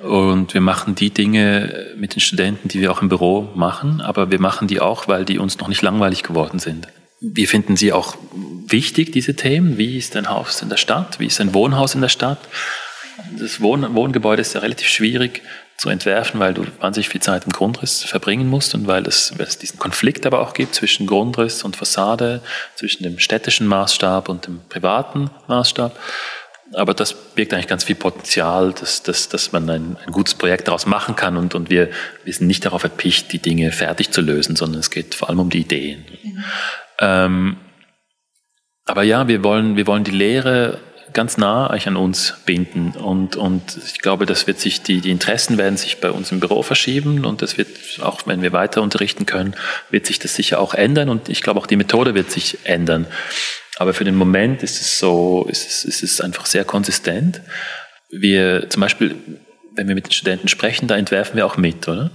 Und 0.00 0.54
wir 0.54 0.60
machen 0.60 0.94
die 0.94 1.10
Dinge 1.10 1.92
mit 1.96 2.14
den 2.14 2.20
Studenten, 2.20 2.68
die 2.68 2.80
wir 2.80 2.92
auch 2.92 3.02
im 3.02 3.08
Büro 3.08 3.48
machen, 3.54 4.00
aber 4.00 4.30
wir 4.30 4.40
machen 4.40 4.68
die 4.68 4.80
auch, 4.80 5.08
weil 5.08 5.24
die 5.24 5.38
uns 5.38 5.58
noch 5.58 5.68
nicht 5.68 5.82
langweilig 5.82 6.22
geworden 6.22 6.60
sind. 6.60 6.86
Wir 7.20 7.48
finden 7.48 7.76
sie 7.76 7.92
auch 7.92 8.16
wichtig, 8.66 9.10
diese 9.10 9.34
Themen. 9.34 9.76
Wie 9.76 9.98
ist 9.98 10.14
ein 10.14 10.28
Haus 10.28 10.62
in 10.62 10.68
der 10.68 10.76
Stadt? 10.76 11.18
Wie 11.18 11.26
ist 11.26 11.40
ein 11.40 11.52
Wohnhaus 11.52 11.96
in 11.96 12.00
der 12.00 12.08
Stadt? 12.08 12.38
Das 13.40 13.60
Wohn 13.60 13.94
Wohngebäude 13.96 14.40
ist 14.40 14.54
ja 14.54 14.60
relativ 14.60 14.86
schwierig 14.86 15.42
zu 15.76 15.88
entwerfen, 15.88 16.38
weil 16.38 16.54
du 16.54 16.64
wahnsinnig 16.80 17.08
viel 17.08 17.20
Zeit 17.20 17.44
im 17.44 17.52
Grundriss 17.52 18.04
verbringen 18.04 18.48
musst 18.48 18.74
und 18.74 18.86
weil 18.86 19.06
es, 19.06 19.36
weil 19.36 19.46
es 19.46 19.58
diesen 19.58 19.78
Konflikt 19.78 20.26
aber 20.26 20.40
auch 20.40 20.52
gibt 20.52 20.74
zwischen 20.74 21.06
Grundriss 21.06 21.62
und 21.62 21.76
Fassade, 21.76 22.40
zwischen 22.76 23.02
dem 23.02 23.18
städtischen 23.18 23.66
Maßstab 23.66 24.28
und 24.28 24.46
dem 24.46 24.60
privaten 24.68 25.30
Maßstab 25.46 25.96
aber 26.74 26.94
das 26.94 27.14
birgt 27.14 27.54
eigentlich 27.54 27.66
ganz 27.66 27.84
viel 27.84 27.96
Potenzial, 27.96 28.72
dass, 28.72 29.02
dass, 29.02 29.28
dass 29.28 29.52
man 29.52 29.68
ein, 29.70 29.96
ein 30.04 30.12
gutes 30.12 30.34
Projekt 30.34 30.68
daraus 30.68 30.86
machen 30.86 31.16
kann 31.16 31.36
und, 31.36 31.54
und 31.54 31.70
wir, 31.70 31.90
wir 32.24 32.32
sind 32.32 32.46
nicht 32.46 32.64
darauf 32.64 32.82
erpicht, 32.82 33.32
die 33.32 33.38
Dinge 33.38 33.72
fertig 33.72 34.10
zu 34.10 34.20
lösen, 34.20 34.56
sondern 34.56 34.80
es 34.80 34.90
geht 34.90 35.14
vor 35.14 35.28
allem 35.28 35.40
um 35.40 35.50
die 35.50 35.60
Ideen. 35.60 36.04
Mhm. 36.22 36.44
Ähm, 37.00 37.56
aber 38.84 39.02
ja, 39.02 39.28
wir 39.28 39.44
wollen, 39.44 39.76
wir 39.76 39.86
wollen 39.86 40.04
die 40.04 40.10
Lehre 40.10 40.78
ganz 41.12 41.36
nah 41.36 41.68
eigentlich 41.68 41.88
an 41.88 41.96
uns 41.96 42.34
binden 42.46 42.92
und, 42.92 43.36
und 43.36 43.78
ich 43.86 44.00
glaube, 44.00 44.26
das 44.26 44.46
wird 44.46 44.60
sich, 44.60 44.82
die, 44.82 45.00
die 45.00 45.10
Interessen 45.10 45.58
werden 45.58 45.76
sich 45.76 46.00
bei 46.00 46.10
uns 46.10 46.32
im 46.32 46.40
Büro 46.40 46.62
verschieben 46.62 47.24
und 47.24 47.42
das 47.42 47.58
wird, 47.58 47.68
auch 48.00 48.26
wenn 48.26 48.42
wir 48.42 48.52
weiter 48.52 48.82
unterrichten 48.82 49.26
können, 49.26 49.54
wird 49.90 50.06
sich 50.06 50.18
das 50.18 50.34
sicher 50.34 50.60
auch 50.60 50.74
ändern 50.74 51.08
und 51.08 51.28
ich 51.28 51.42
glaube 51.42 51.60
auch 51.60 51.66
die 51.66 51.76
Methode 51.76 52.14
wird 52.14 52.30
sich 52.30 52.58
ändern. 52.64 53.06
Aber 53.78 53.94
für 53.94 54.04
den 54.04 54.16
Moment 54.16 54.62
ist 54.62 54.80
es 54.80 54.98
so, 54.98 55.46
ist 55.48 55.68
es, 55.68 55.84
ist 55.84 56.02
es 56.02 56.20
einfach 56.20 56.46
sehr 56.46 56.64
konsistent. 56.64 57.40
Wir 58.10 58.68
zum 58.70 58.80
Beispiel, 58.80 59.14
wenn 59.74 59.86
wir 59.86 59.94
mit 59.94 60.06
den 60.06 60.12
Studenten 60.12 60.48
sprechen, 60.48 60.88
da 60.88 60.96
entwerfen 60.96 61.36
wir 61.36 61.46
auch 61.46 61.56
mit, 61.56 61.86
oder? 61.86 62.10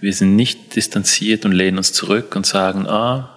Wir 0.00 0.12
sind 0.12 0.34
nicht 0.34 0.74
distanziert 0.74 1.44
und 1.44 1.52
lehnen 1.52 1.78
uns 1.78 1.92
zurück 1.92 2.34
und 2.34 2.44
sagen, 2.44 2.88
ah, 2.88 3.35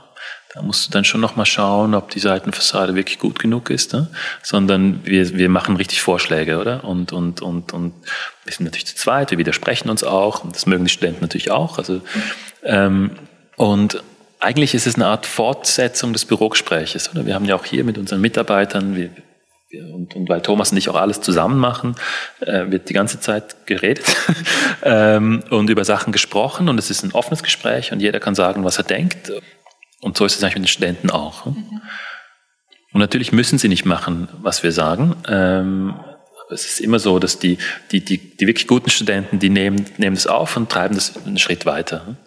da 0.54 0.64
musst 0.64 0.88
du 0.88 0.92
dann 0.92 1.06
schon 1.06 1.22
nochmal 1.22 1.46
schauen, 1.46 1.94
ob 1.94 2.10
die 2.10 2.20
Seitenfassade 2.20 2.96
wirklich 2.96 3.20
gut 3.20 3.38
genug 3.38 3.70
ist, 3.70 3.94
ne? 3.94 4.08
sondern 4.42 5.02
wir, 5.04 5.38
wir 5.38 5.48
machen 5.48 5.76
richtig 5.76 6.02
Vorschläge, 6.02 6.58
oder? 6.58 6.84
Und, 6.84 7.12
und, 7.12 7.42
und, 7.42 7.72
und 7.72 7.94
wir 8.46 8.54
sind 8.54 8.66
natürlich 8.66 8.88
zu 8.88 8.96
zweit, 8.96 9.30
wir 9.30 9.38
widersprechen 9.38 9.90
uns 9.90 10.04
auch 10.04 10.44
und 10.44 10.56
das 10.56 10.66
mögen 10.66 10.86
die 10.86 10.90
Studenten 10.90 11.22
natürlich 11.22 11.52
auch. 11.52 11.78
Also, 11.78 12.02
ähm, 12.64 13.12
und 13.58 14.02
eigentlich 14.40 14.74
ist 14.74 14.88
es 14.88 14.96
eine 14.96 15.06
Art 15.06 15.28
Fortsetzung 15.28 16.14
des 16.14 16.26
Bürogespräches. 16.26 17.12
Oder? 17.12 17.26
Wir 17.26 17.36
haben 17.36 17.46
ja 17.46 17.56
auch 17.56 17.66
hier 17.66 17.84
mit 17.84 17.98
unseren 17.98 18.22
Mitarbeitern, 18.22 18.96
wir, 18.96 19.12
wir, 19.70 19.94
und, 19.94 20.16
und, 20.16 20.30
weil 20.30 20.42
Thomas 20.42 20.72
und 20.72 20.78
ich 20.78 20.90
auch 20.90 20.96
alles 20.96 21.22
zusammen 21.22 21.60
machen, 21.60 21.96
äh, 22.40 22.72
wird 22.72 22.90
die 22.90 22.94
ganze 22.94 23.20
Zeit 23.20 23.68
geredet 23.68 24.06
ähm, 24.82 25.44
und 25.52 25.70
über 25.70 25.86
Sachen 25.86 26.12
gesprochen 26.12 26.70
und 26.70 26.80
es 26.80 26.90
ist 26.90 27.04
ein 27.04 27.12
offenes 27.12 27.44
Gespräch 27.44 27.92
und 27.92 28.00
jeder 28.00 28.20
kann 28.20 28.34
sagen, 28.34 28.64
was 28.64 28.80
er 28.80 28.86
denkt. 28.86 29.32
Und 30.02 30.18
so 30.18 30.26
ist 30.26 30.38
es 30.38 30.44
eigentlich 30.44 30.56
mit 30.56 30.64
den 30.64 30.68
Studenten 30.70 31.10
auch. 31.10 31.46
Mhm. 31.46 31.82
Und 32.92 33.02
natürlich 33.02 33.32
müssen 33.32 33.60
sie 33.60 33.68
nicht 33.68 33.86
machen, 33.86 34.30
was 34.42 34.64
wir 34.64 34.72
sagen. 34.72 35.16
Ähm, 35.28 35.94
es 36.52 36.66
ist 36.66 36.80
immer 36.80 36.98
so, 36.98 37.20
dass 37.20 37.38
die, 37.38 37.58
die, 37.92 38.04
die, 38.04 38.18
die 38.18 38.48
wirklich 38.48 38.68
guten 38.68 38.90
Studenten, 38.90 39.38
die 39.40 39.50
nehmen, 39.50 39.86
nehmen 39.98 40.16
das 40.16 40.26
auf 40.26 40.58
und 40.58 40.70
treiben 40.70 40.96
das 40.96 41.14
einen 41.26 41.38
Schritt 41.38 41.66
weiter. 41.66 42.18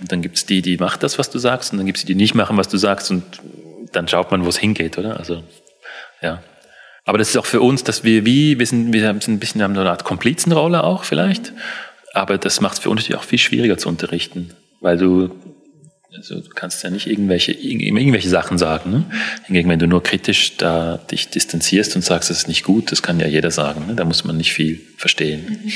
Und 0.00 0.12
dann 0.12 0.22
gibt 0.22 0.36
es 0.36 0.46
die, 0.46 0.62
die 0.62 0.76
machen 0.76 0.98
das, 1.00 1.18
was 1.18 1.30
du 1.30 1.38
sagst, 1.38 1.72
und 1.72 1.78
dann 1.78 1.86
gibt 1.86 1.98
es 1.98 2.04
die, 2.04 2.14
die 2.14 2.20
nicht 2.20 2.34
machen, 2.34 2.56
was 2.56 2.68
du 2.68 2.76
sagst, 2.76 3.10
und 3.10 3.24
dann 3.92 4.06
schaut 4.06 4.30
man, 4.30 4.44
wo 4.44 4.48
es 4.48 4.58
hingeht, 4.58 4.98
oder? 4.98 5.18
Also, 5.18 5.42
ja. 6.20 6.42
Aber 7.04 7.18
das 7.18 7.30
ist 7.30 7.36
auch 7.36 7.46
für 7.46 7.60
uns, 7.60 7.82
dass 7.82 8.04
wir 8.04 8.24
wie, 8.24 8.58
wir 8.60 8.66
sind, 8.66 8.92
wir 8.92 9.00
sind 9.00 9.28
ein 9.28 9.38
bisschen, 9.40 9.62
haben 9.62 9.74
so 9.74 9.80
eine 9.80 9.90
Art 9.90 10.04
Komplizenrolle 10.04 10.84
auch 10.84 11.02
vielleicht. 11.02 11.52
Aber 12.14 12.38
das 12.38 12.60
macht 12.60 12.74
es 12.74 12.78
für 12.78 12.90
uns 12.90 13.02
natürlich 13.02 13.20
auch 13.20 13.24
viel 13.26 13.38
schwieriger 13.38 13.78
zu 13.78 13.88
unterrichten, 13.88 14.54
weil 14.80 14.98
du 14.98 15.30
also 16.14 16.40
du 16.40 16.50
kannst 16.50 16.82
ja 16.82 16.90
nicht 16.90 17.06
irgendwelche, 17.06 17.52
irgendwelche 17.52 18.28
Sachen 18.28 18.58
sagen. 18.58 18.90
Ne? 18.90 19.04
Hingegen, 19.46 19.68
wenn 19.68 19.78
du 19.78 19.86
nur 19.86 20.02
kritisch 20.02 20.56
da 20.56 20.98
dich 20.98 21.30
distanzierst 21.30 21.96
und 21.96 22.02
sagst, 22.02 22.30
das 22.30 22.38
ist 22.38 22.48
nicht 22.48 22.64
gut, 22.64 22.92
das 22.92 23.02
kann 23.02 23.18
ja 23.18 23.26
jeder 23.26 23.50
sagen. 23.50 23.86
Ne? 23.86 23.94
Da 23.94 24.04
muss 24.04 24.24
man 24.24 24.36
nicht 24.36 24.52
viel 24.52 24.80
verstehen. 24.96 25.46
Mhm. 25.64 25.72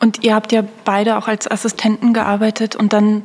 Und 0.00 0.24
ihr 0.24 0.34
habt 0.34 0.52
ja 0.52 0.64
beide 0.84 1.16
auch 1.18 1.28
als 1.28 1.50
Assistenten 1.50 2.14
gearbeitet 2.14 2.76
und 2.76 2.92
dann 2.92 3.24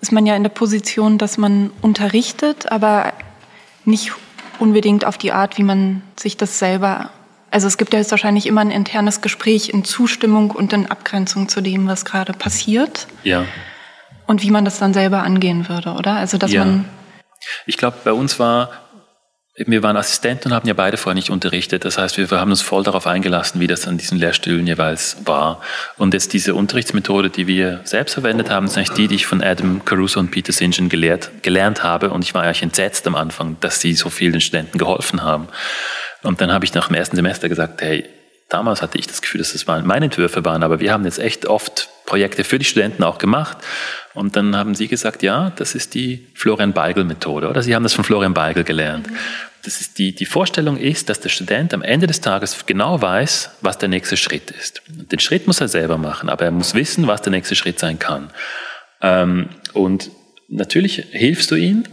ist 0.00 0.12
man 0.12 0.24
ja 0.24 0.36
in 0.36 0.44
der 0.44 0.50
Position, 0.50 1.18
dass 1.18 1.36
man 1.36 1.70
unterrichtet, 1.82 2.70
aber 2.70 3.12
nicht 3.84 4.12
unbedingt 4.60 5.04
auf 5.04 5.18
die 5.18 5.32
Art, 5.32 5.58
wie 5.58 5.64
man 5.64 6.02
sich 6.16 6.36
das 6.36 6.60
selber. 6.60 7.10
Also 7.50 7.66
es 7.66 7.76
gibt 7.76 7.92
ja 7.92 7.98
jetzt 7.98 8.12
wahrscheinlich 8.12 8.46
immer 8.46 8.60
ein 8.60 8.70
internes 8.70 9.20
Gespräch 9.20 9.70
in 9.70 9.84
Zustimmung 9.84 10.52
und 10.52 10.72
in 10.72 10.86
Abgrenzung 10.86 11.48
zu 11.48 11.60
dem, 11.60 11.86
was 11.86 12.04
gerade 12.04 12.32
passiert. 12.32 13.08
Ja 13.24 13.44
und 14.32 14.42
wie 14.42 14.50
man 14.50 14.64
das 14.64 14.78
dann 14.78 14.94
selber 14.94 15.22
angehen 15.22 15.68
würde, 15.68 15.92
oder? 15.92 16.14
Also 16.14 16.38
dass 16.38 16.50
ja. 16.50 16.64
man 16.64 16.86
ich 17.66 17.76
glaube, 17.76 17.98
bei 18.02 18.12
uns 18.12 18.38
war 18.38 18.70
wir 19.54 19.82
waren 19.82 19.98
Assistenten 19.98 20.48
und 20.48 20.54
haben 20.54 20.66
ja 20.66 20.72
beide 20.72 20.96
vorher 20.96 21.14
nicht 21.14 21.28
unterrichtet. 21.28 21.84
Das 21.84 21.98
heißt, 21.98 22.16
wir 22.16 22.26
haben 22.30 22.50
uns 22.50 22.62
voll 22.62 22.84
darauf 22.84 23.06
eingelassen, 23.06 23.60
wie 23.60 23.66
das 23.66 23.86
an 23.86 23.98
diesen 23.98 24.18
Lehrstühlen 24.18 24.66
jeweils 24.66 25.18
war. 25.26 25.60
Und 25.98 26.14
jetzt 26.14 26.32
diese 26.32 26.54
Unterrichtsmethode, 26.54 27.28
die 27.28 27.46
wir 27.46 27.82
selbst 27.84 28.14
verwendet 28.14 28.48
haben, 28.48 28.64
ist 28.64 28.78
eigentlich 28.78 28.92
die, 28.92 29.08
die 29.08 29.16
ich 29.16 29.26
von 29.26 29.42
Adam 29.42 29.84
Caruso 29.84 30.20
und 30.20 30.30
Peter 30.30 30.54
St. 30.54 30.88
Gelehrt, 30.88 31.42
gelernt 31.42 31.82
habe. 31.82 32.08
Und 32.08 32.24
ich 32.24 32.32
war 32.32 32.44
eigentlich 32.44 32.62
entsetzt 32.62 33.06
am 33.06 33.14
Anfang, 33.14 33.58
dass 33.60 33.78
sie 33.78 33.92
so 33.92 34.08
vielen 34.08 34.40
Studenten 34.40 34.78
geholfen 34.78 35.22
haben. 35.22 35.48
Und 36.22 36.40
dann 36.40 36.50
habe 36.50 36.64
ich 36.64 36.72
nach 36.72 36.86
dem 36.86 36.94
ersten 36.94 37.16
Semester 37.16 37.50
gesagt, 37.50 37.82
hey, 37.82 38.08
damals 38.48 38.80
hatte 38.80 38.96
ich 38.96 39.06
das 39.06 39.20
Gefühl, 39.20 39.40
dass 39.40 39.52
das 39.52 39.66
meine 39.66 40.06
Entwürfe 40.06 40.46
waren, 40.46 40.62
aber 40.62 40.80
wir 40.80 40.92
haben 40.92 41.04
jetzt 41.04 41.18
echt 41.18 41.44
oft 41.44 41.90
Projekte 42.06 42.44
für 42.44 42.58
die 42.58 42.64
Studenten 42.64 43.02
auch 43.02 43.18
gemacht. 43.18 43.58
Und 44.14 44.36
dann 44.36 44.56
haben 44.56 44.74
Sie 44.74 44.88
gesagt, 44.88 45.22
ja, 45.22 45.50
das 45.56 45.74
ist 45.74 45.94
die 45.94 46.26
Florian 46.34 46.72
Beigel-Methode, 46.72 47.48
oder? 47.48 47.62
Sie 47.62 47.74
haben 47.74 47.82
das 47.82 47.94
von 47.94 48.04
Florian 48.04 48.34
Beigel 48.34 48.64
gelernt. 48.64 49.08
Das 49.64 49.80
ist 49.80 49.98
die, 49.98 50.14
die 50.14 50.26
Vorstellung 50.26 50.76
ist, 50.76 51.08
dass 51.08 51.20
der 51.20 51.28
Student 51.28 51.72
am 51.72 51.82
Ende 51.82 52.08
des 52.08 52.20
Tages 52.20 52.66
genau 52.66 53.00
weiß, 53.00 53.50
was 53.60 53.78
der 53.78 53.88
nächste 53.88 54.16
Schritt 54.16 54.50
ist. 54.50 54.82
Den 54.88 55.20
Schritt 55.20 55.46
muss 55.46 55.60
er 55.60 55.68
selber 55.68 55.98
machen, 55.98 56.28
aber 56.28 56.44
er 56.44 56.50
muss 56.50 56.74
wissen, 56.74 57.06
was 57.06 57.22
der 57.22 57.30
nächste 57.30 57.54
Schritt 57.54 57.78
sein 57.78 57.98
kann. 57.98 58.30
Ähm, 59.00 59.48
und 59.72 60.10
natürlich 60.48 61.04
hilfst 61.12 61.50
du 61.50 61.54
ihm, 61.54 61.84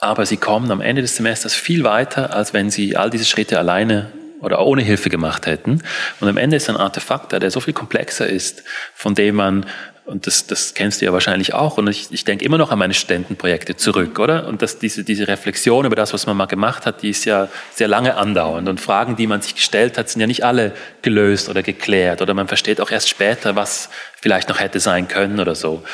aber 0.00 0.26
sie 0.26 0.36
kommen 0.36 0.72
am 0.72 0.80
Ende 0.80 1.02
des 1.02 1.16
Semesters 1.16 1.54
viel 1.54 1.84
weiter, 1.84 2.34
als 2.34 2.52
wenn 2.52 2.70
sie 2.70 2.96
all 2.96 3.10
diese 3.10 3.24
Schritte 3.24 3.60
alleine 3.60 4.10
oder 4.42 4.60
ohne 4.60 4.82
Hilfe 4.82 5.08
gemacht 5.08 5.46
hätten. 5.46 5.82
Und 6.20 6.28
am 6.28 6.36
Ende 6.36 6.56
ist 6.56 6.68
ein 6.68 6.76
Artefakt 6.76 7.32
da, 7.32 7.38
der 7.38 7.50
so 7.50 7.60
viel 7.60 7.74
komplexer 7.74 8.26
ist, 8.26 8.62
von 8.94 9.14
dem 9.14 9.36
man 9.36 9.66
und 10.04 10.26
das, 10.26 10.48
das 10.48 10.74
kennst 10.74 11.00
du 11.00 11.04
ja 11.04 11.12
wahrscheinlich 11.12 11.54
auch. 11.54 11.78
Und 11.78 11.88
ich, 11.88 12.08
ich 12.10 12.24
denke 12.24 12.44
immer 12.44 12.58
noch 12.58 12.72
an 12.72 12.78
meine 12.78 12.92
Studentenprojekte 12.92 13.76
zurück, 13.76 14.18
oder? 14.18 14.48
Und 14.48 14.60
dass 14.60 14.80
diese, 14.80 15.04
diese 15.04 15.28
Reflexion 15.28 15.86
über 15.86 15.94
das, 15.94 16.12
was 16.12 16.26
man 16.26 16.36
mal 16.36 16.46
gemacht 16.46 16.86
hat, 16.86 17.02
die 17.02 17.10
ist 17.10 17.24
ja 17.24 17.48
sehr 17.72 17.86
lange 17.86 18.16
andauernd. 18.16 18.68
Und 18.68 18.80
Fragen, 18.80 19.14
die 19.14 19.28
man 19.28 19.42
sich 19.42 19.54
gestellt 19.54 19.96
hat, 19.96 20.08
sind 20.08 20.20
ja 20.20 20.26
nicht 20.26 20.44
alle 20.44 20.72
gelöst 21.02 21.48
oder 21.48 21.62
geklärt. 21.62 22.20
Oder 22.20 22.34
man 22.34 22.48
versteht 22.48 22.80
auch 22.80 22.90
erst 22.90 23.08
später, 23.08 23.54
was 23.54 23.90
vielleicht 24.20 24.48
noch 24.48 24.58
hätte 24.58 24.80
sein 24.80 25.06
können 25.06 25.38
oder 25.38 25.54
so. 25.54 25.84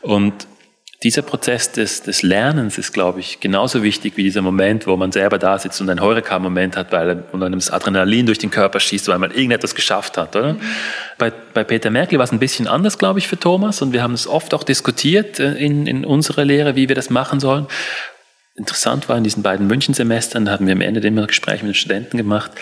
Und 0.00 0.46
dieser 1.02 1.22
Prozess 1.22 1.72
des, 1.72 2.02
des 2.02 2.22
Lernens 2.22 2.78
ist, 2.78 2.92
glaube 2.92 3.20
ich, 3.20 3.40
genauso 3.40 3.82
wichtig 3.82 4.16
wie 4.16 4.22
dieser 4.22 4.40
Moment, 4.40 4.86
wo 4.86 4.96
man 4.96 5.12
selber 5.12 5.38
da 5.38 5.58
sitzt 5.58 5.80
und 5.80 5.90
einen 5.90 6.00
Heureka-Moment 6.00 6.76
hat, 6.76 6.90
weil 6.90 7.24
und 7.32 7.42
einem 7.42 7.58
das 7.58 7.70
Adrenalin 7.70 8.24
durch 8.24 8.38
den 8.38 8.50
Körper 8.50 8.80
schießt, 8.80 9.08
weil 9.08 9.18
man 9.18 9.30
irgendetwas 9.30 9.74
geschafft 9.74 10.16
hat. 10.16 10.34
Oder? 10.36 10.54
Mhm. 10.54 10.60
Bei, 11.18 11.30
bei 11.30 11.64
Peter 11.64 11.90
Merkel 11.90 12.18
war 12.18 12.24
es 12.24 12.32
ein 12.32 12.38
bisschen 12.38 12.66
anders, 12.66 12.96
glaube 12.96 13.18
ich, 13.18 13.28
für 13.28 13.38
Thomas 13.38 13.82
und 13.82 13.92
wir 13.92 14.02
haben 14.02 14.14
es 14.14 14.26
oft 14.26 14.54
auch 14.54 14.64
diskutiert 14.64 15.38
äh, 15.38 15.52
in, 15.54 15.86
in 15.86 16.04
unserer 16.06 16.44
Lehre, 16.46 16.76
wie 16.76 16.88
wir 16.88 16.96
das 16.96 17.10
machen 17.10 17.40
sollen. 17.40 17.66
Interessant 18.54 19.10
war 19.10 19.18
in 19.18 19.24
diesen 19.24 19.42
beiden 19.42 19.66
München-Semestern, 19.66 20.46
da 20.46 20.52
hatten 20.52 20.66
wir 20.66 20.72
am 20.72 20.80
Ende 20.80 21.06
immer 21.06 21.26
Gespräche 21.26 21.64
mit 21.64 21.74
den 21.74 21.78
Studenten 21.78 22.16
gemacht 22.16 22.52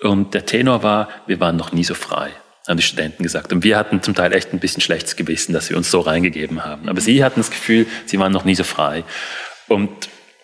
und 0.00 0.32
der 0.32 0.46
Tenor 0.46 0.82
war, 0.82 1.08
wir 1.26 1.38
waren 1.38 1.56
noch 1.56 1.72
nie 1.72 1.84
so 1.84 1.94
frei 1.94 2.30
haben 2.68 2.76
die 2.76 2.82
Studenten 2.82 3.22
gesagt. 3.22 3.52
Und 3.52 3.64
wir 3.64 3.76
hatten 3.76 4.02
zum 4.02 4.14
Teil 4.14 4.32
echt 4.32 4.52
ein 4.52 4.60
bisschen 4.60 4.82
schlechtes 4.82 5.16
Gewissen, 5.16 5.52
dass 5.52 5.70
wir 5.70 5.76
uns 5.76 5.90
so 5.90 6.00
reingegeben 6.00 6.64
haben. 6.64 6.88
Aber 6.88 7.00
sie 7.00 7.24
hatten 7.24 7.40
das 7.40 7.50
Gefühl, 7.50 7.86
sie 8.06 8.18
waren 8.18 8.32
noch 8.32 8.44
nie 8.44 8.54
so 8.54 8.64
frei. 8.64 9.04
Und 9.66 9.88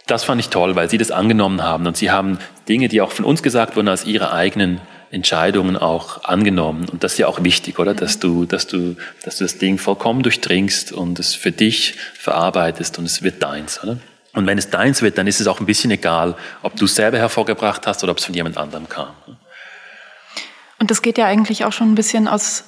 das 0.07 0.25
fand 0.25 0.41
ich 0.41 0.49
toll, 0.49 0.75
weil 0.75 0.91
sie 0.91 0.99
das 0.99 1.11
angenommen 1.11 1.63
haben. 1.63 1.87
Und 1.87 1.97
sie 1.97 2.11
haben 2.11 2.39
Dinge, 2.69 2.89
die 2.89 3.01
auch 3.01 3.13
von 3.13 3.25
uns 3.25 3.43
gesagt 3.43 3.77
wurden, 3.77 3.89
als 3.89 4.05
ihre 4.05 4.33
eigenen 4.33 4.81
Entscheidungen 5.11 5.77
auch 5.77 6.25
angenommen. 6.25 6.89
Und 6.89 7.05
das 7.05 7.13
ist 7.13 7.19
ja 7.19 7.27
auch 7.29 7.45
wichtig, 7.45 7.79
oder? 7.79 7.95
Dass 7.95 8.19
du, 8.19 8.47
dass 8.47 8.67
du, 8.67 8.97
dass 9.23 9.39
du 9.39 9.45
das 9.45 9.59
Ding 9.59 9.79
vollkommen 9.79 10.23
durchdringst 10.23 10.93
und 10.93 11.19
es 11.19 11.35
für 11.35 11.53
dich 11.53 11.97
verarbeitest 12.19 12.99
und 12.99 13.05
es 13.05 13.23
wird 13.23 13.43
deins, 13.43 13.83
oder? 13.83 13.99
Und 14.33 14.47
wenn 14.49 14.59
es 14.59 14.69
deins 14.71 15.01
wird, 15.01 15.17
dann 15.17 15.29
ist 15.29 15.41
es 15.41 15.47
auch 15.47 15.61
ein 15.61 15.67
bisschen 15.67 15.93
egal, 15.93 16.35
ob 16.63 16.75
du 16.75 16.87
es 16.87 16.97
selber 16.97 17.19
hervorgebracht 17.19 17.87
hast 17.87 18.03
oder 18.03 18.11
ob 18.11 18.19
es 18.19 18.25
von 18.25 18.35
jemand 18.35 18.59
anderem 18.59 18.89
kam. 18.89 19.11
Und 20.85 20.91
das 20.91 21.01
geht 21.01 21.17
ja 21.17 21.25
eigentlich 21.25 21.65
auch 21.65 21.73
schon 21.73 21.91
ein 21.91 21.95
bisschen 21.95 22.29
aus, 22.29 22.65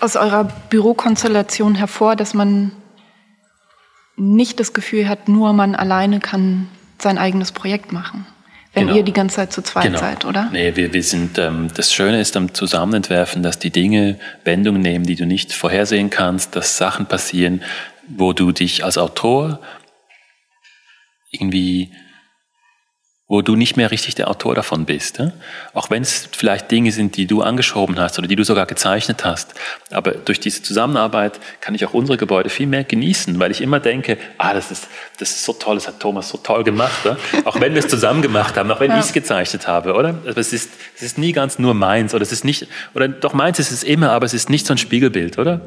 aus 0.00 0.16
eurer 0.16 0.42
Bürokonstellation 0.70 1.76
hervor, 1.76 2.16
dass 2.16 2.34
man 2.34 2.72
nicht 4.16 4.58
das 4.58 4.72
Gefühl 4.72 5.08
hat, 5.08 5.28
nur 5.28 5.52
man 5.52 5.76
alleine 5.76 6.18
kann 6.18 6.66
sein 7.00 7.16
eigenes 7.16 7.52
Projekt 7.52 7.92
machen. 7.92 8.26
Wenn 8.72 8.86
genau. 8.86 8.96
ihr 8.96 9.04
die 9.04 9.12
ganze 9.12 9.36
Zeit 9.36 9.52
zu 9.52 9.62
zweit 9.62 9.84
genau. 9.84 10.00
seid, 10.00 10.24
oder? 10.24 10.48
Nee, 10.50 10.74
wir, 10.74 10.92
wir 10.92 11.02
sind, 11.04 11.38
ähm, 11.38 11.68
das 11.76 11.92
Schöne 11.92 12.20
ist 12.20 12.36
am 12.36 12.54
Zusammenentwerfen, 12.54 13.44
dass 13.44 13.60
die 13.60 13.70
Dinge 13.70 14.18
Wendungen 14.42 14.82
nehmen, 14.82 15.06
die 15.06 15.14
du 15.14 15.24
nicht 15.24 15.52
vorhersehen 15.52 16.10
kannst, 16.10 16.56
dass 16.56 16.76
Sachen 16.76 17.06
passieren, 17.06 17.62
wo 18.08 18.32
du 18.32 18.50
dich 18.50 18.82
als 18.82 18.98
Autor 18.98 19.60
irgendwie 21.30 21.92
wo 23.30 23.42
du 23.42 23.56
nicht 23.56 23.76
mehr 23.76 23.90
richtig 23.90 24.14
der 24.14 24.28
Autor 24.28 24.54
davon 24.54 24.86
bist. 24.86 25.18
Ja? 25.18 25.32
Auch 25.74 25.90
wenn 25.90 26.00
es 26.00 26.30
vielleicht 26.32 26.70
Dinge 26.70 26.90
sind, 26.92 27.18
die 27.18 27.26
du 27.26 27.42
angeschoben 27.42 28.00
hast 28.00 28.18
oder 28.18 28.26
die 28.26 28.36
du 28.36 28.42
sogar 28.42 28.64
gezeichnet 28.64 29.22
hast. 29.22 29.52
Aber 29.90 30.12
durch 30.12 30.40
diese 30.40 30.62
Zusammenarbeit 30.62 31.38
kann 31.60 31.74
ich 31.74 31.84
auch 31.84 31.92
unsere 31.92 32.16
Gebäude 32.16 32.48
viel 32.48 32.66
mehr 32.66 32.84
genießen, 32.84 33.38
weil 33.38 33.50
ich 33.50 33.60
immer 33.60 33.80
denke, 33.80 34.16
ah, 34.38 34.54
das 34.54 34.70
ist, 34.70 34.88
das 35.18 35.30
ist 35.30 35.44
so 35.44 35.52
toll, 35.52 35.74
das 35.74 35.86
hat 35.86 36.00
Thomas 36.00 36.30
so 36.30 36.38
toll 36.38 36.64
gemacht. 36.64 37.04
Ja? 37.04 37.18
Auch 37.44 37.60
wenn 37.60 37.74
wir 37.74 37.80
es 37.80 37.88
zusammen 37.88 38.22
gemacht 38.22 38.56
haben, 38.56 38.70
auch 38.70 38.80
wenn 38.80 38.92
ja. 38.92 38.98
ich 38.98 39.04
es 39.04 39.12
gezeichnet 39.12 39.68
habe, 39.68 39.92
oder? 39.92 40.10
Aber 40.26 40.38
es 40.38 40.54
ist, 40.54 40.70
es 40.96 41.02
ist 41.02 41.18
nie 41.18 41.32
ganz 41.32 41.58
nur 41.58 41.74
meins 41.74 42.14
oder 42.14 42.22
es 42.22 42.32
ist 42.32 42.46
nicht, 42.46 42.66
oder 42.94 43.08
doch 43.08 43.34
meins 43.34 43.58
ist 43.58 43.70
es 43.70 43.82
immer, 43.82 44.12
aber 44.12 44.24
es 44.24 44.32
ist 44.32 44.48
nicht 44.48 44.66
so 44.66 44.72
ein 44.72 44.78
Spiegelbild, 44.78 45.38
oder? 45.38 45.60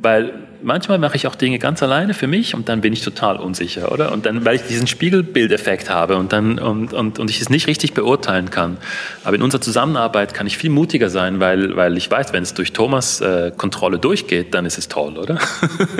Weil 0.00 0.32
manchmal 0.62 0.98
mache 0.98 1.16
ich 1.16 1.26
auch 1.26 1.34
Dinge 1.34 1.58
ganz 1.58 1.82
alleine 1.82 2.14
für 2.14 2.26
mich 2.26 2.54
und 2.54 2.68
dann 2.68 2.80
bin 2.80 2.92
ich 2.92 3.02
total 3.02 3.36
unsicher, 3.36 3.92
oder? 3.92 4.12
Und 4.12 4.26
dann, 4.26 4.44
weil 4.44 4.56
ich 4.56 4.62
diesen 4.62 4.86
Spiegelbildeffekt 4.86 5.90
habe 5.90 6.16
und 6.16 6.32
dann 6.32 6.58
und, 6.58 6.92
und, 6.92 7.18
und 7.18 7.30
ich 7.30 7.40
es 7.40 7.50
nicht 7.50 7.66
richtig 7.66 7.94
beurteilen 7.94 8.50
kann. 8.50 8.76
Aber 9.24 9.36
in 9.36 9.42
unserer 9.42 9.60
Zusammenarbeit 9.60 10.34
kann 10.34 10.46
ich 10.46 10.58
viel 10.58 10.70
mutiger 10.70 11.10
sein, 11.10 11.40
weil, 11.40 11.76
weil 11.76 11.96
ich 11.96 12.10
weiß, 12.10 12.32
wenn 12.32 12.42
es 12.42 12.54
durch 12.54 12.72
Thomas 12.72 13.20
äh, 13.20 13.52
Kontrolle 13.56 13.98
durchgeht, 13.98 14.54
dann 14.54 14.66
ist 14.66 14.78
es 14.78 14.88
toll, 14.88 15.16
oder? 15.18 15.38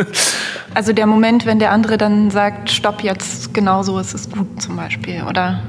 also 0.74 0.92
der 0.92 1.06
Moment, 1.06 1.46
wenn 1.46 1.58
der 1.58 1.72
andere 1.72 1.98
dann 1.98 2.30
sagt, 2.30 2.70
stopp 2.70 3.02
jetzt, 3.02 3.54
genau 3.54 3.82
so 3.82 3.98
ist 3.98 4.14
es 4.14 4.30
gut 4.30 4.62
zum 4.62 4.76
Beispiel, 4.76 5.22
oder? 5.28 5.62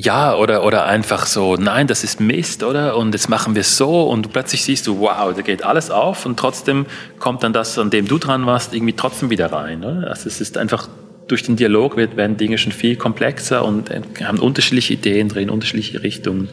Ja, 0.00 0.36
oder, 0.36 0.64
oder 0.64 0.86
einfach 0.86 1.26
so, 1.26 1.56
nein, 1.56 1.88
das 1.88 2.04
ist 2.04 2.20
Mist, 2.20 2.62
oder? 2.62 2.96
Und 2.96 3.12
jetzt 3.14 3.28
machen 3.28 3.56
wir 3.56 3.62
es 3.62 3.76
so 3.76 4.08
und 4.08 4.32
plötzlich 4.32 4.62
siehst 4.62 4.86
du, 4.86 5.00
wow, 5.00 5.34
da 5.34 5.42
geht 5.42 5.64
alles 5.64 5.90
auf 5.90 6.24
und 6.24 6.38
trotzdem 6.38 6.86
kommt 7.18 7.42
dann 7.42 7.52
das, 7.52 7.76
an 7.80 7.90
dem 7.90 8.06
du 8.06 8.18
dran 8.18 8.46
warst, 8.46 8.74
irgendwie 8.74 8.92
trotzdem 8.92 9.28
wieder 9.28 9.50
rein. 9.50 9.84
Oder? 9.84 10.08
Also 10.08 10.28
es 10.28 10.40
ist 10.40 10.56
einfach, 10.56 10.88
durch 11.26 11.42
den 11.42 11.56
Dialog 11.56 11.96
werden 11.96 12.36
Dinge 12.36 12.58
schon 12.58 12.70
viel 12.70 12.94
komplexer 12.94 13.64
und 13.64 13.90
äh, 13.90 14.02
haben 14.22 14.38
unterschiedliche 14.38 14.94
Ideen 14.94 15.28
drehen, 15.30 15.50
unterschiedliche 15.50 16.00
Richtungen. 16.00 16.48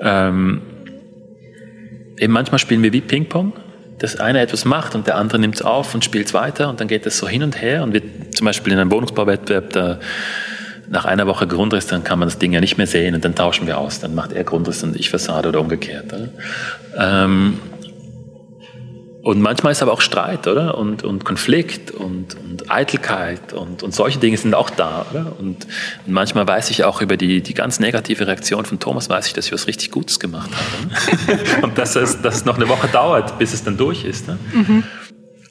Ähm, 0.00 0.62
eben 2.18 2.32
manchmal 2.32 2.58
spielen 2.58 2.82
wir 2.82 2.94
wie 2.94 3.02
Ping-Pong 3.02 3.52
dass 3.98 4.14
einer 4.14 4.40
etwas 4.40 4.64
macht 4.64 4.94
und 4.94 5.08
der 5.08 5.16
andere 5.16 5.40
nimmt 5.40 5.56
es 5.56 5.62
auf 5.62 5.92
und 5.92 6.04
spielt 6.04 6.28
es 6.28 6.32
weiter 6.32 6.68
und 6.68 6.78
dann 6.78 6.86
geht 6.86 7.04
das 7.04 7.18
so 7.18 7.26
hin 7.26 7.42
und 7.42 7.60
her 7.60 7.82
und 7.82 7.92
wir 7.92 8.02
zum 8.30 8.44
Beispiel 8.44 8.72
in 8.72 8.78
einem 8.78 8.92
Wohnungsbauwettbewerb, 8.92 9.72
da 9.72 9.98
nach 10.90 11.04
einer 11.04 11.26
Woche 11.26 11.46
Grundriss, 11.46 11.86
dann 11.86 12.04
kann 12.04 12.18
man 12.18 12.28
das 12.28 12.38
Ding 12.38 12.52
ja 12.52 12.60
nicht 12.60 12.78
mehr 12.78 12.86
sehen 12.86 13.14
und 13.14 13.24
dann 13.24 13.34
tauschen 13.34 13.66
wir 13.66 13.78
aus. 13.78 14.00
Dann 14.00 14.14
macht 14.14 14.32
er 14.32 14.44
Grundriss 14.44 14.82
und 14.82 14.96
ich 14.96 15.10
Fassade 15.10 15.48
oder 15.48 15.60
umgekehrt. 15.60 16.14
Ähm, 16.96 17.58
und 19.28 19.40
manchmal 19.42 19.72
ist 19.72 19.82
aber 19.82 19.92
auch 19.92 20.00
Streit, 20.00 20.46
oder? 20.46 20.78
Und, 20.78 21.04
und 21.04 21.24
Konflikt 21.24 21.90
und, 21.90 22.34
und 22.36 22.70
Eitelkeit 22.70 23.52
und, 23.52 23.82
und 23.82 23.94
solche 23.94 24.18
Dinge 24.18 24.38
sind 24.38 24.54
auch 24.54 24.70
da, 24.70 25.04
oder? 25.10 25.32
Und, 25.38 25.66
und, 26.06 26.12
manchmal 26.12 26.46
weiß 26.46 26.70
ich 26.70 26.84
auch 26.84 27.02
über 27.02 27.18
die, 27.18 27.42
die 27.42 27.52
ganz 27.52 27.78
negative 27.78 28.26
Reaktion 28.26 28.64
von 28.64 28.78
Thomas, 28.78 29.10
weiß 29.10 29.26
ich, 29.26 29.34
dass 29.34 29.46
ich 29.46 29.52
was 29.52 29.66
richtig 29.66 29.90
Gutes 29.90 30.18
gemacht 30.18 30.48
habe. 30.54 31.40
und 31.62 31.76
dass 31.76 31.96
es, 31.96 32.22
dass 32.22 32.36
es 32.36 32.44
noch 32.46 32.56
eine 32.56 32.68
Woche 32.68 32.88
dauert, 32.88 33.38
bis 33.38 33.52
es 33.52 33.64
dann 33.64 33.76
durch 33.76 34.04
ist. 34.04 34.28
Ne? 34.28 34.38
Mhm. 34.52 34.84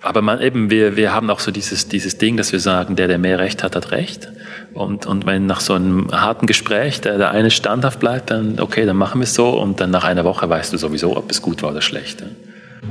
Aber 0.08 0.22
man, 0.22 0.40
eben, 0.40 0.70
wir, 0.70 0.96
wir 0.96 1.14
haben 1.14 1.30
auch 1.30 1.42
so 1.42 1.52
dieses, 1.52 1.90
dieses 1.90 2.18
Ding, 2.18 2.38
dass 2.38 2.54
wir 2.54 2.62
sagen, 2.62 2.96
der, 2.96 3.10
der 3.10 3.18
mehr 3.18 3.40
Recht 3.40 3.62
hat, 3.62 3.76
hat 3.76 3.92
Recht. 3.92 4.30
Und, 4.74 5.06
und 5.06 5.26
wenn 5.26 5.48
nach 5.48 5.60
so 5.60 5.74
einem 5.74 6.08
harten 6.14 6.46
Gespräch 6.46 7.02
der, 7.02 7.18
der 7.18 7.32
eine 7.32 7.52
standhaft 7.52 8.00
bleibt, 8.00 8.32
dann 8.32 8.58
okay, 8.62 8.86
dann 8.86 8.96
machen 8.96 9.20
wir 9.20 9.26
es 9.26 9.34
so 9.34 9.50
und 9.50 9.82
dann 9.82 9.92
nach 9.92 10.06
einer 10.06 10.24
Woche 10.24 10.48
weißt 10.48 10.72
du 10.72 10.78
sowieso, 10.78 11.18
ob 11.18 11.30
es 11.30 11.42
gut 11.42 11.62
war 11.62 11.72
oder 11.72 11.82
schlecht. 11.82 12.24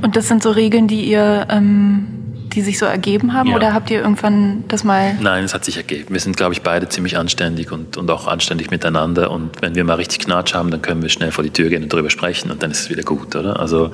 Und 0.03 0.15
das 0.15 0.27
sind 0.27 0.43
so 0.43 0.51
Regeln, 0.51 0.87
die 0.87 1.05
ihr, 1.05 1.47
ähm, 1.49 2.05
die 2.53 2.61
sich 2.61 2.77
so 2.77 2.85
ergeben 2.85 3.33
haben, 3.33 3.49
ja. 3.49 3.55
oder 3.55 3.73
habt 3.73 3.89
ihr 3.89 3.99
irgendwann 3.99 4.65
das 4.67 4.83
mal? 4.83 5.15
Nein, 5.19 5.43
es 5.43 5.55
hat 5.55 5.65
sich 5.65 5.77
ergeben. 5.77 6.13
Wir 6.13 6.19
sind, 6.19 6.37
glaube 6.37 6.53
ich, 6.53 6.61
beide 6.61 6.87
ziemlich 6.87 7.17
anständig 7.17 7.71
und, 7.71 7.97
und 7.97 8.11
auch 8.11 8.27
anständig 8.27 8.69
miteinander. 8.69 9.31
Und 9.31 9.59
wenn 9.63 9.73
wir 9.73 9.83
mal 9.85 9.95
richtig 9.95 10.19
Knatsch 10.19 10.53
haben, 10.53 10.69
dann 10.69 10.83
können 10.83 11.01
wir 11.01 11.09
schnell 11.09 11.31
vor 11.31 11.43
die 11.43 11.49
Tür 11.49 11.69
gehen 11.69 11.81
und 11.81 11.91
darüber 11.91 12.11
sprechen 12.11 12.51
und 12.51 12.61
dann 12.61 12.69
ist 12.69 12.81
es 12.81 12.89
wieder 12.91 13.01
gut, 13.01 13.35
oder? 13.35 13.59
Also 13.59 13.89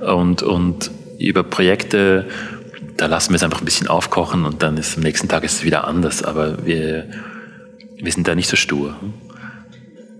und 0.00 0.42
und 0.42 0.90
über 1.18 1.42
Projekte 1.42 2.26
da 2.98 3.06
lassen 3.06 3.30
wir 3.30 3.36
es 3.36 3.42
einfach 3.42 3.62
ein 3.62 3.64
bisschen 3.64 3.86
aufkochen 3.86 4.44
und 4.44 4.62
dann 4.62 4.76
ist 4.76 4.96
am 4.96 5.04
nächsten 5.04 5.28
Tag 5.28 5.44
ist 5.44 5.54
es 5.54 5.64
wieder 5.64 5.86
anders. 5.86 6.22
Aber 6.22 6.66
wir, 6.66 7.08
wir 7.96 8.12
sind 8.12 8.28
da 8.28 8.34
nicht 8.34 8.48
so 8.48 8.56
stur. 8.56 8.96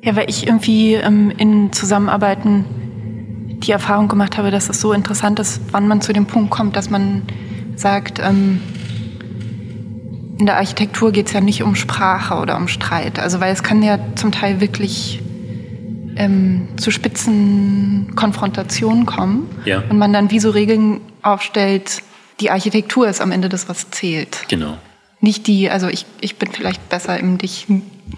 Ja, 0.03 0.15
weil 0.17 0.31
ich 0.31 0.47
irgendwie 0.47 0.95
ähm, 0.95 1.33
in 1.37 1.73
Zusammenarbeiten 1.73 2.65
die 3.65 3.73
Erfahrung 3.73 4.07
gemacht 4.07 4.39
habe, 4.39 4.53
dass 4.53 4.69
es 4.69 4.81
so 4.81 4.93
interessant 4.93 5.41
ist, 5.41 5.61
wann 5.73 5.89
man 5.89 6.01
zu 6.01 6.13
dem 6.13 6.27
Punkt 6.27 6.51
kommt, 6.51 6.77
dass 6.77 6.89
man 6.89 7.23
sagt, 7.75 8.21
ähm, 8.21 8.63
in 10.39 10.47
der 10.47 10.57
Architektur 10.57 11.11
geht 11.11 11.27
es 11.27 11.33
ja 11.33 11.41
nicht 11.41 11.65
um 11.65 11.75
Sprache 11.75 12.37
oder 12.37 12.57
um 12.57 12.69
Streit. 12.69 13.19
Also 13.19 13.41
weil 13.41 13.53
es 13.53 13.65
kann 13.65 13.83
ja 13.83 13.99
zum 14.15 14.31
Teil 14.31 14.61
wirklich 14.61 15.21
ähm, 16.19 16.69
zu 16.77 16.91
spitzen 16.91 18.13
Konfrontationen 18.17 19.07
kommen 19.07 19.49
ja. 19.65 19.83
und 19.89 19.99
man 19.99 20.13
dann 20.13 20.31
wie 20.31 20.41
so 20.41 20.51
Regeln 20.51 21.01
aufstellt, 21.23 22.03
die 22.41 22.51
Architektur 22.51 23.09
ist 23.09 23.21
am 23.21 23.33
Ende 23.33 23.49
das, 23.49 23.69
was 23.69 23.91
zählt. 23.91 24.45
Genau. 24.49 24.79
Nicht 25.21 25.47
die, 25.47 25.71
also 25.71 25.89
ich, 25.89 26.07
ich 26.21 26.37
bin 26.37 26.53
vielleicht 26.53 26.89
besser 26.89 27.19
im 27.19 27.39
dich 27.39 27.67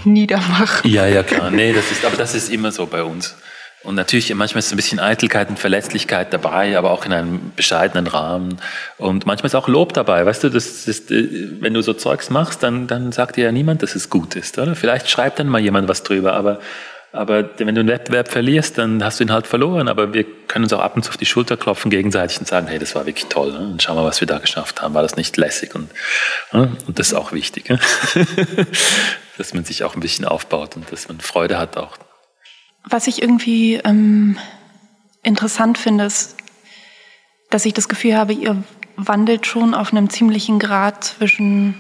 niedermachen. 0.04 0.90
Ja, 0.90 1.06
ja, 1.06 1.22
klar. 1.22 1.50
Nee, 1.50 1.72
das 1.72 1.90
ist, 1.90 2.04
aber 2.04 2.16
das 2.16 2.34
ist 2.34 2.50
immer 2.50 2.72
so 2.72 2.86
bei 2.86 3.02
uns. 3.02 3.36
Und 3.82 3.94
natürlich, 3.94 4.34
manchmal 4.34 4.58
ist 4.58 4.72
ein 4.72 4.76
bisschen 4.76 5.00
Eitelkeit 5.00 5.48
und 5.48 5.58
Verletzlichkeit 5.58 6.34
dabei, 6.34 6.76
aber 6.76 6.90
auch 6.90 7.06
in 7.06 7.14
einem 7.14 7.52
bescheidenen 7.56 8.06
Rahmen. 8.06 8.58
Und 8.98 9.24
manchmal 9.24 9.46
ist 9.46 9.54
auch 9.54 9.68
Lob 9.68 9.94
dabei. 9.94 10.26
Weißt 10.26 10.44
du, 10.44 10.50
das 10.50 10.86
ist, 10.86 11.10
äh, 11.10 11.28
wenn 11.60 11.72
du 11.72 11.82
so 11.82 11.94
Zeugs 11.94 12.28
machst, 12.28 12.62
dann, 12.62 12.86
dann 12.86 13.12
sagt 13.12 13.36
dir 13.36 13.44
ja 13.44 13.52
niemand, 13.52 13.82
dass 13.82 13.94
es 13.94 14.10
gut 14.10 14.36
ist, 14.36 14.58
oder? 14.58 14.76
Vielleicht 14.76 15.08
schreibt 15.08 15.38
dann 15.38 15.48
mal 15.48 15.60
jemand 15.60 15.88
was 15.88 16.02
drüber, 16.02 16.34
aber 16.34 16.60
aber 17.12 17.58
wenn 17.58 17.74
du 17.74 17.80
einen 17.80 17.88
Wettbewerb 17.88 18.28
verlierst, 18.28 18.78
dann 18.78 19.02
hast 19.02 19.18
du 19.18 19.24
ihn 19.24 19.32
halt 19.32 19.48
verloren. 19.48 19.88
Aber 19.88 20.14
wir 20.14 20.24
können 20.46 20.64
uns 20.64 20.72
auch 20.72 20.80
ab 20.80 20.94
und 20.94 21.02
zu 21.02 21.10
auf 21.10 21.16
die 21.16 21.26
Schulter 21.26 21.56
klopfen 21.56 21.90
gegenseitig 21.90 22.38
und 22.38 22.46
sagen, 22.46 22.68
hey, 22.68 22.78
das 22.78 22.94
war 22.94 23.04
wirklich 23.04 23.26
toll. 23.26 23.52
Ne? 23.52 23.58
Und 23.58 23.82
schau 23.82 23.96
mal, 23.96 24.04
was 24.04 24.20
wir 24.20 24.28
da 24.28 24.38
geschafft 24.38 24.80
haben. 24.80 24.94
War 24.94 25.02
das 25.02 25.16
nicht 25.16 25.36
lässig? 25.36 25.74
Und, 25.74 25.90
ne? 26.52 26.76
und 26.86 26.98
das 26.98 27.08
ist 27.08 27.14
auch 27.14 27.32
wichtig, 27.32 27.68
ne? 27.68 27.80
dass 29.38 29.54
man 29.54 29.64
sich 29.64 29.82
auch 29.82 29.94
ein 29.94 30.00
bisschen 30.00 30.24
aufbaut 30.24 30.76
und 30.76 30.92
dass 30.92 31.08
man 31.08 31.20
Freude 31.20 31.58
hat 31.58 31.76
auch. 31.76 31.96
Was 32.84 33.08
ich 33.08 33.20
irgendwie 33.20 33.74
ähm, 33.74 34.38
interessant 35.24 35.78
finde, 35.78 36.04
ist, 36.04 36.36
dass 37.50 37.64
ich 37.64 37.74
das 37.74 37.88
Gefühl 37.88 38.16
habe, 38.16 38.34
ihr 38.34 38.62
wandelt 38.96 39.46
schon 39.46 39.74
auf 39.74 39.92
einem 39.92 40.10
ziemlichen 40.10 40.60
Grad 40.60 41.02
zwischen 41.02 41.74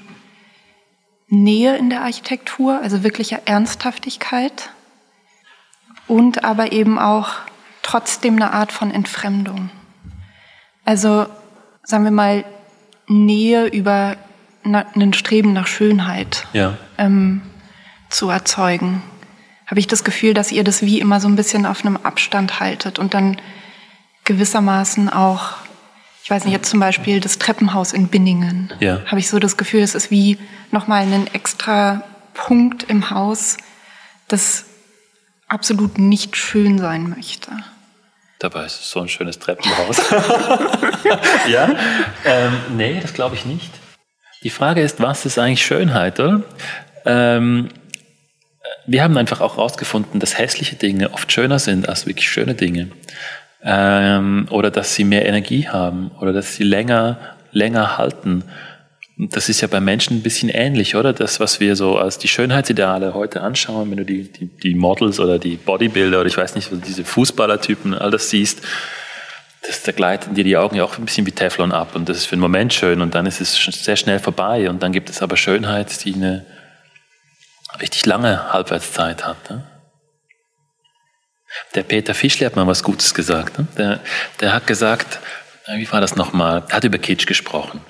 Nähe 1.28 1.76
in 1.76 1.88
der 1.88 2.02
Architektur, 2.02 2.80
also 2.82 3.04
wirklicher 3.04 3.42
Ernsthaftigkeit 3.44 4.70
und 6.10 6.44
aber 6.44 6.72
eben 6.72 6.98
auch 6.98 7.28
trotzdem 7.82 8.34
eine 8.36 8.52
Art 8.52 8.72
von 8.72 8.90
Entfremdung. 8.90 9.70
Also 10.84 11.26
sagen 11.84 12.04
wir 12.04 12.10
mal 12.10 12.44
Nähe 13.06 13.66
über 13.66 14.16
ein 14.64 15.12
Streben 15.14 15.52
nach 15.52 15.66
Schönheit 15.66 16.46
Ja. 16.52 16.76
ähm, 16.98 17.42
zu 18.10 18.28
erzeugen. 18.28 19.02
Habe 19.66 19.78
ich 19.78 19.86
das 19.86 20.02
Gefühl, 20.04 20.34
dass 20.34 20.50
ihr 20.50 20.64
das 20.64 20.82
wie 20.82 21.00
immer 21.00 21.20
so 21.20 21.28
ein 21.28 21.36
bisschen 21.36 21.64
auf 21.64 21.84
einem 21.84 21.96
Abstand 21.96 22.58
haltet 22.60 22.98
und 22.98 23.14
dann 23.14 23.40
gewissermaßen 24.24 25.08
auch, 25.08 25.52
ich 26.24 26.30
weiß 26.30 26.44
nicht, 26.44 26.52
jetzt 26.52 26.70
zum 26.70 26.80
Beispiel 26.80 27.20
das 27.20 27.38
Treppenhaus 27.38 27.92
in 27.92 28.08
Binningen. 28.08 28.72
Ja. 28.80 29.00
Habe 29.06 29.20
ich 29.20 29.28
so 29.28 29.38
das 29.38 29.56
Gefühl, 29.56 29.80
es 29.82 29.94
ist 29.94 30.10
wie 30.10 30.38
nochmal 30.72 31.02
ein 31.02 31.28
extra 31.32 32.02
Punkt 32.34 32.82
im 32.84 33.10
Haus, 33.10 33.58
das 34.28 34.66
absolut 35.50 35.98
nicht 35.98 36.36
schön 36.36 36.78
sein 36.78 37.10
möchte. 37.10 37.50
Dabei 38.38 38.64
ist 38.64 38.80
es 38.80 38.90
so 38.90 39.00
ein 39.00 39.08
schönes 39.08 39.38
Treppenhaus. 39.38 39.98
ja? 41.48 41.74
Ähm, 42.24 42.52
nee, 42.76 42.98
das 43.00 43.12
glaube 43.12 43.34
ich 43.34 43.44
nicht. 43.44 43.70
Die 44.42 44.50
Frage 44.50 44.80
ist, 44.80 45.00
was 45.00 45.26
ist 45.26 45.38
eigentlich 45.38 45.64
Schönheit, 45.64 46.18
oder? 46.18 46.42
Ähm, 47.04 47.68
wir 48.86 49.02
haben 49.02 49.16
einfach 49.18 49.40
auch 49.40 49.56
herausgefunden, 49.56 50.20
dass 50.20 50.38
hässliche 50.38 50.76
Dinge 50.76 51.12
oft 51.12 51.30
schöner 51.30 51.58
sind 51.58 51.88
als 51.88 52.06
wirklich 52.06 52.30
schöne 52.30 52.54
Dinge. 52.54 52.88
Ähm, 53.62 54.46
oder 54.50 54.70
dass 54.70 54.94
sie 54.94 55.04
mehr 55.04 55.26
Energie 55.26 55.68
haben 55.68 56.10
oder 56.20 56.32
dass 56.32 56.56
sie 56.56 56.64
länger, 56.64 57.18
länger 57.52 57.98
halten. 57.98 58.44
Und 59.20 59.36
das 59.36 59.50
ist 59.50 59.60
ja 59.60 59.68
bei 59.68 59.80
Menschen 59.80 60.16
ein 60.16 60.22
bisschen 60.22 60.48
ähnlich, 60.48 60.96
oder? 60.96 61.12
Das, 61.12 61.40
was 61.40 61.60
wir 61.60 61.76
so 61.76 61.98
als 61.98 62.16
die 62.16 62.26
Schönheitsideale 62.26 63.12
heute 63.12 63.42
anschauen, 63.42 63.90
wenn 63.90 63.98
du 63.98 64.04
die, 64.06 64.32
die, 64.32 64.46
die 64.46 64.74
Models 64.74 65.20
oder 65.20 65.38
die 65.38 65.56
Bodybuilder 65.56 66.20
oder 66.20 66.28
ich 66.28 66.38
weiß 66.38 66.54
nicht, 66.54 66.70
diese 66.86 67.04
Fußballertypen, 67.04 67.92
all 67.92 68.10
das 68.10 68.30
siehst, 68.30 68.62
das, 69.66 69.82
da 69.82 69.92
gleiten 69.92 70.34
dir 70.34 70.44
die 70.44 70.56
Augen 70.56 70.76
ja 70.76 70.84
auch 70.84 70.96
ein 70.96 71.04
bisschen 71.04 71.26
wie 71.26 71.32
Teflon 71.32 71.70
ab 71.70 71.94
und 71.96 72.08
das 72.08 72.16
ist 72.16 72.26
für 72.26 72.32
einen 72.32 72.40
Moment 72.40 72.72
schön 72.72 73.02
und 73.02 73.14
dann 73.14 73.26
ist 73.26 73.42
es 73.42 73.56
sehr 73.56 73.96
schnell 73.96 74.20
vorbei 74.20 74.70
und 74.70 74.82
dann 74.82 74.90
gibt 74.90 75.10
es 75.10 75.20
aber 75.20 75.36
Schönheit, 75.36 76.02
die 76.06 76.14
eine 76.14 76.46
richtig 77.78 78.06
lange 78.06 78.54
Halbwertszeit 78.54 79.26
hat. 79.26 79.50
Ne? 79.50 79.66
Der 81.74 81.82
Peter 81.82 82.14
Fischler 82.14 82.46
hat 82.46 82.56
mal 82.56 82.66
was 82.66 82.82
Gutes 82.82 83.12
gesagt. 83.12 83.58
Ne? 83.58 83.66
Der, 83.76 84.00
der 84.40 84.54
hat 84.54 84.66
gesagt, 84.66 85.18
wie 85.66 85.92
war 85.92 86.00
das 86.00 86.16
nochmal? 86.16 86.62
Er 86.70 86.76
hat 86.76 86.84
über 86.84 86.96
Kitsch 86.96 87.26
gesprochen. 87.26 87.82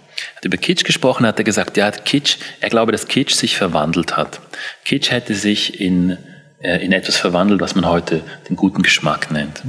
Er 0.43 0.47
über 0.47 0.57
Kitsch 0.57 0.85
gesprochen, 0.85 1.27
hat 1.27 1.39
er 1.39 1.45
gesagt, 1.45 1.77
ja, 1.77 1.91
Kitsch, 1.91 2.37
er 2.61 2.71
glaube, 2.71 2.93
dass 2.93 3.09
Kitsch 3.09 3.35
sich 3.35 3.57
verwandelt 3.57 4.17
hat. 4.17 4.41
Kitsch 4.85 5.11
hätte 5.11 5.35
sich 5.35 5.81
in, 5.81 6.17
äh, 6.63 6.85
in 6.85 6.93
etwas 6.93 7.17
verwandelt, 7.17 7.61
was 7.61 7.75
man 7.75 7.87
heute 7.87 8.23
den 8.49 8.57
guten 8.57 8.83
Geschmack 8.83 9.31
nennt. 9.31 9.63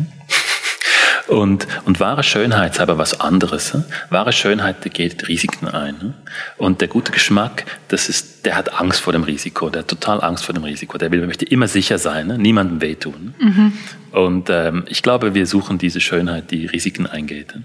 Und, 1.31 1.65
und 1.85 2.01
wahre 2.01 2.23
Schönheit 2.23 2.73
ist 2.73 2.79
aber 2.81 2.97
was 2.97 3.21
anderes. 3.21 3.73
Ne? 3.73 3.85
Wahre 4.09 4.33
Schönheit, 4.33 4.93
geht 4.93 5.29
Risiken 5.29 5.67
ein. 5.69 5.95
Ne? 6.01 6.13
Und 6.57 6.81
der 6.81 6.89
gute 6.89 7.13
Geschmack, 7.13 7.63
das 7.87 8.09
ist, 8.09 8.45
der 8.45 8.57
hat 8.57 8.73
Angst 8.79 8.99
vor 8.99 9.13
dem 9.13 9.23
Risiko, 9.23 9.69
der 9.69 9.83
hat 9.83 9.87
total 9.87 10.21
Angst 10.21 10.43
vor 10.43 10.53
dem 10.53 10.65
Risiko. 10.65 10.97
Der 10.97 11.09
will, 11.09 11.25
möchte 11.25 11.45
immer 11.45 11.69
sicher 11.69 11.99
sein, 11.99 12.27
ne? 12.27 12.37
niemandem 12.37 12.81
wehtun. 12.81 13.33
Mhm. 13.39 13.73
Und 14.11 14.49
ähm, 14.49 14.83
ich 14.87 15.03
glaube, 15.03 15.33
wir 15.33 15.45
suchen 15.45 15.77
diese 15.77 16.01
Schönheit, 16.01 16.51
die 16.51 16.65
Risiken 16.65 17.07
eingeht. 17.07 17.55
Ne? 17.55 17.63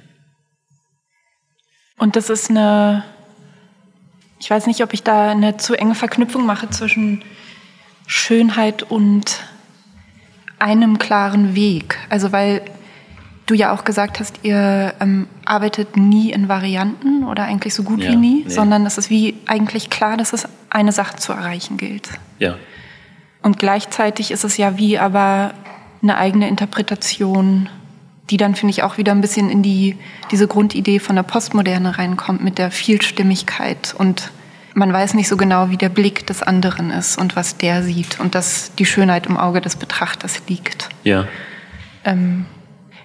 Und 1.98 2.16
das 2.16 2.30
ist 2.30 2.50
eine, 2.50 3.04
ich 4.38 4.50
weiß 4.50 4.66
nicht, 4.66 4.82
ob 4.82 4.92
ich 4.92 5.02
da 5.02 5.30
eine 5.30 5.56
zu 5.56 5.74
enge 5.74 5.94
Verknüpfung 5.94 6.44
mache 6.46 6.68
zwischen 6.70 7.22
Schönheit 8.06 8.82
und 8.82 9.40
einem 10.58 10.98
klaren 10.98 11.54
Weg. 11.54 11.98
Also 12.08 12.32
weil 12.32 12.62
du 13.46 13.54
ja 13.54 13.72
auch 13.72 13.84
gesagt 13.84 14.20
hast, 14.20 14.40
ihr 14.42 14.94
ähm, 15.00 15.28
arbeitet 15.44 15.96
nie 15.96 16.32
in 16.32 16.48
Varianten 16.48 17.24
oder 17.24 17.44
eigentlich 17.44 17.74
so 17.74 17.82
gut 17.82 18.02
Ja, 18.02 18.10
wie 18.10 18.16
nie, 18.16 18.42
nee. 18.44 18.50
sondern 18.50 18.84
es 18.86 18.98
ist 18.98 19.08
wie 19.08 19.36
eigentlich 19.46 19.88
klar, 19.88 20.16
dass 20.16 20.32
es 20.32 20.48
eine 20.68 20.92
Sache 20.92 21.16
zu 21.16 21.32
erreichen 21.32 21.76
gilt. 21.76 22.08
Ja, 22.38 22.56
Und 23.42 23.58
gleichzeitig 23.58 24.32
ist 24.32 24.44
es 24.44 24.56
ja 24.56 24.76
wie 24.78 24.98
aber 24.98 25.54
eine 26.02 26.18
eigene 26.18 26.48
Interpretation, 26.48 27.68
die 28.30 28.36
dann, 28.36 28.54
finde 28.54 28.72
ich, 28.72 28.82
auch 28.82 28.98
wieder 28.98 29.12
ein 29.12 29.20
bisschen 29.20 29.50
in 29.50 29.62
die, 29.62 29.96
diese 30.30 30.48
Grundidee 30.48 30.98
von 30.98 31.16
der 31.16 31.22
Postmoderne 31.22 31.98
reinkommt 31.98 32.42
mit 32.42 32.58
der 32.58 32.70
Vielstimmigkeit. 32.70 33.94
Und 33.96 34.30
man 34.74 34.92
weiß 34.92 35.14
nicht 35.14 35.28
so 35.28 35.36
genau, 35.36 35.70
wie 35.70 35.76
der 35.76 35.88
Blick 35.88 36.26
des 36.26 36.42
anderen 36.42 36.90
ist 36.90 37.18
und 37.18 37.36
was 37.36 37.56
der 37.56 37.82
sieht 37.82 38.18
und 38.20 38.34
dass 38.34 38.74
die 38.74 38.86
Schönheit 38.86 39.26
im 39.26 39.36
Auge 39.36 39.60
des 39.60 39.76
Betrachters 39.76 40.42
liegt. 40.48 40.88
ja, 41.04 41.26
Ähm, 42.04 42.46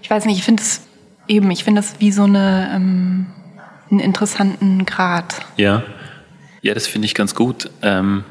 ich 0.01 0.09
weiß 0.09 0.25
nicht, 0.25 0.37
ich 0.37 0.43
finde 0.43 0.63
es 0.63 0.81
eben, 1.27 1.49
ich 1.51 1.63
finde 1.63 1.81
es 1.81 1.95
wie 1.99 2.11
so 2.11 2.23
eine, 2.23 2.71
ähm, 2.75 3.27
einen 3.89 3.99
interessanten 3.99 4.85
Grad. 4.85 5.45
ja. 5.57 5.83
Ja, 6.63 6.75
das 6.75 6.85
finde 6.85 7.07
ich 7.07 7.15
ganz 7.15 7.33
gut. 7.33 7.71
Ähm, 7.81 8.23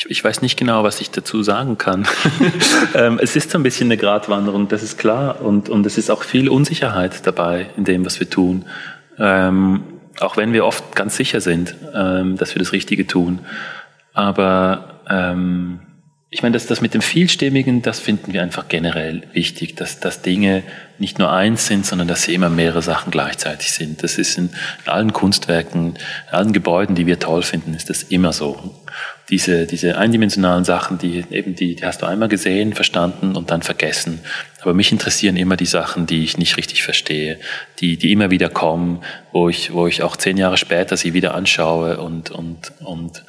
ich, 0.00 0.10
ich 0.10 0.24
weiß 0.24 0.42
nicht 0.42 0.58
genau, 0.58 0.82
was 0.84 1.00
ich 1.00 1.10
dazu 1.10 1.42
sagen 1.42 1.78
kann. 1.78 2.06
ähm, 2.94 3.18
es 3.20 3.36
ist 3.36 3.50
so 3.50 3.58
ein 3.58 3.62
bisschen 3.62 3.88
eine 3.88 3.96
Gratwanderung, 3.96 4.68
das 4.68 4.82
ist 4.82 4.98
klar. 4.98 5.42
Und, 5.42 5.68
und 5.68 5.84
es 5.86 5.98
ist 5.98 6.10
auch 6.10 6.22
viel 6.22 6.48
Unsicherheit 6.48 7.26
dabei 7.26 7.66
in 7.76 7.84
dem, 7.84 8.04
was 8.04 8.18
wir 8.20 8.30
tun. 8.30 8.64
Ähm, 9.18 9.82
auch 10.18 10.36
wenn 10.36 10.52
wir 10.52 10.64
oft 10.64 10.96
ganz 10.96 11.16
sicher 11.16 11.40
sind, 11.40 11.74
ähm, 11.94 12.36
dass 12.36 12.54
wir 12.54 12.60
das 12.60 12.72
Richtige 12.72 13.06
tun. 13.06 13.40
Aber 14.12 15.00
ähm, 15.08 15.80
ich 16.32 16.42
meine, 16.42 16.52
das, 16.52 16.66
das 16.66 16.80
mit 16.80 16.94
dem 16.94 17.02
Vielstimmigen, 17.02 17.82
das 17.82 17.98
finden 17.98 18.32
wir 18.32 18.42
einfach 18.42 18.68
generell 18.68 19.22
wichtig, 19.32 19.74
dass, 19.74 19.98
dass 19.98 20.22
Dinge 20.22 20.62
nicht 20.98 21.18
nur 21.18 21.32
eins 21.32 21.66
sind, 21.66 21.84
sondern 21.84 22.06
dass 22.06 22.22
sie 22.22 22.34
immer 22.34 22.48
mehrere 22.48 22.82
Sachen 22.82 23.10
gleichzeitig 23.10 23.72
sind. 23.72 24.02
Das 24.04 24.16
ist 24.16 24.38
in 24.38 24.50
allen 24.86 25.12
Kunstwerken, 25.12 25.96
in 25.96 26.34
allen 26.34 26.52
Gebäuden, 26.52 26.94
die 26.94 27.06
wir 27.06 27.18
toll 27.18 27.42
finden, 27.42 27.74
ist 27.74 27.90
das 27.90 28.04
immer 28.04 28.32
so. 28.32 28.76
Diese, 29.30 29.66
diese 29.66 29.96
eindimensionalen 29.96 30.64
Sachen, 30.64 30.98
die 30.98 31.24
eben 31.30 31.54
die, 31.54 31.76
die 31.76 31.84
hast 31.84 32.02
du 32.02 32.06
einmal 32.06 32.28
gesehen, 32.28 32.72
verstanden 32.72 33.36
und 33.36 33.50
dann 33.52 33.62
vergessen. 33.62 34.20
Aber 34.60 34.74
mich 34.74 34.90
interessieren 34.90 35.36
immer 35.36 35.56
die 35.56 35.66
Sachen, 35.66 36.06
die 36.06 36.24
ich 36.24 36.36
nicht 36.36 36.56
richtig 36.56 36.82
verstehe, 36.82 37.38
die, 37.78 37.96
die 37.96 38.10
immer 38.10 38.30
wieder 38.30 38.48
kommen, 38.48 39.04
wo 39.32 39.48
ich, 39.48 39.72
wo 39.72 39.86
ich 39.86 40.02
auch 40.02 40.16
zehn 40.16 40.36
Jahre 40.36 40.56
später 40.56 40.96
sie 40.96 41.14
wieder 41.14 41.34
anschaue 41.34 41.98
und, 41.98 42.30
und, 42.30 42.72
und 42.80 43.24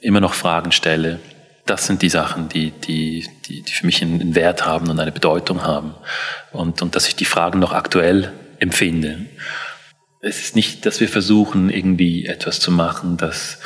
immer 0.00 0.20
noch 0.20 0.34
Fragen 0.34 0.72
stelle. 0.72 1.20
Das 1.66 1.86
sind 1.86 2.02
die 2.02 2.08
Sachen, 2.08 2.48
die, 2.48 2.72
die, 2.72 3.28
die, 3.46 3.62
die 3.62 3.72
für 3.72 3.86
mich 3.86 4.02
einen 4.02 4.34
Wert 4.34 4.66
haben 4.66 4.90
und 4.90 4.98
eine 4.98 5.12
Bedeutung 5.12 5.62
haben. 5.62 5.94
Und, 6.52 6.82
und 6.82 6.96
dass 6.96 7.06
ich 7.06 7.14
die 7.14 7.26
Fragen 7.26 7.60
noch 7.60 7.72
aktuell 7.72 8.32
empfinde. 8.58 9.26
Es 10.20 10.40
ist 10.40 10.56
nicht, 10.56 10.84
dass 10.84 10.98
wir 10.98 11.08
versuchen, 11.08 11.70
irgendwie 11.70 12.26
etwas 12.26 12.58
zu 12.58 12.72
machen, 12.72 13.18
das, 13.18 13.60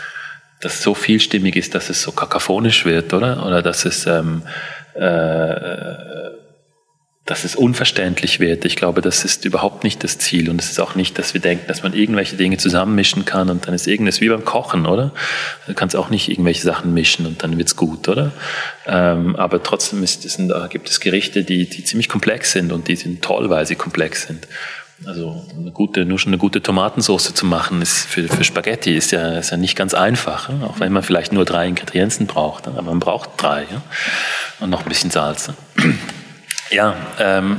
das 0.63 0.81
so 0.81 0.95
vielstimmig 0.95 1.57
ist, 1.57 1.75
dass 1.75 1.91
es 1.91 2.01
so 2.01 2.13
kakophonisch 2.13 2.87
wird, 2.87 3.13
oder? 3.13 3.45
Oder 3.45 3.63
dass 3.63 3.85
es, 3.85 4.07
ähm, 4.07 4.43
äh, 4.95 6.31
dass 7.25 7.45
es 7.45 7.57
unverständlich 7.57 8.39
wird. 8.39 8.65
Ich 8.65 8.77
glaube, 8.77 9.01
das 9.01 9.25
ist 9.25 9.45
überhaupt 9.45 9.83
nicht 9.83 10.05
das 10.05 10.19
Ziel. 10.19 10.49
Und 10.49 10.61
es 10.61 10.71
ist 10.71 10.81
auch 10.81 10.95
nicht, 10.95 11.19
dass 11.19 11.35
wir 11.35 11.41
denken, 11.41 11.67
dass 11.67 11.83
man 11.83 11.95
irgendwelche 11.95 12.37
Dinge 12.37 12.59
zusammenmischen 12.59 13.25
kann 13.25 13.51
und 13.51 13.67
dann 13.67 13.75
ist 13.75 13.89
irgendwas 13.89 14.21
wie 14.21 14.29
beim 14.29 14.45
Kochen, 14.45 14.87
oder? 14.87 15.13
Du 15.67 15.75
kannst 15.75 15.97
auch 15.97 16.11
nicht 16.11 16.29
irgendwelche 16.29 16.63
Sachen 16.63 16.95
mischen 16.95 17.27
und 17.27 17.43
dann 17.43 17.59
wird's 17.59 17.75
gut, 17.75 18.09
oder? 18.09 18.33
Ähm, 18.87 19.35
aber 19.35 19.65
trotzdem 19.65 20.03
ist 20.05 20.25
es, 20.25 20.39
gibt 20.71 20.89
es 20.89 21.01
Gerichte, 21.01 21.43
die, 21.43 21.69
die 21.69 21.83
ziemlich 21.83 22.09
komplex 22.09 22.53
sind 22.53 22.71
und 22.71 22.87
die 22.87 22.97
sind 22.97 23.23
toll, 23.23 23.51
weil 23.51 23.67
sie 23.67 23.75
komplex 23.75 24.27
sind. 24.29 24.47
Also 25.07 25.45
eine 25.59 25.73
gute, 25.73 26.05
nur 26.05 26.19
schon 26.19 26.31
eine 26.31 26.39
gute 26.39 26.63
Tomatensauce 26.63 27.35
zu 27.35 27.47
machen, 27.47 27.83
ist 27.83 28.07
für, 28.07 28.29
für 28.29 28.45
Spaghetti 28.45 28.97
ist 28.97 29.11
ja, 29.11 29.39
ist 29.39 29.51
ja 29.51 29.57
nicht 29.57 29.77
ganz 29.77 29.95
einfach, 29.95 30.49
auch 30.63 30.81
wenn 30.81 30.93
man 30.93 31.03
vielleicht 31.03 31.33
nur 31.33 31.45
drei 31.45 31.67
Ingredienzen 31.67 32.27
braucht. 32.27 32.69
Aber 32.69 32.83
man 32.83 33.01
braucht 33.01 33.31
drei 33.37 33.63
ja? 33.63 33.83
und 34.61 34.71
noch 34.71 34.83
ein 34.83 34.89
bisschen 34.89 35.11
Salz. 35.11 35.51
Ja, 36.71 36.97
ähm, 37.19 37.59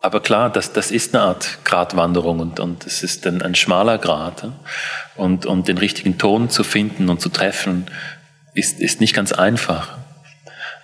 aber 0.00 0.20
klar, 0.20 0.48
das, 0.48 0.72
das 0.72 0.90
ist 0.90 1.14
eine 1.14 1.24
Art 1.24 1.58
Gratwanderung 1.64 2.40
und, 2.40 2.58
und 2.58 2.86
es 2.86 3.02
ist 3.02 3.26
ein, 3.26 3.42
ein 3.42 3.54
schmaler 3.54 3.98
Grat. 3.98 4.48
Und, 5.14 5.44
und 5.44 5.68
den 5.68 5.76
richtigen 5.76 6.16
Ton 6.16 6.48
zu 6.48 6.64
finden 6.64 7.10
und 7.10 7.20
zu 7.20 7.28
treffen, 7.28 7.86
ist, 8.54 8.80
ist 8.80 9.00
nicht 9.00 9.14
ganz 9.14 9.32
einfach. 9.32 9.98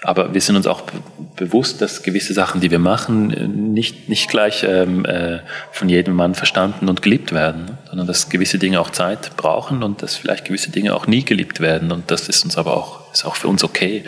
Aber 0.03 0.33
wir 0.33 0.41
sind 0.41 0.57
uns 0.57 0.67
auch 0.67 0.81
be- 0.83 0.93
bewusst, 1.37 1.83
dass 1.83 2.03
gewisse 2.03 2.33
Sachen, 2.33 2.61
die 2.61 2.71
wir 2.71 2.79
machen, 2.79 3.31
äh, 3.33 3.47
nicht, 3.47 4.09
nicht 4.09 4.29
gleich 4.31 4.65
ähm, 4.67 5.05
äh, 5.05 5.41
von 5.73 5.89
jedem 5.89 6.15
Mann 6.15 6.35
verstanden 6.35 6.89
und 6.89 7.03
geliebt 7.03 7.33
werden, 7.33 7.67
ne? 7.67 7.79
sondern 7.89 8.07
dass 8.07 8.29
gewisse 8.31 8.59
Dinge 8.59 8.81
auch 8.81 8.91
Zeit 8.91 9.37
brauchen 9.37 9.83
und 9.83 10.03
dass 10.03 10.17
vielleicht 10.17 10.47
gewisse 10.47 10.71
Dinge 10.71 10.95
auch 10.95 11.07
nie 11.07 11.25
geliebt 11.25 11.61
werden. 11.61 11.93
Und 11.93 12.11
das 12.11 12.29
ist 12.29 12.45
uns 12.45 12.57
aber 12.57 12.77
auch, 12.77 13.13
ist 13.13 13.25
auch 13.27 13.37
für 13.37 13.49
uns 13.49 13.63
okay. 13.63 14.05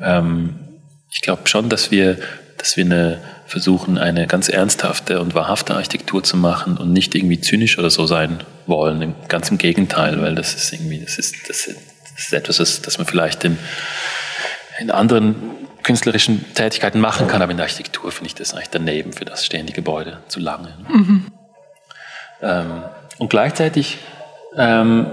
Ähm, 0.00 0.54
ich 1.12 1.22
glaube 1.22 1.48
schon, 1.48 1.68
dass 1.68 1.90
wir, 1.90 2.16
dass 2.58 2.76
wir 2.76 2.84
eine, 2.84 3.20
versuchen, 3.46 3.98
eine 3.98 4.28
ganz 4.28 4.48
ernsthafte 4.48 5.20
und 5.20 5.34
wahrhafte 5.34 5.74
Architektur 5.74 6.22
zu 6.22 6.36
machen 6.36 6.76
und 6.76 6.92
nicht 6.92 7.16
irgendwie 7.16 7.40
zynisch 7.40 7.80
oder 7.80 7.90
so 7.90 8.06
sein 8.06 8.44
wollen. 8.66 9.16
Ganz 9.26 9.50
im 9.50 9.58
Gegenteil, 9.58 10.22
weil 10.22 10.36
das 10.36 10.54
ist 10.54 10.72
irgendwie, 10.72 11.00
das 11.00 11.18
ist, 11.18 11.34
das 11.48 11.66
das 11.66 12.26
ist 12.26 12.32
etwas, 12.32 12.82
das, 12.82 12.98
man 12.98 13.06
vielleicht 13.08 13.42
in, 13.44 13.58
in 14.80 14.90
anderen 14.90 15.36
künstlerischen 15.82 16.52
Tätigkeiten 16.54 17.00
machen 17.00 17.28
kann, 17.28 17.42
aber 17.42 17.50
in 17.52 17.58
der 17.58 17.64
Architektur 17.64 18.10
finde 18.10 18.28
ich 18.28 18.34
das 18.34 18.54
eigentlich 18.54 18.70
daneben. 18.70 19.12
Für 19.12 19.24
das 19.24 19.44
stehen 19.44 19.66
die 19.66 19.72
Gebäude 19.72 20.22
zu 20.28 20.40
lange. 20.40 20.74
Ähm, 22.42 22.82
und 23.18 23.28
gleichzeitig 23.28 23.98
ähm, 24.56 25.06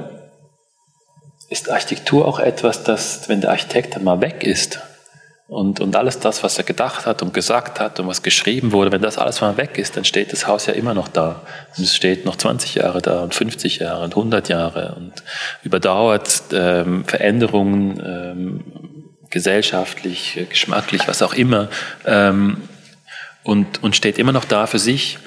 ist 1.49 1.69
Architektur 1.69 2.27
auch 2.27 2.39
etwas, 2.39 2.83
das, 2.83 3.27
wenn 3.29 3.41
der 3.41 3.51
Architekt 3.51 3.95
dann 3.95 4.03
mal 4.03 4.21
weg 4.21 4.43
ist 4.43 4.79
und, 5.47 5.79
und 5.79 5.95
alles 5.95 6.19
das, 6.19 6.43
was 6.43 6.57
er 6.57 6.65
gedacht 6.65 7.05
hat 7.05 7.21
und 7.21 7.33
gesagt 7.33 7.79
hat 7.79 7.99
und 8.01 8.07
was 8.07 8.21
geschrieben 8.21 8.73
wurde, 8.73 8.91
wenn 8.91 9.01
das 9.01 9.17
alles 9.17 9.39
mal 9.39 9.55
weg 9.55 9.77
ist, 9.77 9.95
dann 9.95 10.03
steht 10.03 10.33
das 10.33 10.45
Haus 10.45 10.65
ja 10.65 10.73
immer 10.73 10.93
noch 10.93 11.07
da. 11.07 11.41
Und 11.77 11.83
es 11.83 11.95
steht 11.95 12.25
noch 12.25 12.35
20 12.35 12.75
Jahre 12.75 13.01
da 13.01 13.21
und 13.21 13.33
50 13.33 13.79
Jahre 13.79 14.03
und 14.03 14.11
100 14.11 14.49
Jahre 14.49 14.95
und 14.95 15.13
überdauert 15.63 16.43
ähm, 16.51 17.05
Veränderungen 17.05 18.01
ähm, 18.05 18.86
gesellschaftlich, 19.29 20.45
geschmacklich, 20.49 21.07
was 21.07 21.21
auch 21.21 21.33
immer 21.33 21.69
ähm, 22.05 22.57
und, 23.43 23.83
und 23.83 23.95
steht 23.95 24.17
immer 24.17 24.31
noch 24.31 24.45
da 24.45 24.67
für 24.67 24.79
sich. 24.79 25.19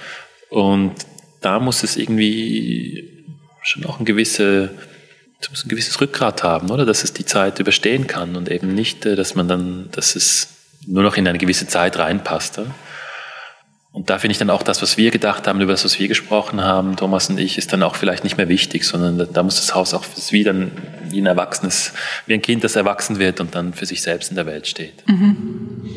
Und 0.48 0.94
da 1.40 1.58
muss 1.58 1.82
es 1.82 1.96
irgendwie 1.96 3.24
schon 3.62 3.84
auch 3.84 3.98
ein 3.98 4.04
gewisse 4.04 4.70
ein 5.42 5.68
gewisses 5.68 6.00
Rückgrat 6.00 6.42
haben, 6.42 6.70
oder? 6.70 6.84
Dass 6.84 7.02
es 7.02 7.12
die 7.12 7.24
Zeit 7.24 7.58
überstehen 7.58 8.06
kann 8.06 8.36
und 8.36 8.50
eben 8.50 8.74
nicht, 8.74 9.06
äh, 9.06 9.16
dass 9.16 9.34
man 9.34 9.48
dann, 9.48 9.88
dass 9.92 10.14
es 10.14 10.48
nur 10.86 11.02
noch 11.02 11.16
in 11.16 11.26
eine 11.26 11.38
gewisse 11.38 11.66
Zeit 11.66 11.98
reinpasst. 11.98 12.58
Oder? 12.58 12.74
Und 13.92 14.08
da 14.08 14.18
finde 14.18 14.32
ich 14.32 14.38
dann 14.38 14.50
auch 14.50 14.62
das, 14.62 14.82
was 14.82 14.96
wir 14.96 15.10
gedacht 15.10 15.48
haben, 15.48 15.60
über 15.60 15.72
das, 15.72 15.84
was 15.84 15.98
wir 15.98 16.06
gesprochen 16.06 16.62
haben, 16.62 16.94
Thomas 16.94 17.28
und 17.28 17.38
ich, 17.40 17.58
ist 17.58 17.72
dann 17.72 17.82
auch 17.82 17.96
vielleicht 17.96 18.22
nicht 18.22 18.36
mehr 18.36 18.48
wichtig, 18.48 18.84
sondern 18.84 19.28
da 19.32 19.42
muss 19.42 19.56
das 19.56 19.74
Haus 19.74 19.94
auch 19.94 20.04
wie 20.30 20.44
dann 20.44 20.70
wie 21.10 21.20
ein 21.20 21.26
Erwachsenes, 21.26 21.92
wie 22.26 22.34
ein 22.34 22.42
Kind, 22.42 22.62
das 22.62 22.76
erwachsen 22.76 23.18
wird 23.18 23.40
und 23.40 23.56
dann 23.56 23.72
für 23.72 23.86
sich 23.86 24.00
selbst 24.00 24.30
in 24.30 24.36
der 24.36 24.46
Welt 24.46 24.68
steht. 24.68 24.94
Mhm. 25.08 25.36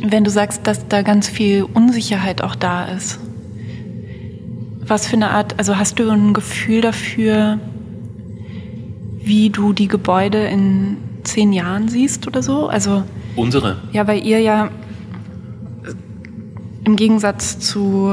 Wenn 0.02 0.24
du 0.24 0.32
sagst, 0.32 0.66
dass 0.66 0.88
da 0.88 1.04
ganz 1.04 1.30
viel 1.30 1.64
Unsicherheit 1.64 2.42
auch 2.42 2.56
da 2.56 2.86
ist, 2.86 3.20
was 4.80 5.08
für 5.08 5.16
eine 5.16 5.30
Art, 5.30 5.60
also 5.60 5.78
hast 5.78 6.00
du 6.00 6.10
ein 6.10 6.34
Gefühl 6.34 6.82
dafür, 6.82 7.60
wie 9.20 9.52
du 9.52 9.72
die 9.72 9.88
Gebäude 9.88 10.46
in 10.46 10.98
zehn 11.24 11.54
Jahren 11.54 11.88
siehst 11.88 12.28
oder 12.28 12.44
so? 12.44 12.68
Also 12.68 13.04
unsere. 13.36 13.78
Ja, 13.94 14.08
weil 14.08 14.26
ihr 14.26 14.40
ja 14.40 14.72
im 16.86 16.96
Gegensatz 16.96 17.60
zu 17.60 18.12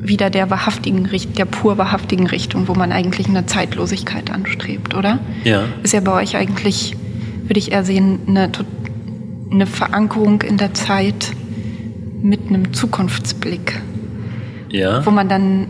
wieder 0.00 0.30
der 0.30 0.50
wahrhaftigen 0.50 1.08
der 1.36 1.44
pur 1.44 1.76
wahrhaftigen 1.78 2.26
Richtung, 2.26 2.68
wo 2.68 2.74
man 2.74 2.92
eigentlich 2.92 3.28
eine 3.28 3.46
Zeitlosigkeit 3.46 4.30
anstrebt, 4.30 4.94
oder? 4.94 5.18
Ja. 5.44 5.64
Ist 5.82 5.92
ja 5.92 6.00
bei 6.00 6.12
euch 6.12 6.36
eigentlich, 6.36 6.96
würde 7.42 7.58
ich 7.58 7.72
eher 7.72 7.84
sehen, 7.84 8.20
eine, 8.26 8.50
eine 9.50 9.66
Verankerung 9.66 10.42
in 10.42 10.56
der 10.56 10.74
Zeit 10.74 11.32
mit 12.22 12.48
einem 12.48 12.72
Zukunftsblick. 12.72 13.80
Ja. 14.70 15.04
Wo 15.04 15.10
man 15.10 15.28
dann 15.28 15.66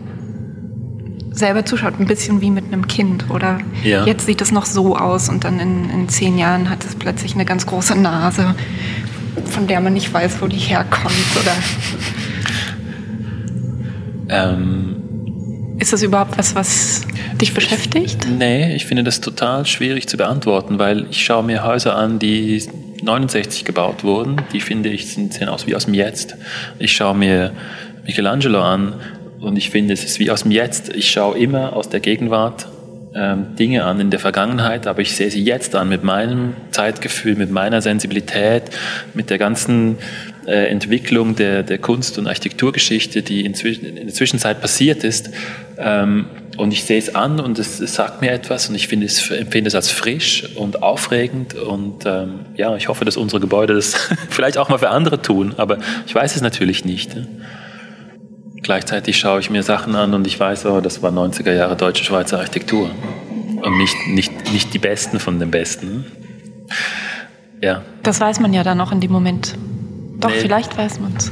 selber 1.30 1.64
zuschaut, 1.64 1.95
ein 1.99 2.07
bisschen 2.07 2.41
wie 2.41 2.51
mit 2.51 2.64
einem 2.66 2.86
Kind. 2.89 3.30
Oder 3.30 3.59
ja. 3.84 4.05
jetzt 4.05 4.26
sieht 4.26 4.41
es 4.41 4.51
noch 4.51 4.66
so 4.66 4.97
aus 4.97 5.28
und 5.28 5.45
dann 5.45 5.61
in, 5.61 5.89
in 5.91 6.09
zehn 6.09 6.36
Jahren 6.36 6.68
hat 6.68 6.84
es 6.84 6.97
plötzlich 6.97 7.34
eine 7.34 7.45
ganz 7.45 7.66
große 7.66 7.97
Nase, 7.97 8.55
von 9.47 9.66
der 9.66 9.80
man 9.80 9.93
nicht 9.93 10.12
weiß, 10.12 10.41
wo 10.41 10.47
die 10.47 10.57
herkommt. 10.57 11.14
Oder 11.41 11.53
ähm, 14.30 15.76
ist 15.78 15.93
das 15.93 16.03
überhaupt 16.03 16.36
was, 16.39 16.55
was 16.55 17.03
dich 17.41 17.55
beschäftigt? 17.55 18.26
Nee, 18.28 18.74
ich 18.74 18.86
finde 18.86 19.05
das 19.05 19.20
total 19.20 19.66
schwierig 19.66 20.09
zu 20.09 20.16
beantworten, 20.16 20.78
weil 20.78 21.07
ich 21.11 21.24
schaue 21.24 21.45
mir 21.45 21.64
Häuser 21.64 21.97
an, 21.97 22.18
die 22.18 22.68
69 23.03 23.64
gebaut 23.64 24.05
wurden. 24.05 24.43
Die 24.53 24.61
finde 24.61 24.89
ich 24.89 25.12
sind, 25.12 25.34
sehen 25.34 25.49
aus 25.49 25.66
wie 25.66 25.76
aus 25.76 25.84
dem 25.84 25.95
Jetzt. 25.95 26.36
Ich 26.78 26.93
schaue 26.93 27.14
mir 27.14 27.53
Michelangelo 28.05 28.61
an, 28.62 28.95
und 29.41 29.57
ich 29.57 29.70
finde, 29.70 29.95
es 29.95 30.05
ist 30.05 30.18
wie 30.18 30.30
aus 30.30 30.43
dem 30.43 30.51
Jetzt. 30.51 30.95
Ich 30.95 31.11
schaue 31.11 31.39
immer 31.39 31.74
aus 31.74 31.89
der 31.89 32.01
Gegenwart 32.01 32.68
ähm, 33.14 33.56
Dinge 33.56 33.84
an 33.84 34.00
in 34.00 34.11
der 34.11 34.20
Vergangenheit, 34.20 34.86
aber 34.86 35.00
ich 35.00 35.16
sehe 35.16 35.30
sie 35.30 35.42
jetzt 35.42 35.74
an 35.74 35.88
mit 35.88 36.04
meinem 36.04 36.54
Zeitgefühl, 36.70 37.36
mit 37.36 37.50
meiner 37.50 37.80
Sensibilität, 37.80 38.64
mit 39.14 39.30
der 39.30 39.38
ganzen 39.38 39.98
äh, 40.46 40.70
Entwicklung 40.70 41.36
der, 41.36 41.62
der 41.62 41.78
Kunst- 41.78 42.18
und 42.18 42.26
Architekturgeschichte, 42.26 43.22
die 43.22 43.44
inzwischen, 43.44 43.84
in 43.84 44.06
der 44.06 44.14
Zwischenzeit 44.14 44.61
passiert 44.61 45.04
ist. 45.04 45.30
Ähm, 45.78 46.26
und 46.56 46.72
ich 46.72 46.84
sehe 46.84 46.98
es 46.98 47.14
an 47.14 47.38
und 47.38 47.59
es, 47.59 47.80
es, 47.80 47.94
sagt 47.94 48.20
mir 48.20 48.32
etwas 48.32 48.68
und 48.68 48.74
ich 48.74 48.88
finde 48.88 49.06
es, 49.06 49.30
empfinde 49.30 49.68
es 49.68 49.74
als 49.74 49.90
frisch 49.90 50.56
und 50.56 50.82
aufregend 50.82 51.54
und 51.54 52.04
ähm, 52.04 52.40
ja, 52.56 52.74
ich 52.76 52.88
hoffe, 52.88 53.04
dass 53.04 53.16
unsere 53.16 53.40
Gebäude 53.40 53.74
das 53.74 53.94
vielleicht 54.28 54.59
auch 54.59 54.68
mal 54.68 54.78
für 54.78 54.90
andere 54.90 55.22
tun, 55.22 55.54
aber 55.56 55.78
ich 56.06 56.14
weiß 56.14 56.34
es 56.34 56.42
natürlich 56.42 56.84
nicht. 56.84 57.14
Ne? 57.14 57.28
Gleichzeitig 58.62 59.18
schaue 59.18 59.40
ich 59.40 59.50
mir 59.50 59.62
Sachen 59.62 59.94
an 59.94 60.14
und 60.14 60.26
ich 60.26 60.38
weiß, 60.38 60.66
oh, 60.66 60.80
das 60.80 61.02
war 61.02 61.11
90er 61.11 61.52
Jahre 61.52 61.76
deutsche 61.76 62.04
Schweizer 62.04 62.38
Architektur. 62.38 62.90
Und 63.62 63.78
nicht, 63.78 63.96
nicht, 64.09 64.52
nicht 64.52 64.74
die 64.74 64.78
Besten 64.78 65.20
von 65.20 65.38
den 65.38 65.50
Besten. 65.50 66.06
Ja. 67.61 67.82
Das 68.02 68.20
weiß 68.20 68.40
man 68.40 68.52
ja 68.52 68.62
dann 68.62 68.80
auch 68.80 68.92
in 68.92 69.00
dem 69.00 69.12
Moment. 69.12 69.56
Doch, 70.18 70.30
nee. 70.30 70.40
vielleicht 70.40 70.76
weiß 70.76 71.00
man 71.00 71.14
es. 71.16 71.30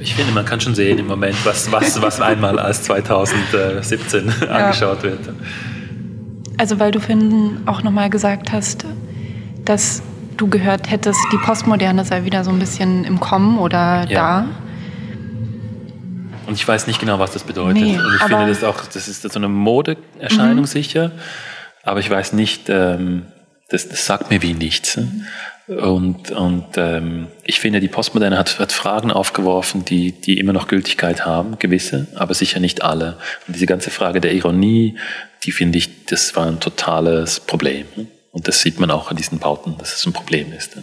Ich 0.00 0.14
finde, 0.14 0.32
man 0.32 0.44
kann 0.44 0.60
schon 0.60 0.74
sehen 0.74 0.98
im 0.98 1.06
Moment, 1.06 1.36
was, 1.44 1.70
was, 1.70 2.00
was 2.00 2.20
einmal 2.20 2.58
als 2.58 2.84
2017 2.84 4.32
ja. 4.40 4.46
angeschaut 4.48 5.02
wird. 5.02 5.20
Also, 6.56 6.78
weil 6.78 6.90
du 6.90 7.00
vorhin 7.00 7.58
auch 7.66 7.82
nochmal 7.82 8.10
gesagt 8.10 8.52
hast, 8.52 8.84
dass 9.64 10.02
du 10.36 10.48
gehört 10.48 10.90
hättest, 10.90 11.20
die 11.32 11.38
Postmoderne 11.38 12.04
sei 12.04 12.24
wieder 12.24 12.44
so 12.44 12.50
ein 12.50 12.58
bisschen 12.58 13.04
im 13.04 13.20
Kommen 13.20 13.58
oder 13.58 14.06
ja. 14.08 14.42
da. 14.42 14.46
Und 16.50 16.56
ich 16.56 16.66
weiß 16.66 16.88
nicht 16.88 16.98
genau, 16.98 17.20
was 17.20 17.30
das 17.30 17.44
bedeutet. 17.44 17.80
Nee, 17.80 17.96
und 17.96 18.12
ich 18.16 18.22
finde 18.24 18.48
das 18.48 18.64
auch, 18.64 18.84
das 18.84 19.06
ist 19.06 19.22
so 19.22 19.38
eine 19.38 19.46
Modeerscheinung 19.46 20.62
mhm. 20.62 20.66
sicher, 20.66 21.12
aber 21.84 22.00
ich 22.00 22.10
weiß 22.10 22.32
nicht, 22.32 22.68
ähm, 22.68 23.26
das, 23.68 23.88
das 23.88 24.04
sagt 24.04 24.32
mir 24.32 24.42
wie 24.42 24.54
nichts. 24.54 24.98
Und, 25.68 26.32
und 26.32 26.66
ähm, 26.74 27.28
ich 27.44 27.60
finde, 27.60 27.78
die 27.78 27.86
Postmoderne 27.86 28.36
hat, 28.36 28.58
hat 28.58 28.72
Fragen 28.72 29.12
aufgeworfen, 29.12 29.84
die, 29.84 30.10
die 30.10 30.40
immer 30.40 30.52
noch 30.52 30.66
Gültigkeit 30.66 31.24
haben, 31.24 31.56
gewisse, 31.60 32.08
aber 32.16 32.34
sicher 32.34 32.58
nicht 32.58 32.82
alle. 32.82 33.16
Und 33.46 33.54
diese 33.54 33.66
ganze 33.66 33.92
Frage 33.92 34.20
der 34.20 34.32
Ironie, 34.32 34.98
die 35.44 35.52
finde 35.52 35.78
ich, 35.78 36.06
das 36.06 36.34
war 36.34 36.48
ein 36.48 36.58
totales 36.58 37.38
Problem. 37.38 37.86
Und 38.32 38.48
das 38.48 38.60
sieht 38.60 38.80
man 38.80 38.90
auch 38.90 39.12
an 39.12 39.16
diesen 39.16 39.38
Bauten, 39.38 39.78
dass 39.78 39.94
es 39.94 40.04
ein 40.04 40.12
Problem 40.12 40.52
ist. 40.52 40.76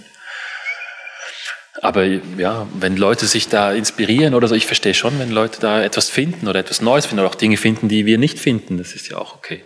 Aber 1.81 2.05
ja, 2.05 2.67
wenn 2.79 2.97
Leute 2.97 3.27
sich 3.27 3.49
da 3.49 3.71
inspirieren 3.71 4.33
oder 4.33 4.47
so, 4.47 4.55
ich 4.55 4.65
verstehe 4.65 4.93
schon, 4.93 5.19
wenn 5.19 5.31
Leute 5.31 5.59
da 5.59 5.81
etwas 5.81 6.09
finden 6.09 6.47
oder 6.47 6.59
etwas 6.59 6.81
Neues 6.81 7.05
finden 7.05 7.19
oder 7.19 7.29
auch 7.29 7.35
Dinge 7.35 7.57
finden, 7.57 7.87
die 7.87 8.05
wir 8.05 8.17
nicht 8.17 8.39
finden, 8.39 8.77
das 8.77 8.93
ist 8.93 9.09
ja 9.09 9.17
auch 9.17 9.35
okay. 9.35 9.63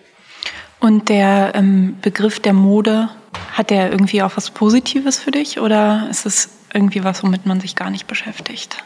Und 0.80 1.10
der 1.10 1.54
ähm, 1.56 1.98
Begriff 2.02 2.40
der 2.40 2.54
Mode, 2.54 3.10
hat 3.54 3.70
der 3.70 3.92
irgendwie 3.92 4.24
auch 4.24 4.32
was 4.36 4.50
Positives 4.50 5.20
für 5.20 5.32
dich 5.32 5.60
oder 5.60 6.08
ist 6.10 6.26
es 6.26 6.50
irgendwie 6.74 7.04
was, 7.04 7.24
womit 7.24 7.46
man 7.46 7.60
sich 7.60 7.76
gar 7.76 7.90
nicht 7.90 8.08
beschäftigt? 8.08 8.84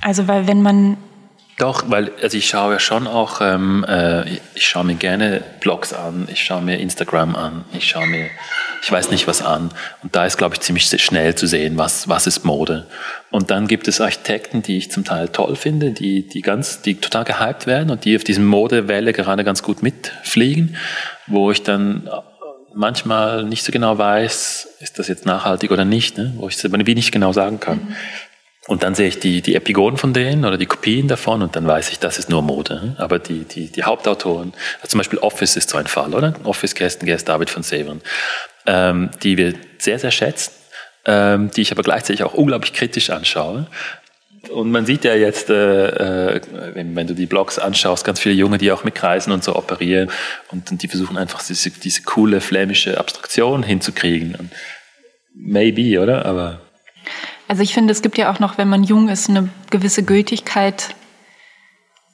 Also, 0.00 0.28
weil 0.28 0.46
wenn 0.46 0.62
man 0.62 0.96
doch, 1.60 1.84
weil 1.88 2.10
also 2.22 2.36
ich 2.36 2.48
schaue 2.48 2.74
ja 2.74 2.78
schon 2.80 3.06
auch, 3.06 3.40
ähm, 3.40 3.84
äh, 3.86 4.28
ich 4.54 4.66
schaue 4.66 4.84
mir 4.84 4.94
gerne 4.94 5.42
Blogs 5.60 5.92
an, 5.92 6.26
ich 6.32 6.42
schaue 6.42 6.62
mir 6.62 6.78
Instagram 6.78 7.36
an, 7.36 7.64
ich 7.72 7.88
schaue 7.88 8.06
mir, 8.06 8.28
ich 8.82 8.90
weiß 8.90 9.10
nicht 9.10 9.26
was 9.26 9.42
an. 9.42 9.70
Und 10.02 10.16
da 10.16 10.24
ist, 10.24 10.38
glaube 10.38 10.54
ich, 10.54 10.60
ziemlich 10.60 10.86
schnell 10.86 11.34
zu 11.34 11.46
sehen, 11.46 11.76
was, 11.76 12.08
was 12.08 12.26
ist 12.26 12.44
Mode. 12.44 12.86
Und 13.30 13.50
dann 13.50 13.66
gibt 13.66 13.88
es 13.88 14.00
Architekten, 14.00 14.62
die 14.62 14.78
ich 14.78 14.90
zum 14.90 15.04
Teil 15.04 15.28
toll 15.28 15.54
finde, 15.54 15.90
die, 15.90 16.26
die 16.26 16.40
ganz, 16.40 16.80
die 16.80 16.94
total 16.94 17.24
gehypt 17.24 17.66
werden 17.66 17.90
und 17.90 18.04
die 18.04 18.16
auf 18.16 18.24
diesem 18.24 18.46
Modewelle 18.46 19.12
gerade 19.12 19.44
ganz 19.44 19.62
gut 19.62 19.82
mitfliegen, 19.82 20.76
wo 21.26 21.50
ich 21.50 21.62
dann 21.62 22.08
manchmal 22.74 23.44
nicht 23.44 23.64
so 23.64 23.72
genau 23.72 23.98
weiß, 23.98 24.76
ist 24.80 24.98
das 24.98 25.08
jetzt 25.08 25.26
nachhaltig 25.26 25.70
oder 25.70 25.84
nicht, 25.84 26.16
ne? 26.16 26.32
wo 26.36 26.48
ich 26.48 26.56
es 26.56 26.64
aber 26.64 26.78
nicht 26.78 27.12
genau 27.12 27.32
sagen 27.32 27.60
kann. 27.60 27.78
Mhm. 27.78 27.96
Und 28.66 28.82
dann 28.82 28.94
sehe 28.94 29.08
ich 29.08 29.18
die, 29.18 29.40
die 29.40 29.54
Epigonen 29.54 29.96
von 29.96 30.12
denen 30.12 30.44
oder 30.44 30.58
die 30.58 30.66
Kopien 30.66 31.08
davon 31.08 31.40
und 31.42 31.56
dann 31.56 31.66
weiß 31.66 31.90
ich, 31.90 31.98
das 31.98 32.18
ist 32.18 32.28
nur 32.28 32.42
Mode. 32.42 32.94
Aber 32.98 33.18
die, 33.18 33.44
die, 33.44 33.72
die 33.72 33.84
Hauptautoren, 33.84 34.52
also 34.76 34.88
zum 34.88 34.98
Beispiel 34.98 35.18
Office 35.20 35.56
ist 35.56 35.70
so 35.70 35.78
ein 35.78 35.86
Fall, 35.86 36.14
oder? 36.14 36.34
Office 36.44 36.74
Kirsten 36.74 37.06
Gerst, 37.06 37.28
David 37.28 37.48
von 37.48 37.62
Severn, 37.62 38.02
ähm, 38.66 39.10
die 39.22 39.38
wir 39.38 39.54
sehr, 39.78 39.98
sehr 39.98 40.10
schätzen, 40.10 40.52
ähm, 41.06 41.50
die 41.50 41.62
ich 41.62 41.72
aber 41.72 41.82
gleichzeitig 41.82 42.22
auch 42.22 42.34
unglaublich 42.34 42.74
kritisch 42.74 43.08
anschaue. 43.08 43.66
Und 44.50 44.70
man 44.70 44.84
sieht 44.84 45.04
ja 45.04 45.14
jetzt, 45.14 45.48
äh, 45.48 46.34
äh, 46.34 46.40
wenn, 46.74 46.94
wenn, 46.96 47.06
du 47.06 47.14
die 47.14 47.26
Blogs 47.26 47.58
anschaust, 47.58 48.04
ganz 48.04 48.20
viele 48.20 48.34
Junge, 48.34 48.58
die 48.58 48.72
auch 48.72 48.84
mit 48.84 48.94
Kreisen 48.94 49.32
und 49.32 49.42
so 49.42 49.56
operieren 49.56 50.10
und, 50.50 50.70
und 50.70 50.82
die 50.82 50.88
versuchen 50.88 51.16
einfach 51.16 51.42
diese, 51.42 51.70
diese 51.70 52.02
coole 52.02 52.40
flämische 52.40 52.98
Abstraktion 52.98 53.62
hinzukriegen. 53.62 54.34
Und 54.34 54.50
maybe, 55.34 56.00
oder? 56.00 56.26
Aber 56.26 56.60
also 57.50 57.64
ich 57.64 57.74
finde, 57.74 57.90
es 57.90 58.00
gibt 58.00 58.16
ja 58.16 58.32
auch 58.32 58.38
noch, 58.38 58.58
wenn 58.58 58.68
man 58.68 58.84
jung 58.84 59.08
ist, 59.08 59.28
eine 59.28 59.48
gewisse 59.70 60.04
Gültigkeit 60.04 60.94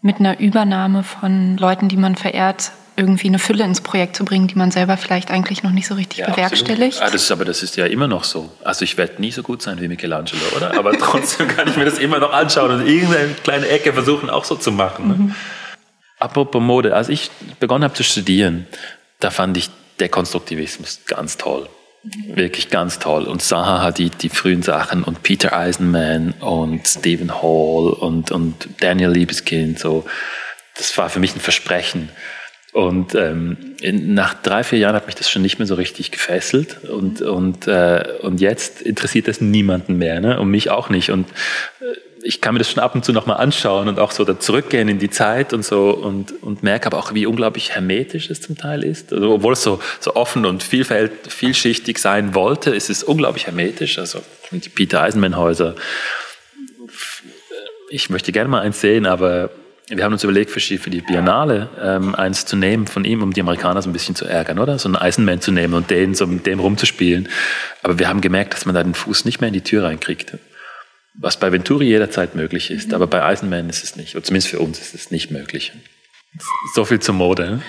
mit 0.01 0.19
einer 0.19 0.41
Übernahme 0.41 1.03
von 1.03 1.59
Leuten, 1.59 1.91
die 1.91 1.99
man 1.99 2.17
verehrt, 2.17 2.73
irgendwie 2.97 3.27
eine 3.27 3.39
Fülle 3.39 3.63
ins 3.65 3.83
Projekt 3.83 4.17
zu 4.17 4.25
bringen, 4.25 4.47
die 4.47 4.55
man 4.55 4.71
selber 4.71 4.97
vielleicht 4.97 5.31
eigentlich 5.31 5.63
noch 5.63 5.73
nicht 5.73 5.89
so 5.89 5.95
richtig 5.95 6.21
ja, 6.21 6.31
bewerkstelligt. 6.31 7.03
Ah, 7.03 7.11
das 7.11 7.25
ist, 7.25 7.31
aber 7.31 7.45
das 7.45 7.63
ist 7.63 7.77
ja 7.77 7.85
immer 7.85 8.09
noch 8.09 8.25
so. 8.25 8.51
Also 8.65 8.87
ich 8.87 8.97
werde 8.97 9.21
nie 9.21 9.31
so 9.31 9.43
gut 9.43 9.61
sein 9.61 9.79
wie 9.79 9.89
Michelangelo, 9.89 10.41
oder? 10.57 10.79
Aber 10.79 10.93
trotzdem 10.99 11.49
kann 11.49 11.69
ich 11.69 11.77
mir 11.77 11.85
das 11.85 11.99
immer 11.99 12.19
noch 12.19 12.33
anschauen 12.33 12.71
und 12.71 12.87
irgendeine 12.87 13.35
kleine 13.45 13.69
Ecke 13.69 13.93
versuchen 13.93 14.31
auch 14.31 14.47
so 14.47 14.55
zu 14.55 14.73
machen. 14.73 15.09
Ne? 15.09 15.15
Mhm. 15.17 15.35
Apropos 16.19 16.63
Mode, 16.63 16.97
als 16.97 17.11
ich 17.11 17.31
begonnen 17.61 17.85
habe 17.85 17.93
zu 17.93 18.05
studieren, 18.05 18.67
da 19.21 19.31
fand 19.31 19.59
ich 19.59 19.69
Dekonstruktivismus 20.01 21.01
ganz 21.05 21.37
toll. 21.37 21.69
Wirklich 22.29 22.71
ganz 22.71 22.99
toll. 22.99 23.25
Und 23.25 23.43
Zaha 23.43 23.83
hat 23.83 23.99
die, 23.99 24.11
die 24.11 24.29
frühen 24.29 24.63
Sachen 24.63 25.03
und 25.03 25.23
Peter 25.23 25.57
Eisenman 25.57 26.33
und 26.41 26.87
Stephen 26.87 27.43
Hall 27.43 27.93
und, 27.93 28.31
und 28.31 28.69
Daniel 28.81 29.11
Liebeskind, 29.11 29.79
so. 29.79 30.05
Das 30.77 30.97
war 30.99 31.09
für 31.09 31.21
mich 31.21 31.35
ein 31.35 31.41
Versprechen. 31.41 32.11
Und 32.73 33.15
ähm, 33.15 33.57
in, 33.81 34.13
nach 34.13 34.35
drei, 34.35 34.63
vier 34.63 34.79
Jahren 34.79 34.95
hat 34.95 35.07
mich 35.07 35.15
das 35.15 35.31
schon 35.31 35.41
nicht 35.41 35.59
mehr 35.59 35.67
so 35.67 35.77
richtig 35.77 36.11
gefesselt. 36.11 36.85
Und, 36.85 37.23
und, 37.23 37.67
äh, 37.67 38.05
und 38.21 38.43
jetzt 38.43 38.83
interessiert 38.83 39.29
das 39.29 39.41
niemanden 39.41 39.97
mehr, 39.97 40.21
ne? 40.21 40.39
und 40.39 40.51
mich 40.51 40.69
auch 40.69 40.91
nicht. 40.91 41.11
Und 41.11 41.27
äh, 41.81 41.85
ich 42.27 42.41
kann 42.41 42.55
mir 42.55 42.59
das 42.59 42.71
schon 42.71 42.83
ab 42.83 42.95
und 42.95 43.05
zu 43.05 43.13
nochmal 43.13 43.37
anschauen 43.37 43.89
und 43.89 44.01
auch 44.01 44.11
so 44.11 44.25
da 44.25 44.39
zurückgehen 44.39 44.89
in 44.89 44.99
die 44.99 45.11
Zeit 45.11 45.53
und 45.53 45.65
so 45.65 45.91
und, 45.91 46.43
und 46.43 46.63
merke 46.63 46.87
aber 46.87 46.99
auch, 46.99 47.15
wie 47.15 47.25
unglaublich 47.25 47.71
hermetisch 47.71 48.31
es 48.31 48.41
zum 48.41 48.57
Teil 48.57 48.83
ist. 48.83 49.13
Also, 49.13 49.33
obwohl 49.33 49.53
es 49.53 49.63
so, 49.63 49.81
so 50.01 50.17
offen 50.17 50.45
und 50.45 50.63
vielfalt, 50.63 51.13
vielschichtig 51.29 51.99
sein 51.99 52.35
wollte, 52.35 52.71
ist 52.71 52.91
es 52.91 53.05
unglaublich 53.05 53.47
hermetisch. 53.47 53.99
Also 53.99 54.21
die 54.51 54.69
Peter 54.69 55.03
Eisenman-Häuser. 55.03 55.77
Ich 57.91 58.11
möchte 58.11 58.33
gerne 58.33 58.49
mal 58.49 58.63
eins 58.63 58.81
sehen, 58.81 59.07
aber 59.07 59.51
wir 59.89 60.03
haben 60.03 60.13
uns 60.13 60.25
überlegt, 60.25 60.51
für 60.51 60.91
die 60.91 61.01
Biennale 61.01 61.69
ähm, 61.81 62.17
eins 62.17 62.45
zu 62.45 62.57
nehmen 62.57 62.89
von 62.89 63.05
ihm, 63.05 63.23
um 63.23 63.33
die 63.33 63.41
Amerikaner 63.41 63.81
so 63.83 63.89
ein 63.89 63.93
bisschen 63.93 64.17
zu 64.17 64.25
ärgern, 64.25 64.59
oder? 64.59 64.81
So 64.81 64.89
einen 64.89 64.97
Eisenman 64.97 65.41
zu 65.41 65.53
nehmen 65.53 65.75
und 65.75 65.91
den 65.91 66.15
so 66.15 66.27
mit 66.27 66.45
dem 66.45 66.59
rumzuspielen. 66.59 67.29
Aber 67.85 68.01
wir 68.01 68.09
haben 68.09 68.21
gemerkt, 68.21 68.55
dass 68.55 68.67
man 68.67 68.75
da 68.75 68.83
den 68.83 68.95
Fuß 68.95 69.25
nicht 69.25 69.41
mehr 69.41 69.49
in 69.49 69.55
die 69.55 69.61
Tür 69.61 69.85
reinkriegt. 69.85 70.33
Was 71.19 71.39
bei 71.39 71.51
Venturi 71.51 71.87
jederzeit 71.87 72.35
möglich 72.35 72.71
ist, 72.71 72.93
aber 72.93 73.07
bei 73.07 73.23
Eisenman 73.23 73.71
ist 73.71 73.83
es 73.83 73.97
nicht. 73.97 74.15
Oder 74.15 74.25
zumindest 74.25 74.51
für 74.51 74.61
uns 74.61 74.81
ist 74.81 74.95
es 74.95 75.11
nicht 75.11 75.31
möglich. 75.31 75.73
So 76.75 76.85
viel 76.85 77.01
zur 77.01 77.15
Mode. 77.15 77.63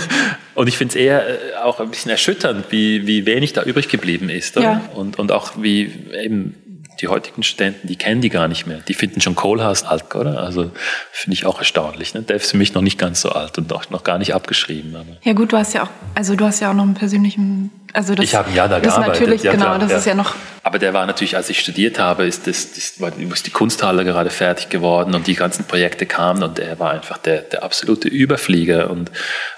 Und 0.54 0.66
ich 0.66 0.76
finde 0.76 0.92
es 0.92 0.96
eher 0.96 1.26
äh, 1.26 1.54
auch 1.62 1.80
ein 1.80 1.90
bisschen 1.90 2.10
erschütternd, 2.10 2.66
wie, 2.70 3.06
wie 3.06 3.24
wenig 3.24 3.54
da 3.54 3.62
übrig 3.62 3.88
geblieben 3.88 4.28
ist. 4.28 4.56
Ja. 4.56 4.90
Und, 4.94 5.18
und 5.18 5.32
auch 5.32 5.52
wie 5.62 5.90
eben 6.22 6.54
die 7.00 7.08
heutigen 7.08 7.42
Studenten, 7.42 7.86
die 7.86 7.96
kennen 7.96 8.20
die 8.20 8.28
gar 8.28 8.48
nicht 8.48 8.66
mehr. 8.66 8.78
Die 8.86 8.94
finden 8.94 9.20
schon 9.20 9.34
Kohlhaas 9.34 9.84
alt, 9.84 10.14
oder? 10.14 10.40
Also 10.40 10.70
finde 11.12 11.34
ich 11.34 11.46
auch 11.46 11.58
erstaunlich. 11.58 12.14
Ne? 12.14 12.22
Der 12.22 12.36
ist 12.36 12.50
für 12.50 12.56
mich 12.56 12.74
noch 12.74 12.82
nicht 12.82 12.98
ganz 12.98 13.20
so 13.20 13.30
alt 13.30 13.58
und 13.58 13.72
auch 13.72 13.88
noch 13.90 14.04
gar 14.04 14.18
nicht 14.18 14.34
abgeschrieben. 14.34 14.94
Aber. 14.94 15.16
Ja 15.22 15.32
gut, 15.32 15.52
du 15.52 15.56
hast 15.56 15.72
ja 15.72 15.84
auch, 15.84 15.88
also 16.14 16.36
du 16.36 16.44
hast 16.44 16.60
ja 16.60 16.70
auch 16.70 16.74
noch 16.74 16.84
einen 16.84 16.94
persönlichen, 16.94 17.70
also 17.92 18.14
das, 18.14 18.24
ich 18.24 18.34
habe 18.34 18.50
ein 18.50 18.54
Jahr 18.54 18.68
da 18.68 18.78
gearbeitet. 18.78 19.20
Natürlich, 19.20 19.42
ja, 19.42 19.52
genau, 19.52 19.64
klar, 19.64 19.78
das 19.78 19.90
ja. 19.92 19.98
ist 19.98 20.06
ja 20.06 20.14
noch. 20.14 20.34
Aber 20.62 20.78
der 20.78 20.92
war 20.92 21.06
natürlich, 21.06 21.36
als 21.36 21.48
ich 21.48 21.60
studiert 21.60 21.98
habe, 21.98 22.26
ist 22.26 22.46
das, 22.46 22.72
das 22.72 22.98
ist 22.98 23.46
die 23.46 23.50
Kunsthalle 23.50 24.04
gerade 24.04 24.30
fertig 24.30 24.68
geworden 24.68 25.14
und 25.14 25.26
die 25.26 25.34
ganzen 25.34 25.64
Projekte 25.64 26.06
kamen 26.06 26.42
und 26.42 26.58
er 26.58 26.78
war 26.78 26.90
einfach 26.90 27.18
der, 27.18 27.42
der 27.42 27.62
absolute 27.62 28.08
Überflieger 28.08 28.90
und 28.90 29.10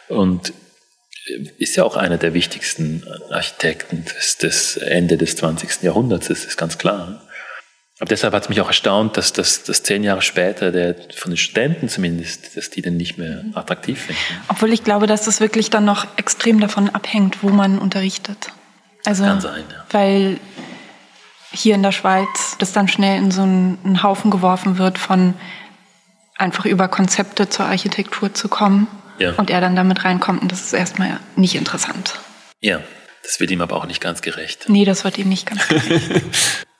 und 0.08 0.52
ist 1.58 1.76
ja 1.76 1.84
auch 1.84 1.96
einer 1.96 2.18
der 2.18 2.34
wichtigsten 2.34 3.04
Architekten 3.30 4.04
des, 4.04 4.38
des 4.38 4.76
Ende 4.76 5.16
des 5.16 5.36
20. 5.36 5.82
Jahrhunderts, 5.82 6.28
das 6.28 6.44
ist 6.44 6.56
ganz 6.56 6.78
klar. 6.78 7.22
Aber 8.02 8.08
deshalb 8.08 8.34
hat 8.34 8.42
es 8.42 8.48
mich 8.48 8.60
auch 8.60 8.66
erstaunt, 8.66 9.16
dass, 9.16 9.32
dass, 9.32 9.62
dass 9.62 9.84
zehn 9.84 10.02
Jahre 10.02 10.22
später 10.22 10.72
der, 10.72 10.96
von 11.14 11.30
den 11.30 11.36
Studenten 11.36 11.88
zumindest, 11.88 12.56
dass 12.56 12.68
die 12.68 12.82
den 12.82 12.96
nicht 12.96 13.16
mehr 13.16 13.44
attraktiv 13.54 14.06
finden. 14.06 14.20
Obwohl 14.48 14.72
ich 14.72 14.82
glaube, 14.82 15.06
dass 15.06 15.24
das 15.24 15.38
wirklich 15.38 15.70
dann 15.70 15.84
noch 15.84 16.04
extrem 16.16 16.58
davon 16.58 16.90
abhängt, 16.90 17.44
wo 17.44 17.50
man 17.50 17.78
unterrichtet. 17.78 18.48
Also, 19.04 19.22
Kann 19.22 19.40
sein, 19.40 19.62
ja. 19.70 19.84
Weil 19.90 20.40
hier 21.52 21.76
in 21.76 21.84
der 21.84 21.92
Schweiz 21.92 22.56
das 22.58 22.72
dann 22.72 22.88
schnell 22.88 23.18
in 23.18 23.30
so 23.30 23.42
einen, 23.42 23.78
einen 23.84 24.02
Haufen 24.02 24.32
geworfen 24.32 24.78
wird 24.78 24.98
von 24.98 25.34
einfach 26.34 26.64
über 26.64 26.88
Konzepte 26.88 27.50
zur 27.50 27.66
Architektur 27.66 28.34
zu 28.34 28.48
kommen 28.48 28.88
ja. 29.20 29.30
und 29.34 29.48
er 29.48 29.60
dann 29.60 29.76
damit 29.76 30.04
reinkommt 30.04 30.42
und 30.42 30.50
das 30.50 30.62
ist 30.62 30.72
erstmal 30.72 31.20
nicht 31.36 31.54
interessant. 31.54 32.18
Ja, 32.60 32.80
das 33.22 33.38
wird 33.38 33.52
ihm 33.52 33.60
aber 33.60 33.76
auch 33.76 33.86
nicht 33.86 34.00
ganz 34.00 34.22
gerecht. 34.22 34.64
Nee, 34.66 34.84
das 34.84 35.04
wird 35.04 35.18
ihm 35.18 35.28
nicht 35.28 35.46
ganz 35.46 35.68
gerecht. 35.68 36.24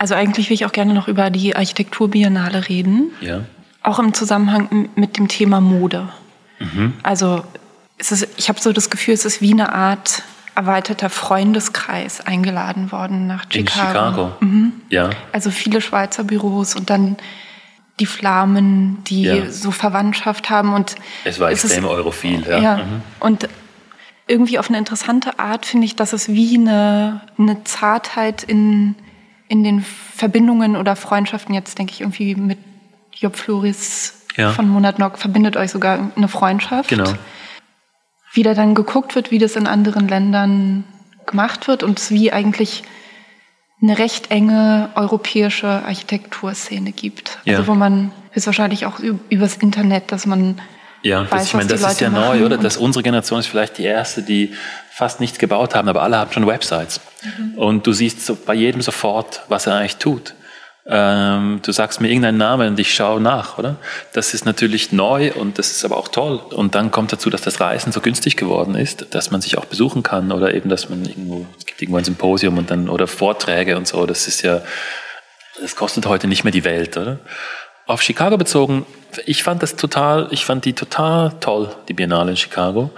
Also 0.00 0.14
eigentlich 0.14 0.48
will 0.48 0.54
ich 0.54 0.64
auch 0.64 0.72
gerne 0.72 0.94
noch 0.94 1.08
über 1.08 1.28
die 1.28 1.54
Architekturbiennale 1.54 2.70
reden. 2.70 3.10
Ja. 3.20 3.44
Auch 3.82 3.98
im 3.98 4.14
Zusammenhang 4.14 4.88
mit 4.94 5.18
dem 5.18 5.28
Thema 5.28 5.60
Mode. 5.60 6.08
Mhm. 6.58 6.94
Also 7.02 7.44
es 7.98 8.10
ist, 8.10 8.26
ich 8.38 8.48
habe 8.48 8.58
so 8.58 8.72
das 8.72 8.88
Gefühl, 8.88 9.12
es 9.12 9.26
ist 9.26 9.42
wie 9.42 9.52
eine 9.52 9.74
Art 9.74 10.22
erweiterter 10.54 11.10
Freundeskreis 11.10 12.22
eingeladen 12.22 12.92
worden 12.92 13.26
nach 13.26 13.44
Chicago. 13.50 13.58
In 13.58 13.68
Chicago. 13.68 14.32
Mhm. 14.40 14.72
Ja. 14.88 15.10
Also 15.32 15.50
viele 15.50 15.82
Schweizer 15.82 16.24
Büros 16.24 16.76
und 16.76 16.88
dann 16.88 17.18
die 17.98 18.06
Flamen, 18.06 19.04
die 19.04 19.24
ja. 19.24 19.50
so 19.50 19.70
Verwandtschaft 19.70 20.48
haben 20.48 20.72
und 20.72 20.94
es 21.24 21.38
war 21.40 21.50
extrem 21.50 21.84
ist, 21.84 21.90
europhil. 21.90 22.46
Ja. 22.48 22.58
ja. 22.58 22.76
Mhm. 22.78 23.02
Und 23.20 23.48
irgendwie 24.26 24.58
auf 24.58 24.70
eine 24.70 24.78
interessante 24.78 25.38
Art 25.38 25.66
finde 25.66 25.84
ich, 25.84 25.94
dass 25.94 26.14
es 26.14 26.30
wie 26.30 26.56
eine, 26.56 27.20
eine 27.36 27.64
Zartheit 27.64 28.42
in 28.42 28.94
in 29.50 29.64
den 29.64 29.80
Verbindungen 29.80 30.76
oder 30.76 30.94
Freundschaften, 30.94 31.54
jetzt 31.54 31.76
denke 31.76 31.92
ich 31.92 32.02
irgendwie 32.02 32.36
mit 32.36 32.58
Job 33.12 33.34
Floris 33.34 34.26
ja. 34.36 34.52
von 34.52 34.68
Monat 34.68 35.00
Nock, 35.00 35.18
verbindet 35.18 35.56
euch 35.56 35.72
sogar 35.72 36.12
eine 36.14 36.28
Freundschaft. 36.28 36.88
Genau. 36.88 37.12
Wie 38.32 38.44
da 38.44 38.54
dann 38.54 38.76
geguckt 38.76 39.16
wird, 39.16 39.32
wie 39.32 39.38
das 39.38 39.56
in 39.56 39.66
anderen 39.66 40.06
Ländern 40.06 40.84
gemacht 41.26 41.66
wird 41.66 41.82
und 41.82 42.10
wie 42.12 42.32
eigentlich 42.32 42.84
eine 43.82 43.98
recht 43.98 44.30
enge 44.30 44.90
europäische 44.94 45.66
Architekturszene 45.66 46.92
gibt. 46.92 47.38
Also 47.38 47.50
ja. 47.50 47.56
Also 47.58 47.72
wo 47.72 47.74
man 47.74 48.12
ist 48.32 48.46
wahrscheinlich 48.46 48.86
auch 48.86 49.00
übers 49.00 49.56
Internet, 49.56 50.12
dass 50.12 50.26
man 50.26 50.60
ja, 51.02 51.28
weiß, 51.28 51.46
ich 51.46 51.54
meine, 51.54 51.66
das 51.66 51.82
ist 51.82 52.00
ja 52.00 52.08
neu, 52.08 52.44
oder? 52.44 52.56
Dass 52.56 52.76
unsere 52.76 53.02
Generation 53.02 53.40
ist 53.40 53.46
vielleicht 53.46 53.78
die 53.78 53.84
erste, 53.84 54.22
die 54.22 54.54
fast 55.00 55.18
nichts 55.18 55.38
gebaut 55.38 55.74
haben, 55.74 55.88
aber 55.88 56.02
alle 56.02 56.18
haben 56.18 56.30
schon 56.30 56.46
Websites. 56.46 57.00
Mhm. 57.22 57.58
Und 57.58 57.86
du 57.86 57.92
siehst 57.92 58.24
so 58.24 58.36
bei 58.36 58.54
jedem 58.54 58.82
sofort, 58.82 59.40
was 59.48 59.66
er 59.66 59.76
eigentlich 59.76 59.96
tut. 59.96 60.34
Ähm, 60.86 61.60
du 61.64 61.72
sagst 61.72 62.02
mir 62.02 62.08
irgendeinen 62.08 62.36
Namen 62.36 62.68
und 62.68 62.78
ich 62.78 62.94
schaue 62.94 63.18
nach, 63.20 63.56
oder? 63.56 63.76
Das 64.12 64.34
ist 64.34 64.44
natürlich 64.44 64.92
neu 64.92 65.32
und 65.32 65.58
das 65.58 65.70
ist 65.70 65.84
aber 65.86 65.96
auch 65.96 66.08
toll. 66.08 66.36
Und 66.36 66.74
dann 66.74 66.90
kommt 66.90 67.12
dazu, 67.12 67.30
dass 67.30 67.40
das 67.40 67.60
Reisen 67.60 67.92
so 67.92 68.02
günstig 68.02 68.36
geworden 68.36 68.74
ist, 68.74 69.14
dass 69.14 69.30
man 69.30 69.40
sich 69.40 69.56
auch 69.56 69.64
besuchen 69.64 70.02
kann 70.02 70.32
oder 70.32 70.52
eben, 70.52 70.68
dass 70.68 70.90
man 70.90 71.04
irgendwo, 71.06 71.46
es 71.58 71.64
gibt 71.64 71.80
irgendwo 71.80 71.98
ein 71.98 72.04
Symposium 72.04 72.58
und 72.58 72.70
dann, 72.70 72.90
oder 72.90 73.06
Vorträge 73.06 73.78
und 73.78 73.86
so. 73.88 74.04
Das 74.04 74.28
ist 74.28 74.42
ja, 74.42 74.60
das 75.62 75.76
kostet 75.76 76.04
heute 76.04 76.28
nicht 76.28 76.44
mehr 76.44 76.52
die 76.52 76.64
Welt, 76.64 76.98
oder? 76.98 77.20
Auf 77.86 78.02
Chicago 78.02 78.36
bezogen, 78.36 78.84
ich 79.24 79.42
fand 79.42 79.62
das 79.62 79.76
total, 79.76 80.28
ich 80.30 80.44
fand 80.44 80.64
die 80.66 80.74
total 80.74 81.32
toll, 81.40 81.74
die 81.88 81.94
Biennale 81.94 82.32
in 82.32 82.36
Chicago. 82.36 82.90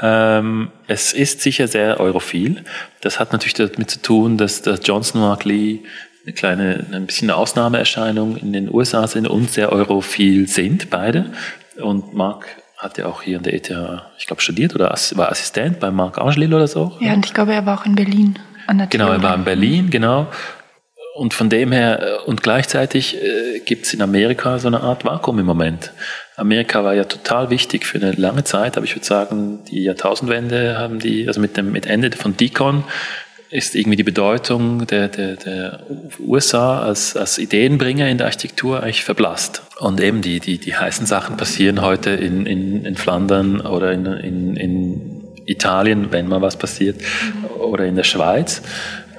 Ähm, 0.00 0.70
es 0.86 1.12
ist 1.12 1.40
sicher 1.40 1.68
sehr 1.68 2.00
europhil. 2.00 2.64
Das 3.00 3.20
hat 3.20 3.32
natürlich 3.32 3.54
damit 3.54 3.90
zu 3.90 4.00
tun, 4.00 4.38
dass, 4.38 4.62
dass 4.62 4.80
Johnson 4.84 5.20
Mark 5.20 5.44
Lee 5.44 5.80
eine 6.24 6.34
kleine, 6.34 6.86
ein 6.92 7.06
bisschen 7.06 7.30
eine 7.30 7.36
Ausnahmeerscheinung 7.36 8.36
in 8.36 8.52
den 8.52 8.72
USA 8.72 9.06
sind 9.06 9.26
und 9.26 9.50
sehr 9.50 9.72
europhil 9.72 10.48
sind, 10.48 10.90
beide. 10.90 11.32
Und 11.80 12.14
Mark 12.14 12.46
hat 12.78 12.98
ja 12.98 13.06
auch 13.06 13.22
hier 13.22 13.36
in 13.36 13.42
der 13.42 13.54
ETH, 13.54 13.70
ich 14.18 14.26
glaube, 14.26 14.42
studiert 14.42 14.74
oder 14.74 14.94
war 15.14 15.30
Assistent 15.30 15.80
bei 15.80 15.90
Marc 15.90 16.18
Angelil 16.18 16.52
oder 16.54 16.66
so. 16.66 16.96
Ja, 17.00 17.12
und 17.12 17.24
ich 17.24 17.34
glaube, 17.34 17.52
er 17.52 17.64
war 17.66 17.80
auch 17.80 17.86
in 17.86 17.94
Berlin. 17.94 18.38
An 18.66 18.78
der 18.78 18.86
genau, 18.88 19.08
er 19.10 19.22
war 19.22 19.34
in 19.34 19.44
Berlin, 19.44 19.90
genau. 19.90 20.28
Und 21.14 21.34
von 21.34 21.50
dem 21.50 21.72
her, 21.72 22.00
äh, 22.02 22.28
und 22.28 22.42
gleichzeitig 22.42 23.16
äh, 23.22 23.60
gibt 23.60 23.86
es 23.86 23.94
in 23.94 24.02
Amerika 24.02 24.58
so 24.58 24.68
eine 24.68 24.80
Art 24.80 25.04
Vakuum 25.04 25.38
im 25.38 25.46
Moment. 25.46 25.92
Amerika 26.36 26.82
war 26.82 26.94
ja 26.94 27.04
total 27.04 27.50
wichtig 27.50 27.86
für 27.86 27.98
eine 27.98 28.12
lange 28.12 28.44
Zeit, 28.44 28.76
aber 28.76 28.84
ich 28.84 28.94
würde 28.94 29.04
sagen, 29.04 29.60
die 29.70 29.82
Jahrtausendwende 29.82 30.78
haben 30.78 30.98
die, 30.98 31.28
also 31.28 31.40
mit 31.40 31.56
dem 31.56 31.72
mit 31.72 31.86
Ende 31.86 32.10
von 32.12 32.36
Deacon 32.36 32.84
ist 33.52 33.74
irgendwie 33.74 33.96
die 33.96 34.02
Bedeutung 34.02 34.86
der, 34.86 35.08
der, 35.08 35.36
der 35.36 35.80
USA 36.18 36.80
als, 36.80 37.16
als 37.18 37.36
Ideenbringer 37.36 38.08
in 38.08 38.16
der 38.16 38.26
Architektur 38.28 38.82
eigentlich 38.82 39.04
verblasst. 39.04 39.62
Und 39.78 40.00
eben 40.00 40.22
die, 40.22 40.40
die, 40.40 40.56
die 40.56 40.74
heißen 40.74 41.04
Sachen 41.04 41.36
passieren 41.36 41.82
heute 41.82 42.10
in, 42.10 42.46
in, 42.46 42.86
in 42.86 42.96
Flandern 42.96 43.60
oder 43.60 43.92
in, 43.92 44.06
in, 44.06 44.56
in 44.56 45.22
Italien, 45.44 46.12
wenn 46.12 46.28
mal 46.28 46.40
was 46.40 46.56
passiert, 46.56 46.96
oder 47.58 47.84
in 47.84 47.94
der 47.94 48.04
Schweiz 48.04 48.62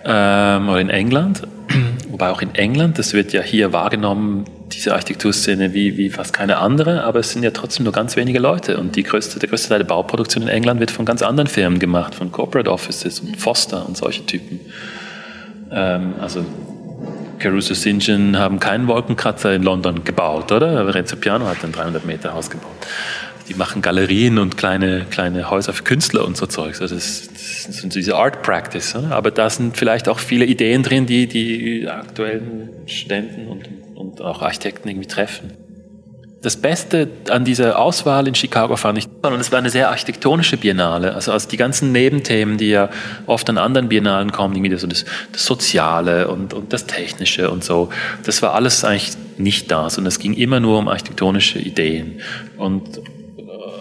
ähm, 0.04 0.68
oder 0.68 0.82
in 0.82 0.90
England. 0.90 1.44
Wobei 2.10 2.32
auch 2.32 2.42
in 2.42 2.56
England, 2.56 2.98
das 2.98 3.14
wird 3.14 3.34
ja 3.34 3.44
hier 3.44 3.72
wahrgenommen, 3.72 4.46
diese 4.76 4.94
Architekturszene 4.94 5.74
wie, 5.74 5.98
wie 5.98 6.10
fast 6.10 6.34
keine 6.34 6.58
andere, 6.58 7.04
aber 7.04 7.20
es 7.20 7.32
sind 7.32 7.44
ja 7.44 7.52
trotzdem 7.52 7.84
nur 7.84 7.94
ganz 7.94 8.16
wenige 8.16 8.40
Leute. 8.40 8.78
Und 8.78 8.96
die 8.96 9.04
größte, 9.04 9.40
der 9.40 9.50
größte 9.50 9.70
Teil 9.70 9.80
der 9.80 9.86
Bauproduktion 9.86 10.44
in 10.44 10.50
England 10.50 10.80
wird 10.80 10.92
von 10.92 11.06
ganz 11.06 11.22
anderen 11.22 11.48
Firmen 11.48 11.80
gemacht, 11.80 12.16
von 12.16 12.32
Corporate 12.32 12.72
Offices 12.72 13.20
und 13.20 13.38
Foster 13.38 13.88
und 13.88 13.98
solche 13.98 14.26
Typen. 14.26 14.60
Ähm, 15.72 16.14
also 16.20 16.46
Caruso 17.40 17.74
Sinjan 17.74 18.38
haben 18.38 18.60
keinen 18.60 18.88
Wolkenkratzer 18.88 19.54
in 19.54 19.64
London 19.64 20.04
gebaut, 20.04 20.52
oder? 20.52 20.94
Renzo 20.94 21.16
Piano 21.16 21.46
hat 21.46 21.64
ein 21.64 21.72
300 21.72 22.06
Meter 22.06 22.34
Haus 22.34 22.50
gebaut 22.50 22.72
die 23.50 23.56
machen 23.56 23.82
Galerien 23.82 24.38
und 24.40 24.58
kleine, 24.58 25.06
kleine 25.10 25.50
Häuser 25.50 25.74
für 25.74 25.84
Künstler 25.84 26.26
und 26.26 26.38
so 26.38 26.46
Zeugs. 26.46 26.82
Also 26.82 26.96
das, 26.96 27.30
das 27.34 27.78
sind 27.78 27.94
diese 27.96 28.16
Art 28.16 28.42
Practice. 28.42 28.96
Aber 28.96 29.32
da 29.32 29.50
sind 29.50 29.78
vielleicht 29.78 30.08
auch 30.08 30.20
viele 30.20 30.46
Ideen 30.46 30.84
drin, 30.84 31.06
die 31.06 31.28
die 31.28 31.88
aktuellen 31.88 32.70
Studenten 32.86 33.48
und, 33.48 33.68
und 34.04 34.22
auch 34.22 34.42
Architekten 34.42 34.90
irgendwie 34.90 35.08
treffen. 35.08 35.52
das 36.42 36.58
Beste 36.58 37.08
an 37.30 37.46
dieser 37.46 37.80
Auswahl 37.80 38.28
in 38.28 38.36
Chicago 38.36 38.76
fand 38.76 38.98
ich, 38.98 39.08
und 39.08 39.40
es 39.40 39.52
war 39.54 39.60
eine 39.60 39.70
sehr 39.70 39.90
architektonische 39.90 40.58
Biennale. 40.58 41.16
Also, 41.16 41.32
also 41.32 41.48
die 41.48 41.56
ganzen 41.56 41.94
Nebenthemen, 41.94 42.58
die 42.58 42.70
ja 42.70 42.90
oft 43.28 43.50
an 43.50 43.58
anderen 43.58 43.88
Biennalen 43.88 44.34
kommen, 44.34 44.54
irgendwie 44.54 44.76
so 44.78 44.86
das, 44.86 45.06
das 45.32 45.46
Soziale 45.46 46.28
und, 46.28 46.54
und 46.54 46.74
das 46.74 46.86
Technische 46.86 47.50
und 47.50 47.64
so, 47.64 47.90
das 48.26 48.42
war 48.42 48.54
alles 48.56 48.84
eigentlich 48.84 49.14
nicht 49.38 49.72
da, 49.72 49.90
sondern 49.90 50.10
es 50.10 50.20
ging 50.20 50.34
immer 50.34 50.60
nur 50.60 50.80
um 50.80 50.90
architektonische 50.90 51.60
Ideen. 51.60 52.20
Und 52.58 53.00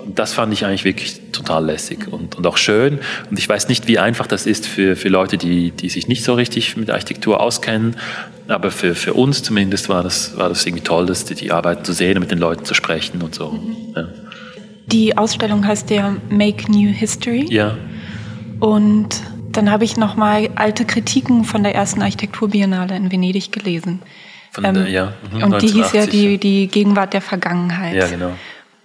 das 0.06 0.32
fand 0.32 0.52
ich 0.52 0.64
eigentlich 0.64 0.84
wirklich 0.84 1.20
total 1.32 1.64
lässig 1.66 2.08
und, 2.10 2.36
und 2.36 2.46
auch 2.46 2.56
schön. 2.56 2.98
Und 3.30 3.38
ich 3.38 3.48
weiß 3.48 3.68
nicht, 3.68 3.88
wie 3.88 3.98
einfach 3.98 4.26
das 4.26 4.46
ist 4.46 4.66
für, 4.66 4.96
für 4.96 5.08
Leute, 5.08 5.38
die, 5.38 5.70
die 5.70 5.88
sich 5.88 6.08
nicht 6.08 6.24
so 6.24 6.34
richtig 6.34 6.76
mit 6.76 6.90
Architektur 6.90 7.40
auskennen. 7.40 7.96
Aber 8.48 8.70
für, 8.70 8.94
für 8.94 9.14
uns 9.14 9.42
zumindest 9.42 9.88
war 9.88 10.02
das, 10.02 10.36
war 10.36 10.48
das 10.48 10.66
irgendwie 10.66 10.82
toll, 10.82 11.06
das, 11.06 11.24
die, 11.24 11.34
die 11.34 11.52
Arbeit 11.52 11.86
zu 11.86 11.92
sehen 11.92 12.16
und 12.16 12.22
mit 12.22 12.30
den 12.30 12.38
Leuten 12.38 12.64
zu 12.64 12.74
sprechen 12.74 13.22
und 13.22 13.34
so. 13.34 13.50
Mhm. 13.50 13.76
Ja. 13.94 14.08
Die 14.86 15.16
Ausstellung 15.16 15.66
heißt 15.66 15.90
ja 15.90 16.16
Make 16.28 16.70
New 16.70 16.92
History. 16.92 17.46
Ja. 17.48 17.76
Und 18.60 19.08
dann 19.52 19.70
habe 19.70 19.84
ich 19.84 19.96
nochmal 19.96 20.50
alte 20.54 20.84
Kritiken 20.84 21.44
von 21.44 21.62
der 21.62 21.74
ersten 21.74 22.02
Architekturbiennale 22.02 22.96
in 22.96 23.10
Venedig 23.12 23.52
gelesen. 23.52 24.00
Von 24.50 24.64
der, 24.64 24.74
ähm, 24.74 24.86
ja. 24.92 25.12
Mhm, 25.32 25.42
und 25.44 25.62
die 25.62 25.68
hieß 25.68 25.92
ja 25.92 26.06
die, 26.06 26.38
die 26.38 26.68
Gegenwart 26.68 27.14
der 27.14 27.22
Vergangenheit. 27.22 27.94
Ja, 27.94 28.06
genau 28.06 28.32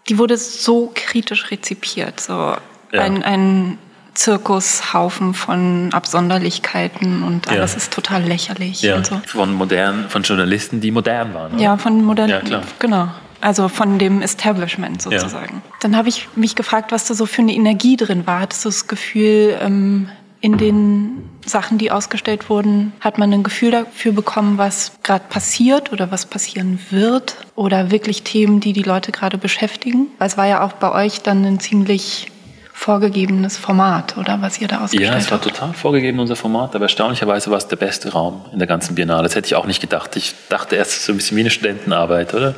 die 0.10 0.18
wurde 0.18 0.38
so 0.38 0.92
kritisch 0.94 1.52
rezipiert. 1.52 2.20
So 2.20 2.34
ja. 2.34 2.60
ein, 2.92 3.24
ein 3.24 3.78
Zirkushaufen 4.14 5.34
von 5.34 5.90
Absonderlichkeiten 5.94 7.24
und 7.24 7.48
alles 7.50 7.72
ja. 7.74 7.78
ist 7.78 7.94
total 7.94 8.24
lächerlich. 8.24 8.82
Ja. 8.82 9.04
So. 9.04 9.22
Von 9.26 9.54
modernen, 9.54 10.10
von 10.10 10.24
Journalisten, 10.24 10.82
die 10.82 10.92
modern 10.92 11.34
waren. 11.34 11.54
Oder? 11.54 11.62
Ja, 11.62 11.78
von 11.78 12.04
modernen. 12.04 12.32
Ja, 12.32 12.40
klar. 12.42 12.64
Genau. 12.80 13.10
Also 13.40 13.70
von 13.70 14.00
dem 14.00 14.24
Establishment 14.24 15.04
sozusagen. 15.04 15.62
Ja. 15.64 15.76
Dann 15.82 15.96
habe 15.96 16.10
ich 16.10 16.28
mich 16.36 16.56
gefragt, 16.56 16.92
was 16.92 17.06
da 17.06 17.14
so 17.14 17.28
für 17.28 17.44
eine 17.44 17.54
Energie 17.54 17.96
drin 17.96 18.26
war. 18.26 18.40
Hattest 18.40 18.66
du 18.66 18.70
das 18.70 18.88
Gefühl, 18.88 19.56
ähm, 19.62 20.10
in 20.40 20.58
den 20.58 21.30
Sachen, 21.46 21.78
die 21.78 21.92
ausgestellt 21.92 22.50
wurden, 22.50 22.94
hat 23.00 23.18
man 23.18 23.34
ein 23.34 23.44
Gefühl 23.44 23.72
dafür 23.72 24.12
bekommen, 24.12 24.58
was 24.58 24.92
gerade 25.04 25.26
passiert 25.30 25.92
oder 25.92 26.12
was 26.12 26.26
passieren 26.26 26.80
wird 26.90 27.38
oder 27.56 27.92
wirklich 27.92 28.24
Themen, 28.24 28.60
die 28.60 28.74
die 28.74 28.84
Leute 28.84 29.12
gerade 29.12 29.38
beschäftigen. 29.38 30.08
Weil 30.20 30.28
es 30.28 30.38
war 30.38 30.48
ja 30.48 30.64
auch 30.64 30.74
bei 30.74 30.92
euch 30.92 31.22
dann 31.22 31.46
ein 31.46 31.60
ziemlich 31.60 32.32
vorgegebenes 32.78 33.58
Format, 33.58 34.18
oder 34.18 34.40
was 34.40 34.62
ihr 34.62 34.68
da 34.68 34.82
ausgestellt 34.82 35.10
habt? 35.10 35.20
Ja, 35.20 35.26
es 35.26 35.32
war 35.32 35.42
total 35.42 35.74
vorgegeben, 35.74 36.20
unser 36.20 36.36
Format, 36.36 36.76
aber 36.76 36.86
erstaunlicherweise 36.86 37.50
war 37.50 37.58
es 37.58 37.68
der 37.68 37.76
beste 37.76 38.12
Raum 38.12 38.46
in 38.54 38.60
der 38.60 38.68
ganzen 38.68 38.94
Biennale. 38.94 39.24
Das 39.24 39.36
hätte 39.36 39.48
ich 39.48 39.56
auch 39.56 39.66
nicht 39.66 39.82
gedacht. 39.82 40.16
Ich 40.16 40.36
dachte 40.50 40.76
erst 40.76 41.04
so 41.04 41.12
ein 41.12 41.18
bisschen 41.18 41.36
wie 41.38 41.42
eine 41.42 41.50
Studentenarbeit, 41.50 42.36
oder? 42.36 42.54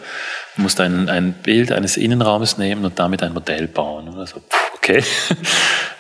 Du 0.58 0.62
musst 0.62 0.82
ein, 0.82 1.08
ein 1.08 1.32
Bild 1.32 1.72
eines 1.72 1.96
Innenraumes 1.96 2.58
nehmen 2.58 2.84
und 2.84 3.00
damit 3.00 3.24
ein 3.24 3.34
Modell 3.34 3.68
bauen. 3.70 4.10
Oder 4.10 4.28
so. 4.28 4.42
Okay. 4.76 5.04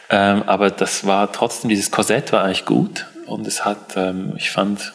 Ähm, 0.09 0.43
aber 0.47 0.71
das 0.71 1.05
war 1.05 1.31
trotzdem, 1.31 1.69
dieses 1.69 1.91
Korsett 1.91 2.31
war 2.31 2.43
eigentlich 2.43 2.65
gut 2.65 3.05
und 3.27 3.45
es 3.45 3.63
hat, 3.65 3.95
ähm, 3.95 4.33
ich 4.37 4.49
fand 4.49 4.93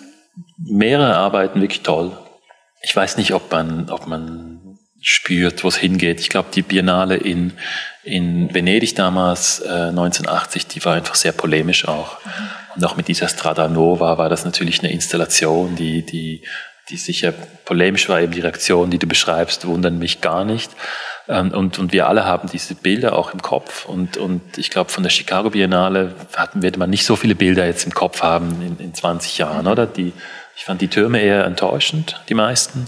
mehrere 0.58 1.16
Arbeiten 1.16 1.60
wirklich 1.60 1.82
toll. 1.82 2.16
Ich 2.82 2.94
weiß 2.94 3.16
nicht, 3.16 3.32
ob 3.32 3.50
man, 3.50 3.88
ob 3.90 4.06
man 4.06 4.78
spürt, 5.00 5.62
wo 5.64 5.68
es 5.68 5.76
hingeht. 5.76 6.20
Ich 6.20 6.30
glaube, 6.30 6.48
die 6.52 6.62
Biennale 6.62 7.16
in, 7.16 7.52
in 8.02 8.52
Venedig 8.52 8.94
damals, 8.94 9.60
äh, 9.60 9.68
1980, 9.68 10.66
die 10.66 10.84
war 10.84 10.94
einfach 10.94 11.14
sehr 11.14 11.32
polemisch 11.32 11.86
auch. 11.86 12.18
Und 12.74 12.84
auch 12.84 12.96
mit 12.96 13.08
dieser 13.08 13.28
Strada 13.28 13.68
Nova 13.68 14.18
war 14.18 14.28
das 14.28 14.44
natürlich 14.44 14.80
eine 14.80 14.90
Installation, 14.90 15.76
die, 15.76 16.04
die, 16.04 16.42
die 16.88 16.96
sicher 16.96 17.32
polemisch 17.32 18.08
war. 18.08 18.20
Eben 18.20 18.32
die 18.32 18.40
Reaktion, 18.40 18.90
die 18.90 18.98
du 18.98 19.06
beschreibst, 19.06 19.66
wundern 19.66 19.98
mich 19.98 20.20
gar 20.20 20.44
nicht. 20.44 20.70
Ähm, 21.28 21.52
und, 21.52 21.78
und 21.78 21.92
wir 21.92 22.08
alle 22.08 22.24
haben 22.24 22.48
diese 22.52 22.74
Bilder 22.74 23.16
auch 23.16 23.32
im 23.32 23.40
Kopf. 23.40 23.86
Und, 23.86 24.16
und 24.16 24.58
ich 24.58 24.70
glaube, 24.70 24.90
von 24.90 25.02
der 25.02 25.10
Chicago 25.10 25.50
Biennale 25.50 26.14
hatten, 26.36 26.62
wird 26.62 26.76
man 26.76 26.90
nicht 26.90 27.04
so 27.04 27.16
viele 27.16 27.34
Bilder 27.34 27.66
jetzt 27.66 27.84
im 27.84 27.94
Kopf 27.94 28.22
haben 28.22 28.60
in, 28.60 28.84
in 28.84 28.94
20 28.94 29.38
Jahren, 29.38 29.66
oder? 29.66 29.86
Die, 29.86 30.12
ich 30.56 30.64
fand 30.64 30.80
die 30.80 30.88
Türme 30.88 31.20
eher 31.20 31.44
enttäuschend, 31.44 32.20
die 32.28 32.34
meisten. 32.34 32.86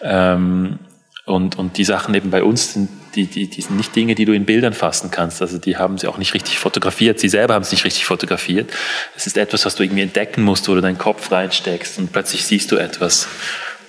Ähm, 0.00 0.78
und, 1.26 1.58
und 1.58 1.76
die 1.76 1.84
Sachen 1.84 2.14
eben 2.14 2.30
bei 2.30 2.44
uns 2.44 2.74
sind, 2.74 2.88
die, 3.16 3.26
die, 3.26 3.48
die 3.50 3.60
sind 3.60 3.76
nicht 3.76 3.96
Dinge, 3.96 4.14
die 4.14 4.24
du 4.24 4.32
in 4.32 4.44
Bildern 4.44 4.72
fassen 4.72 5.10
kannst. 5.10 5.42
Also 5.42 5.58
die 5.58 5.76
haben 5.76 5.98
sie 5.98 6.06
auch 6.06 6.18
nicht 6.18 6.34
richtig 6.34 6.58
fotografiert. 6.58 7.18
Sie 7.18 7.28
selber 7.28 7.54
haben 7.54 7.62
es 7.62 7.72
nicht 7.72 7.84
richtig 7.84 8.04
fotografiert. 8.04 8.70
Es 9.16 9.26
ist 9.26 9.36
etwas, 9.36 9.66
was 9.66 9.74
du 9.74 9.82
irgendwie 9.82 10.02
entdecken 10.02 10.42
musst, 10.42 10.68
wo 10.68 10.74
du 10.74 10.80
deinen 10.80 10.98
Kopf 10.98 11.32
reinsteckst 11.32 11.98
und 11.98 12.12
plötzlich 12.12 12.44
siehst 12.44 12.70
du 12.70 12.76
etwas. 12.76 13.26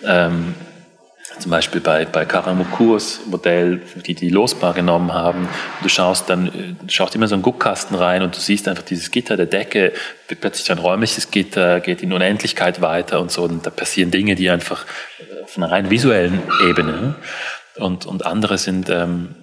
Ähm, 0.04 0.56
zum 1.40 1.52
Beispiel 1.52 1.82
bei, 1.82 2.06
bei 2.06 2.26
Karamukurs 2.26 3.22
Modell, 3.28 3.82
die 4.06 4.14
die 4.14 4.30
losbar 4.30 4.74
genommen 4.74 5.14
haben. 5.14 5.48
Du 5.82 5.90
schaust 5.90 6.30
dann, 6.30 6.78
du 6.82 6.90
schaust 6.90 7.16
immer 7.16 7.28
so 7.28 7.36
einen 7.36 7.44
Guckkasten 7.44 7.96
rein 7.96 8.22
und 8.22 8.36
du 8.36 8.40
siehst 8.40 8.68
einfach 8.68 8.84
dieses 8.84 9.12
Gitter 9.12 9.38
der 9.38 9.46
Decke, 9.46 9.94
wird 10.28 10.42
plötzlich 10.42 10.72
ein 10.72 10.80
räumliches 10.80 11.32
Gitter, 11.32 11.80
geht 11.80 12.02
in 12.02 12.14
Unendlichkeit 12.14 12.82
weiter 12.82 13.22
und 13.22 13.32
so. 13.32 13.44
Und 13.44 13.66
da 13.66 13.70
passieren 13.70 14.12
Dinge, 14.12 14.36
die 14.36 14.50
einfach 14.50 14.86
von 15.46 15.64
einer 15.64 15.72
rein 15.72 15.90
visuellen 15.90 16.42
Ebene 16.68 17.16
und, 17.76 18.06
und 18.06 18.26
andere 18.26 18.58
sind, 18.58 18.90
ähm, 18.90 19.36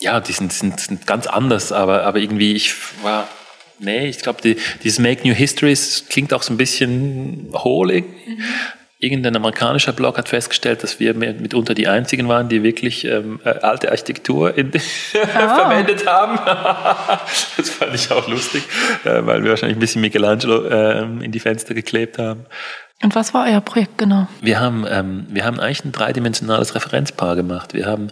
ja, 0.00 0.20
die 0.20 0.32
sind, 0.32 0.52
sind, 0.52 0.80
sind 0.80 1.06
ganz 1.06 1.26
anders, 1.26 1.72
aber, 1.72 2.02
aber 2.02 2.18
irgendwie, 2.18 2.54
ich 2.54 2.74
war, 3.02 3.28
nee, 3.78 4.08
ich 4.08 4.18
glaube, 4.18 4.42
die, 4.42 4.56
dieses 4.82 4.98
Make 4.98 5.26
New 5.26 5.34
Histories 5.34 6.04
klingt 6.08 6.32
auch 6.32 6.42
so 6.42 6.52
ein 6.52 6.56
bisschen 6.56 7.50
hohlig. 7.54 8.04
Mhm 8.26 8.42
irgendein 8.98 9.36
amerikanischer 9.36 9.92
Blog 9.92 10.18
hat 10.18 10.28
festgestellt, 10.28 10.82
dass 10.82 11.00
wir 11.00 11.14
mitunter 11.14 11.74
die 11.74 11.88
einzigen 11.88 12.28
waren, 12.28 12.48
die 12.48 12.62
wirklich 12.62 13.04
ähm, 13.04 13.40
äh, 13.44 13.50
alte 13.50 13.90
Architektur 13.90 14.56
in, 14.56 14.70
ah. 15.34 15.54
verwendet 15.54 16.06
haben. 16.06 16.38
das 17.56 17.70
fand 17.70 17.94
ich 17.94 18.10
auch 18.10 18.26
lustig, 18.28 18.62
äh, 19.04 19.26
weil 19.26 19.42
wir 19.42 19.50
wahrscheinlich 19.50 19.76
ein 19.76 19.80
bisschen 19.80 20.00
Michelangelo 20.00 20.64
äh, 20.64 21.02
in 21.02 21.32
die 21.32 21.40
Fenster 21.40 21.74
geklebt 21.74 22.18
haben. 22.18 22.46
Und 23.02 23.14
was 23.14 23.34
war 23.34 23.46
euer 23.46 23.60
Projekt 23.60 23.98
genau? 23.98 24.28
Wir 24.40 24.60
haben, 24.60 24.86
ähm, 24.88 25.26
wir 25.28 25.44
haben 25.44 25.60
eigentlich 25.60 25.84
ein 25.84 25.92
dreidimensionales 25.92 26.74
Referenzpaar 26.74 27.36
gemacht. 27.36 27.74
Wir 27.74 27.86
haben 27.86 28.08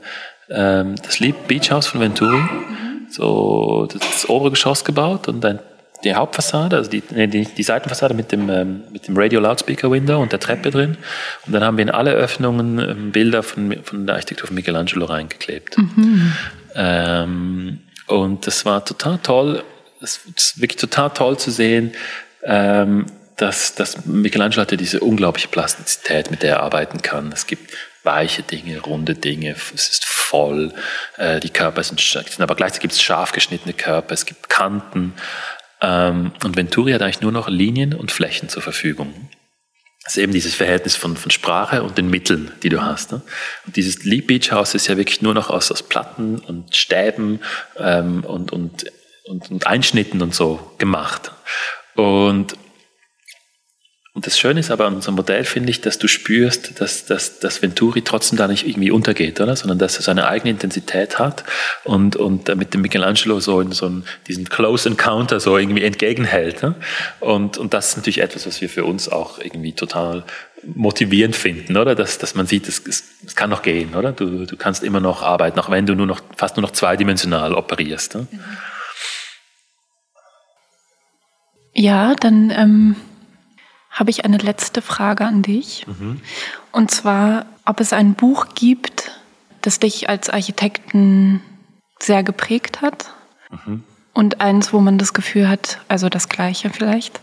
ähm, 0.50 0.96
das 0.96 1.18
Beach 1.48 1.70
House 1.70 1.86
von 1.86 2.00
Venturi, 2.00 2.36
mhm. 2.36 3.06
so 3.08 3.88
das 3.90 4.28
obere 4.28 4.50
Geschoss 4.50 4.84
gebaut 4.84 5.28
und 5.28 5.44
ein 5.44 5.60
die 6.05 6.14
Hauptfassade, 6.14 6.76
also 6.76 6.90
die, 6.90 7.00
die, 7.00 7.44
die 7.44 7.62
Seitenfassade 7.62 8.14
mit 8.14 8.32
dem, 8.32 8.48
ähm, 8.50 8.82
mit 8.90 9.09
dem 9.09 9.16
Radio 9.16 9.40
Loudspeaker 9.40 9.90
Window 9.90 10.20
und 10.20 10.32
der 10.32 10.40
Treppe 10.40 10.70
drin. 10.70 10.96
Und 11.46 11.53
dann 11.53 11.62
haben 11.62 11.76
wir 11.76 11.82
in 11.82 11.90
alle 11.90 12.12
Öffnungen 12.12 12.78
ähm, 12.78 13.12
Bilder 13.12 13.42
von, 13.42 13.76
von 13.84 14.07
der 14.07 14.16
Architektur 14.16 14.48
von 14.48 14.57
Michelangelo 14.57 15.07
reingeklebt. 15.07 15.78
Mhm. 15.78 16.32
Ähm, 16.74 17.78
und 18.07 18.46
das 18.46 18.64
war 18.64 18.84
total 18.84 19.18
toll. 19.22 19.62
Es 20.00 20.20
ist 20.36 20.61
wirklich 20.61 20.80
total 20.80 21.11
toll 21.11 21.38
zu 21.38 21.50
sehen, 21.50 21.92
ähm, 22.44 23.07
dass, 23.36 23.74
dass 23.74 24.05
Michelangelo 24.05 24.62
hatte 24.62 24.76
diese 24.76 25.00
unglaubliche 25.00 25.48
Plastizität, 25.48 26.30
mit 26.30 26.42
der 26.42 26.57
er 26.57 26.62
arbeiten 26.62 27.03
kann. 27.03 27.32
Es 27.32 27.46
gibt 27.46 27.72
weiche 28.05 28.42
Dinge, 28.42 28.80
runde 28.80 29.14
Dinge, 29.14 29.55
es 29.74 29.88
ist 29.88 30.05
voll, 30.05 30.72
äh, 31.18 31.40
die 31.40 31.50
Körper 31.50 31.82
sind, 31.82 32.03
aber 32.40 32.57
gleichzeitig 32.57 32.82
gibt 32.82 32.94
es 32.94 33.03
scharf 33.03 33.32
geschnittene 33.32 33.74
Körper, 33.74 34.12
es 34.12 34.26
gibt 34.26 34.48
Kanten, 34.48 35.14
und 35.82 36.56
Venturi 36.56 36.92
hat 36.92 37.02
eigentlich 37.02 37.22
nur 37.22 37.32
noch 37.32 37.48
Linien 37.48 37.94
und 37.94 38.12
Flächen 38.12 38.48
zur 38.48 38.62
Verfügung. 38.62 39.12
Das 40.04 40.16
ist 40.16 40.22
eben 40.22 40.32
dieses 40.32 40.54
Verhältnis 40.54 40.96
von, 40.96 41.16
von 41.16 41.30
Sprache 41.30 41.82
und 41.82 41.96
den 41.96 42.10
Mitteln, 42.10 42.50
die 42.62 42.68
du 42.68 42.82
hast. 42.82 43.12
Ne? 43.12 43.22
Und 43.66 43.76
dieses 43.76 44.04
Lee 44.04 44.20
Beach 44.20 44.50
House 44.50 44.74
ist 44.74 44.88
ja 44.88 44.96
wirklich 44.96 45.22
nur 45.22 45.34
noch 45.34 45.48
aus, 45.48 45.70
aus 45.70 45.82
Platten 45.84 46.38
und 46.38 46.74
Stäben 46.74 47.40
ähm, 47.78 48.24
und, 48.24 48.52
und, 48.52 48.86
und, 49.24 49.50
und 49.50 49.66
Einschnitten 49.66 50.20
und 50.20 50.34
so 50.34 50.72
gemacht. 50.78 51.30
Und 51.94 52.56
und 54.14 54.26
das 54.26 54.38
Schöne 54.38 54.60
ist 54.60 54.70
aber 54.70 54.86
an 54.86 54.96
unserem 54.96 55.14
Modell, 55.14 55.44
finde 55.44 55.70
ich, 55.70 55.80
dass 55.80 55.98
du 55.98 56.06
spürst, 56.06 56.78
dass, 56.82 57.06
dass, 57.06 57.38
dass 57.38 57.62
Venturi 57.62 58.02
trotzdem 58.02 58.36
da 58.36 58.46
nicht 58.46 58.68
irgendwie 58.68 58.90
untergeht, 58.90 59.40
oder? 59.40 59.56
sondern 59.56 59.78
dass 59.78 59.96
er 59.96 60.02
seine 60.02 60.28
eigene 60.28 60.50
Intensität 60.50 61.18
hat 61.18 61.44
und, 61.84 62.16
und 62.16 62.54
mit 62.56 62.74
dem 62.74 62.82
Michelangelo 62.82 63.40
so 63.40 63.62
in 63.62 63.72
so 63.72 63.86
einen, 63.86 64.04
diesen 64.28 64.50
Close 64.50 64.86
Encounter 64.86 65.40
so 65.40 65.56
irgendwie 65.56 65.82
entgegenhält. 65.82 66.62
Ne? 66.62 66.74
Und, 67.20 67.56
und 67.56 67.72
das 67.72 67.88
ist 67.88 67.96
natürlich 67.96 68.20
etwas, 68.20 68.46
was 68.46 68.60
wir 68.60 68.68
für 68.68 68.84
uns 68.84 69.08
auch 69.08 69.38
irgendwie 69.38 69.72
total 69.72 70.24
motivierend 70.62 71.34
finden, 71.34 71.78
oder? 71.78 71.94
Dass, 71.94 72.18
dass 72.18 72.34
man 72.34 72.46
sieht, 72.46 72.68
es, 72.68 72.86
es, 72.86 73.04
es 73.26 73.34
kann 73.34 73.48
noch 73.48 73.62
gehen, 73.62 73.94
oder? 73.94 74.12
Du, 74.12 74.44
du 74.44 74.56
kannst 74.58 74.84
immer 74.84 75.00
noch 75.00 75.22
arbeiten, 75.22 75.58
auch 75.58 75.70
wenn 75.70 75.86
du 75.86 75.94
nur 75.94 76.06
noch, 76.06 76.20
fast 76.36 76.58
nur 76.58 76.62
noch 76.62 76.72
zweidimensional 76.72 77.54
operierst. 77.54 78.14
Ne? 78.14 78.26
Ja, 81.72 82.14
dann 82.14 82.50
ähm, 82.50 82.96
habe 83.93 84.11
ich 84.11 84.24
eine 84.24 84.38
letzte 84.38 84.82
Frage 84.82 85.24
an 85.24 85.43
dich. 85.43 85.86
Mhm. 85.86 86.20
Und 86.72 86.90
zwar, 86.90 87.47
ob 87.64 87.78
es 87.78 87.93
ein 87.93 88.14
Buch 88.14 88.47
gibt, 88.55 89.12
das 89.61 89.78
dich 89.78 90.09
als 90.09 90.30
Architekten 90.30 91.43
sehr 92.01 92.22
geprägt 92.22 92.80
hat. 92.80 93.11
Mhm. 93.51 93.84
Und 94.14 94.40
eins, 94.40 94.72
wo 94.72 94.80
man 94.80 94.99
das 94.99 95.12
Gefühl 95.12 95.49
hat, 95.49 95.78
also 95.88 96.09
das 96.09 96.28
gleiche 96.28 96.70
vielleicht, 96.70 97.20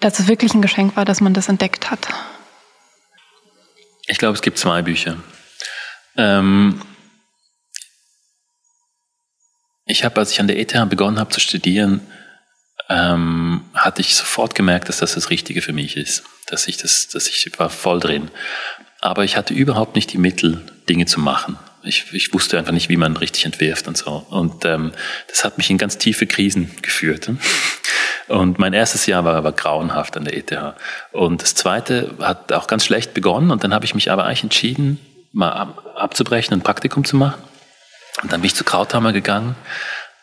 dass 0.00 0.18
es 0.18 0.26
wirklich 0.26 0.54
ein 0.54 0.62
Geschenk 0.62 0.96
war, 0.96 1.04
dass 1.04 1.20
man 1.20 1.34
das 1.34 1.48
entdeckt 1.48 1.90
hat. 1.90 2.08
Ich 4.06 4.18
glaube, 4.18 4.34
es 4.34 4.42
gibt 4.42 4.58
zwei 4.58 4.82
Bücher. 4.82 5.16
Ähm, 6.16 6.80
ich 9.84 10.04
habe, 10.04 10.18
als 10.18 10.32
ich 10.32 10.40
an 10.40 10.48
der 10.48 10.58
ETH 10.58 10.72
begonnen 10.88 11.18
habe 11.18 11.30
zu 11.30 11.40
studieren, 11.40 12.00
ähm, 12.90 13.64
hatte 13.72 14.02
ich 14.02 14.16
sofort 14.16 14.54
gemerkt, 14.54 14.88
dass 14.88 14.98
das 14.98 15.14
das 15.14 15.30
Richtige 15.30 15.62
für 15.62 15.72
mich 15.72 15.96
ist. 15.96 16.24
Dass 16.48 16.66
ich 16.66 16.76
das, 16.76 17.08
dass 17.08 17.28
ich 17.28 17.50
war 17.58 17.70
voll 17.70 18.00
drin. 18.00 18.30
Aber 19.00 19.24
ich 19.24 19.36
hatte 19.36 19.54
überhaupt 19.54 19.94
nicht 19.94 20.12
die 20.12 20.18
Mittel, 20.18 20.66
Dinge 20.88 21.06
zu 21.06 21.20
machen. 21.20 21.56
Ich, 21.82 22.12
ich 22.12 22.34
wusste 22.34 22.58
einfach 22.58 22.72
nicht, 22.72 22.90
wie 22.90 22.98
man 22.98 23.16
richtig 23.16 23.46
entwirft 23.46 23.88
und 23.88 23.96
so. 23.96 24.26
Und 24.28 24.64
ähm, 24.64 24.92
das 25.28 25.44
hat 25.44 25.56
mich 25.56 25.70
in 25.70 25.78
ganz 25.78 25.96
tiefe 25.96 26.26
Krisen 26.26 26.70
geführt. 26.82 27.30
Und 28.28 28.58
mein 28.58 28.74
erstes 28.74 29.06
Jahr 29.06 29.24
war 29.24 29.36
aber 29.36 29.52
grauenhaft 29.52 30.16
an 30.16 30.24
der 30.24 30.36
ETH. 30.36 30.52
Und 31.12 31.42
das 31.42 31.54
zweite 31.54 32.14
hat 32.20 32.52
auch 32.52 32.66
ganz 32.66 32.84
schlecht 32.84 33.14
begonnen. 33.14 33.50
Und 33.50 33.64
dann 33.64 33.72
habe 33.72 33.84
ich 33.84 33.94
mich 33.94 34.10
aber 34.10 34.24
eigentlich 34.24 34.42
entschieden, 34.42 35.00
mal 35.32 35.74
abzubrechen 35.94 36.52
und 36.52 36.60
ein 36.60 36.64
Praktikum 36.64 37.04
zu 37.04 37.16
machen. 37.16 37.42
Und 38.22 38.32
dann 38.32 38.40
bin 38.40 38.46
ich 38.46 38.54
zu 38.54 38.64
Krauthammer 38.64 39.12
gegangen. 39.12 39.54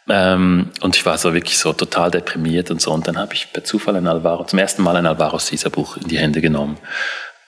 Ähm, 0.09 0.69
und 0.81 0.95
ich 0.95 1.05
war 1.05 1.17
so 1.17 1.33
wirklich 1.33 1.57
so 1.57 1.73
total 1.73 2.11
deprimiert 2.11 2.71
und 2.71 2.81
so. 2.81 2.91
Und 2.91 3.07
dann 3.07 3.17
habe 3.17 3.33
ich 3.33 3.51
per 3.51 3.63
Zufall 3.63 3.95
ein 3.95 4.07
Alvaro, 4.07 4.45
zum 4.45 4.59
ersten 4.59 4.81
Mal 4.81 4.95
ein 4.95 5.05
Alvaro 5.05 5.37
Caesar 5.37 5.71
Buch 5.71 5.97
in 5.97 6.07
die 6.07 6.17
Hände 6.17 6.41
genommen. 6.41 6.77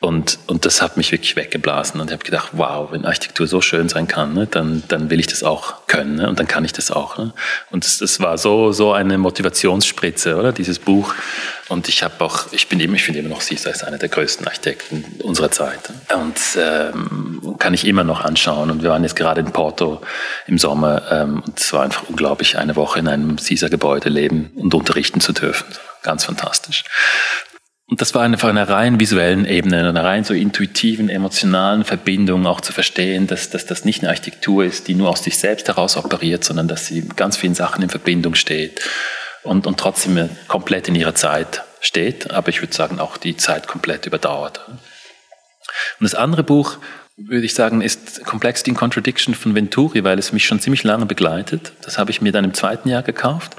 Und, 0.02 0.40
und 0.48 0.66
das 0.66 0.82
hat 0.82 0.96
mich 0.96 1.12
wirklich 1.12 1.36
weggeblasen. 1.36 2.00
Und 2.00 2.08
ich 2.08 2.14
habe 2.14 2.24
gedacht, 2.24 2.52
wow, 2.54 2.90
wenn 2.92 3.04
Architektur 3.04 3.48
so 3.48 3.60
schön 3.60 3.90
sein 3.90 4.08
kann, 4.08 4.34
ne, 4.34 4.48
dann, 4.48 4.82
dann 4.88 5.10
will 5.10 5.20
ich 5.20 5.28
das 5.28 5.44
auch 5.44 5.88
können. 5.88 6.16
Ne, 6.16 6.30
und 6.30 6.40
dann 6.40 6.48
kann 6.48 6.64
ich 6.64 6.72
das 6.72 6.90
auch. 6.90 7.18
Ne. 7.18 7.34
Und 7.70 7.84
das, 7.84 7.98
das 7.98 8.22
war 8.22 8.38
so, 8.38 8.72
so 8.72 8.94
eine 8.94 9.18
Motivationsspritze, 9.18 10.38
oder? 10.38 10.54
Dieses 10.54 10.80
Buch. 10.80 11.14
Und 11.68 11.90
ich 11.90 12.02
habe 12.02 12.24
auch, 12.24 12.52
ich 12.54 12.70
bin 12.70 12.80
eben, 12.80 12.96
ich 12.96 13.04
finde 13.04 13.20
immer 13.20 13.30
noch 13.30 13.46
Caesar 13.46 13.74
ist 13.74 13.84
einer 13.84 13.98
der 13.98 14.08
größten 14.08 14.48
Architekten 14.48 15.04
unserer 15.22 15.52
Zeit. 15.52 15.92
Und 16.16 16.38
ähm, 16.58 17.58
kann 17.60 17.74
ich 17.74 17.86
immer 17.86 18.06
noch 18.06 18.24
anschauen. 18.24 18.72
Und 18.72 18.82
wir 18.82 18.92
waren 18.92 19.04
jetzt 19.04 19.18
gerade 19.18 19.42
in 19.42 19.52
Porto 19.52 20.02
im 20.48 20.58
Sommer. 20.58 21.12
Ähm, 21.12 21.44
und 21.46 21.60
es 21.60 21.74
war 21.74 21.84
einfach 21.84 22.04
unglaublich, 22.08 22.58
eine 22.58 22.78
Woche 22.78 23.00
in 23.00 23.10
einem 23.10 23.36
Caesar-Gebäude 23.36 24.08
leben 24.08 24.52
und 24.56 24.74
unterrichten 24.74 25.20
zu 25.20 25.34
dürfen. 25.34 25.68
Ganz 26.04 26.24
fantastisch. 26.24 26.86
Und 27.90 28.02
das 28.02 28.14
war 28.14 28.22
eine, 28.22 28.38
von 28.38 28.52
einer 28.52 28.70
rein 28.70 29.00
visuellen 29.00 29.46
Ebene, 29.46 29.90
einer 29.90 30.04
rein 30.04 30.24
so 30.24 30.36
intuitiven, 30.36 31.10
emotionalen 31.10 31.84
Verbindung 31.84 32.46
auch 32.46 32.62
zu 32.62 32.72
verstehen, 32.72 33.26
dass, 33.26 33.50
dass 33.50 33.66
das 33.66 33.84
nicht 33.84 34.02
eine 34.02 34.10
Architektur 34.10 34.64
ist, 34.64 34.88
die 34.88 34.94
nur 34.94 35.10
aus 35.10 35.24
sich 35.24 35.40
selbst 35.40 35.68
heraus 35.68 35.98
operiert, 35.98 36.44
sondern 36.44 36.68
dass 36.68 36.86
sie 36.86 37.02
mit 37.02 37.18
ganz 37.18 37.36
vielen 37.36 37.56
Sachen 37.56 37.82
in 37.82 37.90
Verbindung 37.90 38.36
steht 38.36 38.80
und, 39.42 39.66
und 39.66 39.80
trotzdem 39.80 40.30
komplett 40.48 40.88
in 40.88 40.94
ihrer 40.94 41.16
Zeit 41.16 41.64
steht, 41.82 42.30
aber 42.30 42.50
ich 42.50 42.62
würde 42.62 42.76
sagen 42.76 43.00
auch 43.00 43.18
die 43.18 43.38
Zeit 43.38 43.66
komplett 43.66 44.06
überdauert. 44.06 44.68
Und 44.68 44.78
das 46.02 46.14
andere 46.14 46.44
Buch, 46.44 46.78
würde 47.18 47.46
ich 47.46 47.56
sagen, 47.56 47.82
ist 47.82 48.24
Complexity 48.24 48.70
in 48.70 48.76
Contradiction 48.76 49.34
von 49.34 49.56
Venturi, 49.56 50.04
weil 50.04 50.20
es 50.20 50.32
mich 50.32 50.46
schon 50.46 50.60
ziemlich 50.60 50.84
lange 50.84 51.08
begleitet. 51.08 51.74
Das 51.82 51.98
habe 51.98 52.12
ich 52.12 52.22
mir 52.22 52.32
dann 52.32 52.46
im 52.46 52.54
zweiten 52.54 52.88
Jahr 52.88 53.02
gekauft 53.02 53.56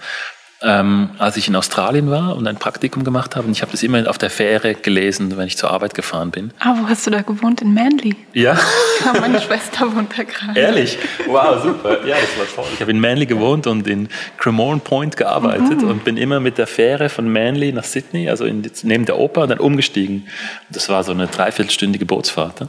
ähm, 0.62 1.11
als 1.18 1.38
ich 1.38 1.48
in 1.48 1.56
Australien 1.56 2.11
war 2.11 2.36
und 2.36 2.46
ein 2.46 2.56
Praktikum 2.56 3.02
gemacht 3.02 3.34
habe. 3.34 3.46
Und 3.46 3.52
ich 3.52 3.62
habe 3.62 3.72
das 3.72 3.82
immer 3.82 4.08
auf 4.11 4.18
der 4.18 4.28
Fähre 4.28 4.74
gelesen, 4.74 5.34
wenn 5.38 5.46
ich 5.46 5.56
zur 5.56 5.70
Arbeit 5.70 5.94
gefahren 5.94 6.30
bin. 6.30 6.52
Ah, 6.58 6.74
wo 6.78 6.88
hast 6.88 7.06
du 7.06 7.11
da 7.11 7.22
gewohnt? 7.22 7.62
In 7.62 7.72
Manly? 7.72 8.14
Ja. 8.34 8.58
ja 9.04 9.20
meine 9.20 9.40
Schwester 9.40 9.94
wohnt 9.94 10.12
da 10.18 10.24
gerade. 10.24 10.58
Ehrlich? 10.58 10.98
Wow, 11.26 11.62
super. 11.62 12.06
Ja, 12.06 12.16
das 12.20 12.38
war 12.38 12.46
toll. 12.54 12.72
Ich 12.74 12.80
habe 12.80 12.90
in 12.90 13.00
Manly 13.00 13.24
gewohnt 13.24 13.66
und 13.66 13.86
in 13.86 14.08
Cremorne 14.36 14.80
Point 14.80 15.16
gearbeitet 15.16 15.80
mhm. 15.80 15.88
und 15.88 16.04
bin 16.04 16.18
immer 16.18 16.40
mit 16.40 16.58
der 16.58 16.66
Fähre 16.66 17.08
von 17.08 17.32
Manly 17.32 17.72
nach 17.72 17.84
Sydney, 17.84 18.28
also 18.28 18.44
in, 18.44 18.70
neben 18.82 19.06
der 19.06 19.18
Oper, 19.18 19.46
dann 19.46 19.61
umgestiegen. 19.61 20.28
Das 20.68 20.90
war 20.90 21.04
so 21.04 21.12
eine 21.12 21.26
dreiviertelstündige 21.26 22.04
Bootsfahrt. 22.04 22.61
Mhm. 22.61 22.68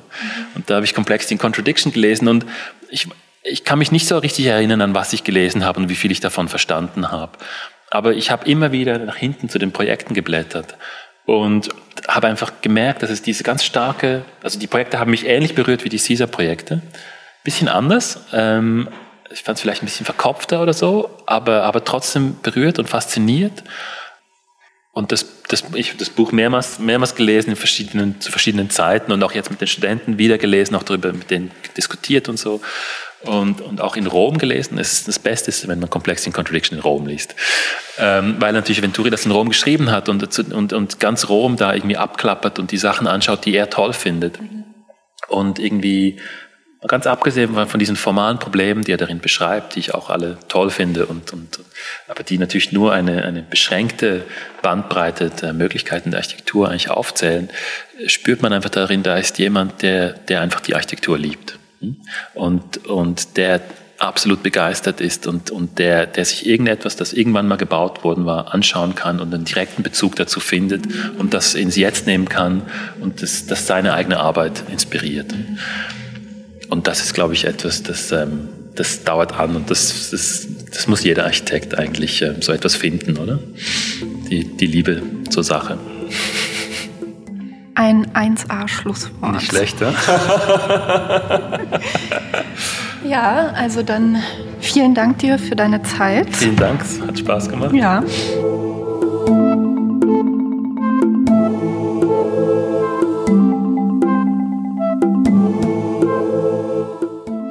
Und 0.56 0.70
da 0.70 0.76
habe 0.76 0.86
ich 0.86 0.94
Complexity 0.94 1.34
in 1.34 1.40
Contradiction 1.40 1.92
gelesen 1.92 2.30
und 2.30 2.46
ich, 2.90 3.10
ich 3.44 3.66
kann 3.66 3.80
mich 3.80 3.92
nicht 3.92 4.08
so 4.08 4.18
richtig 4.18 4.46
erinnern, 4.46 4.82
an 4.82 4.94
was 4.94 5.12
ich 5.12 5.26
gelesen 5.26 5.66
habe 5.66 5.80
und 5.82 5.90
wie 5.90 5.96
viel 5.96 6.12
ich 6.12 6.22
davon 6.22 6.48
verstanden 6.48 7.12
habe. 7.12 7.38
Aber 7.92 8.14
ich 8.14 8.32
habe 8.32 8.50
immer 8.50 8.72
wieder 8.72 8.98
nach 8.98 9.18
hinten 9.18 9.50
zu 9.50 9.60
den 9.60 9.72
Projekten 9.72 10.14
geblättert 10.14 10.78
und 11.26 11.70
habe 12.08 12.28
einfach 12.28 12.54
gemerkt, 12.62 13.04
dass 13.04 13.10
es 13.10 13.22
diese 13.22 13.44
ganz 13.44 13.64
starke, 13.64 14.24
also 14.42 14.58
die 14.58 14.68
Projekte 14.68 14.98
haben 14.98 15.12
mich 15.12 15.28
ähnlich 15.28 15.54
berührt 15.54 15.84
wie 15.84 15.90
die 15.90 16.00
CISA-Projekte. 16.00 16.82
Bisschen 17.44 17.68
anders. 17.68 18.26
Ähm, 18.32 18.88
ich 19.30 19.44
fand 19.44 19.58
es 19.58 19.62
vielleicht 19.62 19.84
ein 19.84 19.86
bisschen 19.86 20.06
verkopfter 20.06 20.62
oder 20.62 20.74
so, 20.74 21.10
aber, 21.26 21.64
aber 21.64 21.84
trotzdem 21.84 22.38
berührt 22.42 22.80
und 22.80 22.88
fasziniert. 22.90 23.64
Und 24.94 25.12
das, 25.12 25.44
das, 25.48 25.64
ich 25.74 25.90
habe 25.90 26.00
das 26.00 26.10
Buch 26.10 26.32
mehrmals, 26.32 26.80
mehrmals 26.80 27.16
gelesen 27.16 27.52
in 27.52 27.56
verschiedenen, 27.56 28.22
zu 28.22 28.32
verschiedenen 28.32 28.70
Zeiten 28.70 29.12
und 29.12 29.22
auch 29.24 29.34
jetzt 29.34 29.52
mit 29.52 29.60
den 29.60 29.68
Studenten 29.68 30.18
wieder 30.18 30.38
gelesen, 30.38 30.76
auch 30.76 30.84
darüber 30.84 31.12
mit 31.12 31.30
denen 31.30 31.52
diskutiert 31.76 32.30
und 32.30 32.38
so 32.38 32.62
und, 33.24 33.62
und 33.62 33.82
auch 33.82 33.96
in 33.96 34.08
Rom 34.08 34.38
gelesen. 34.38 34.78
Es 34.78 34.94
ist 34.94 35.08
das 35.08 35.20
Beste, 35.20 35.52
wenn 35.68 35.80
man 35.80 35.90
Complex 35.90 36.26
in 36.26 36.34
Contradiction 36.34 36.78
in 36.78 36.84
Rom 36.84 37.06
liest. 37.06 37.36
Ähm, 37.98 38.38
weil 38.40 38.54
natürlich 38.54 38.82
Venturi 38.82 39.10
das 39.10 39.26
in 39.26 39.32
Rom 39.32 39.50
geschrieben 39.50 39.92
hat 39.92 40.10
und, 40.10 40.40
und, 40.54 40.74
und 40.74 41.00
ganz 41.00 41.30
Rom 41.30 41.56
da 41.56 41.74
irgendwie 41.74 41.98
abklappert 41.98 42.60
und 42.60 42.72
die 42.72 42.78
Sachen 42.78 43.08
anschaut, 43.08 43.46
die 43.46 43.56
er 43.56 43.70
toll 43.70 43.94
findet. 43.94 44.40
Und 45.28 45.60
irgendwie, 45.60 46.20
ganz 46.88 47.06
abgesehen 47.06 47.54
von 47.68 47.80
diesen 47.80 47.96
formalen 47.96 48.40
Problemen, 48.40 48.84
die 48.84 48.92
er 48.92 48.98
darin 48.98 49.20
beschreibt, 49.20 49.76
die 49.76 49.80
ich 49.80 49.94
auch 49.94 50.10
alle 50.10 50.38
toll 50.48 50.72
finde, 50.72 51.06
und, 51.06 51.32
und, 51.32 51.60
aber 52.08 52.24
die 52.24 52.38
natürlich 52.38 52.72
nur 52.72 52.92
eine, 52.92 53.24
eine 53.24 53.44
beschränkte 53.44 54.24
Bandbreite 54.62 55.30
der 55.30 55.54
Möglichkeiten 55.54 56.12
der 56.12 56.20
Architektur 56.20 56.70
eigentlich 56.70 56.90
aufzählen, 56.90 57.50
spürt 58.08 58.42
man 58.42 58.52
einfach 58.52 58.72
darin, 58.72 59.04
da 59.04 59.16
ist 59.18 59.38
jemand, 59.38 59.84
der, 59.84 60.14
der 60.14 60.42
einfach 60.42 60.60
die 60.60 60.74
Architektur 60.74 61.18
liebt 61.20 61.60
und, 62.34 62.86
und 62.88 63.38
der 63.38 63.62
absolut 64.02 64.42
begeistert 64.42 65.00
ist 65.00 65.28
und, 65.28 65.52
und 65.52 65.78
der, 65.78 66.08
der 66.08 66.26
sich 66.26 66.48
irgendetwas, 66.48 66.96
das 66.96 67.14
irgendwann 67.14 67.48
mal 67.48 67.58
gebaut 67.58 68.04
worden 68.04 68.26
war, 68.26 68.54
anschauen 68.54 68.96
kann 68.96 69.20
und 69.20 69.34
einen 69.34 69.46
direkten 69.46 69.84
Bezug 69.84 70.16
dazu 70.16 70.40
findet 70.40 70.86
und 71.20 71.34
das 71.36 71.54
ins 71.54 71.76
Jetzt 71.76 72.08
nehmen 72.08 72.28
kann 72.28 72.64
und 73.00 73.22
das, 73.22 73.46
das 73.46 73.68
seine 73.68 73.94
eigene 73.94 74.20
Arbeit 74.20 74.64
inspiriert. 74.72 75.34
Und 76.70 76.88
das 76.88 77.02
ist, 77.02 77.14
glaube 77.14 77.36
ich, 77.36 77.46
etwas, 77.46 77.84
das, 77.84 78.12
ähm, 78.12 78.50
das 78.76 79.04
dauert 79.04 79.34
an 79.34 79.56
und 79.56 79.70
das, 79.70 80.10
das, 80.10 80.48
das 80.72 80.88
muss 80.88 81.04
jeder 81.04 81.26
Architekt 81.26 81.78
eigentlich 81.78 82.22
ähm, 82.24 82.42
so 82.42 82.54
etwas 82.54 82.76
finden, 82.76 83.18
oder? 83.18 83.40
Die, 84.30 84.46
die 84.46 84.68
Liebe 84.68 85.04
zur 85.30 85.44
Sache. 85.44 85.78
Ein 87.82 88.06
1A-Schlusswort. 88.14 89.34
Nicht 89.34 89.48
schlecht, 89.48 89.82
ja? 89.82 89.92
ja, 93.04 93.48
also 93.56 93.82
dann 93.82 94.22
vielen 94.60 94.94
Dank 94.94 95.18
dir 95.18 95.40
für 95.40 95.56
deine 95.56 95.82
Zeit. 95.82 96.28
Vielen 96.36 96.58
Dank, 96.58 96.80
es 96.84 97.02
hat 97.02 97.18
Spaß 97.18 97.50
gemacht. 97.50 97.74
Ja. 97.74 98.04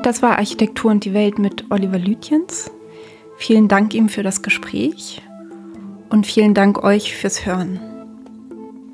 Das 0.04 0.22
war 0.22 0.38
Architektur 0.38 0.92
und 0.92 1.04
die 1.04 1.12
Welt 1.12 1.40
mit 1.40 1.64
Oliver 1.70 1.98
Lütjens. 1.98 2.70
Vielen 3.36 3.66
Dank 3.66 3.94
ihm 3.94 4.08
für 4.08 4.22
das 4.22 4.42
Gespräch 4.42 5.22
und 6.08 6.24
vielen 6.24 6.54
Dank 6.54 6.84
euch 6.84 7.16
fürs 7.16 7.44
Hören. 7.44 7.80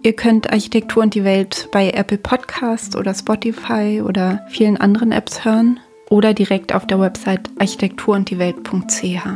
Ihr 0.07 0.13
könnt 0.13 0.53
Architektur 0.53 1.03
und 1.03 1.15
die 1.17 1.25
Welt 1.25 1.69
bei 1.73 1.91
Apple 1.91 2.19
Podcast 2.19 2.95
oder 2.95 3.13
Spotify 3.13 4.01
oder 4.07 4.47
vielen 4.49 4.77
anderen 4.77 5.11
Apps 5.11 5.45
hören 5.45 5.81
oder 6.09 6.33
direkt 6.33 6.73
auf 6.73 6.87
der 6.87 7.01
Website 7.01 7.51
architekturunddiewelt.ch. 7.59 9.27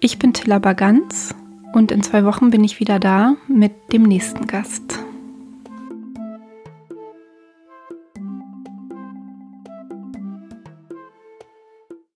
Ich 0.00 0.18
bin 0.18 0.32
Tilla 0.32 0.58
Baganz 0.58 1.36
und 1.72 1.92
in 1.92 2.02
zwei 2.02 2.24
Wochen 2.24 2.50
bin 2.50 2.64
ich 2.64 2.80
wieder 2.80 2.98
da 2.98 3.36
mit 3.46 3.70
dem 3.92 4.02
nächsten 4.02 4.48
Gast. 4.48 4.98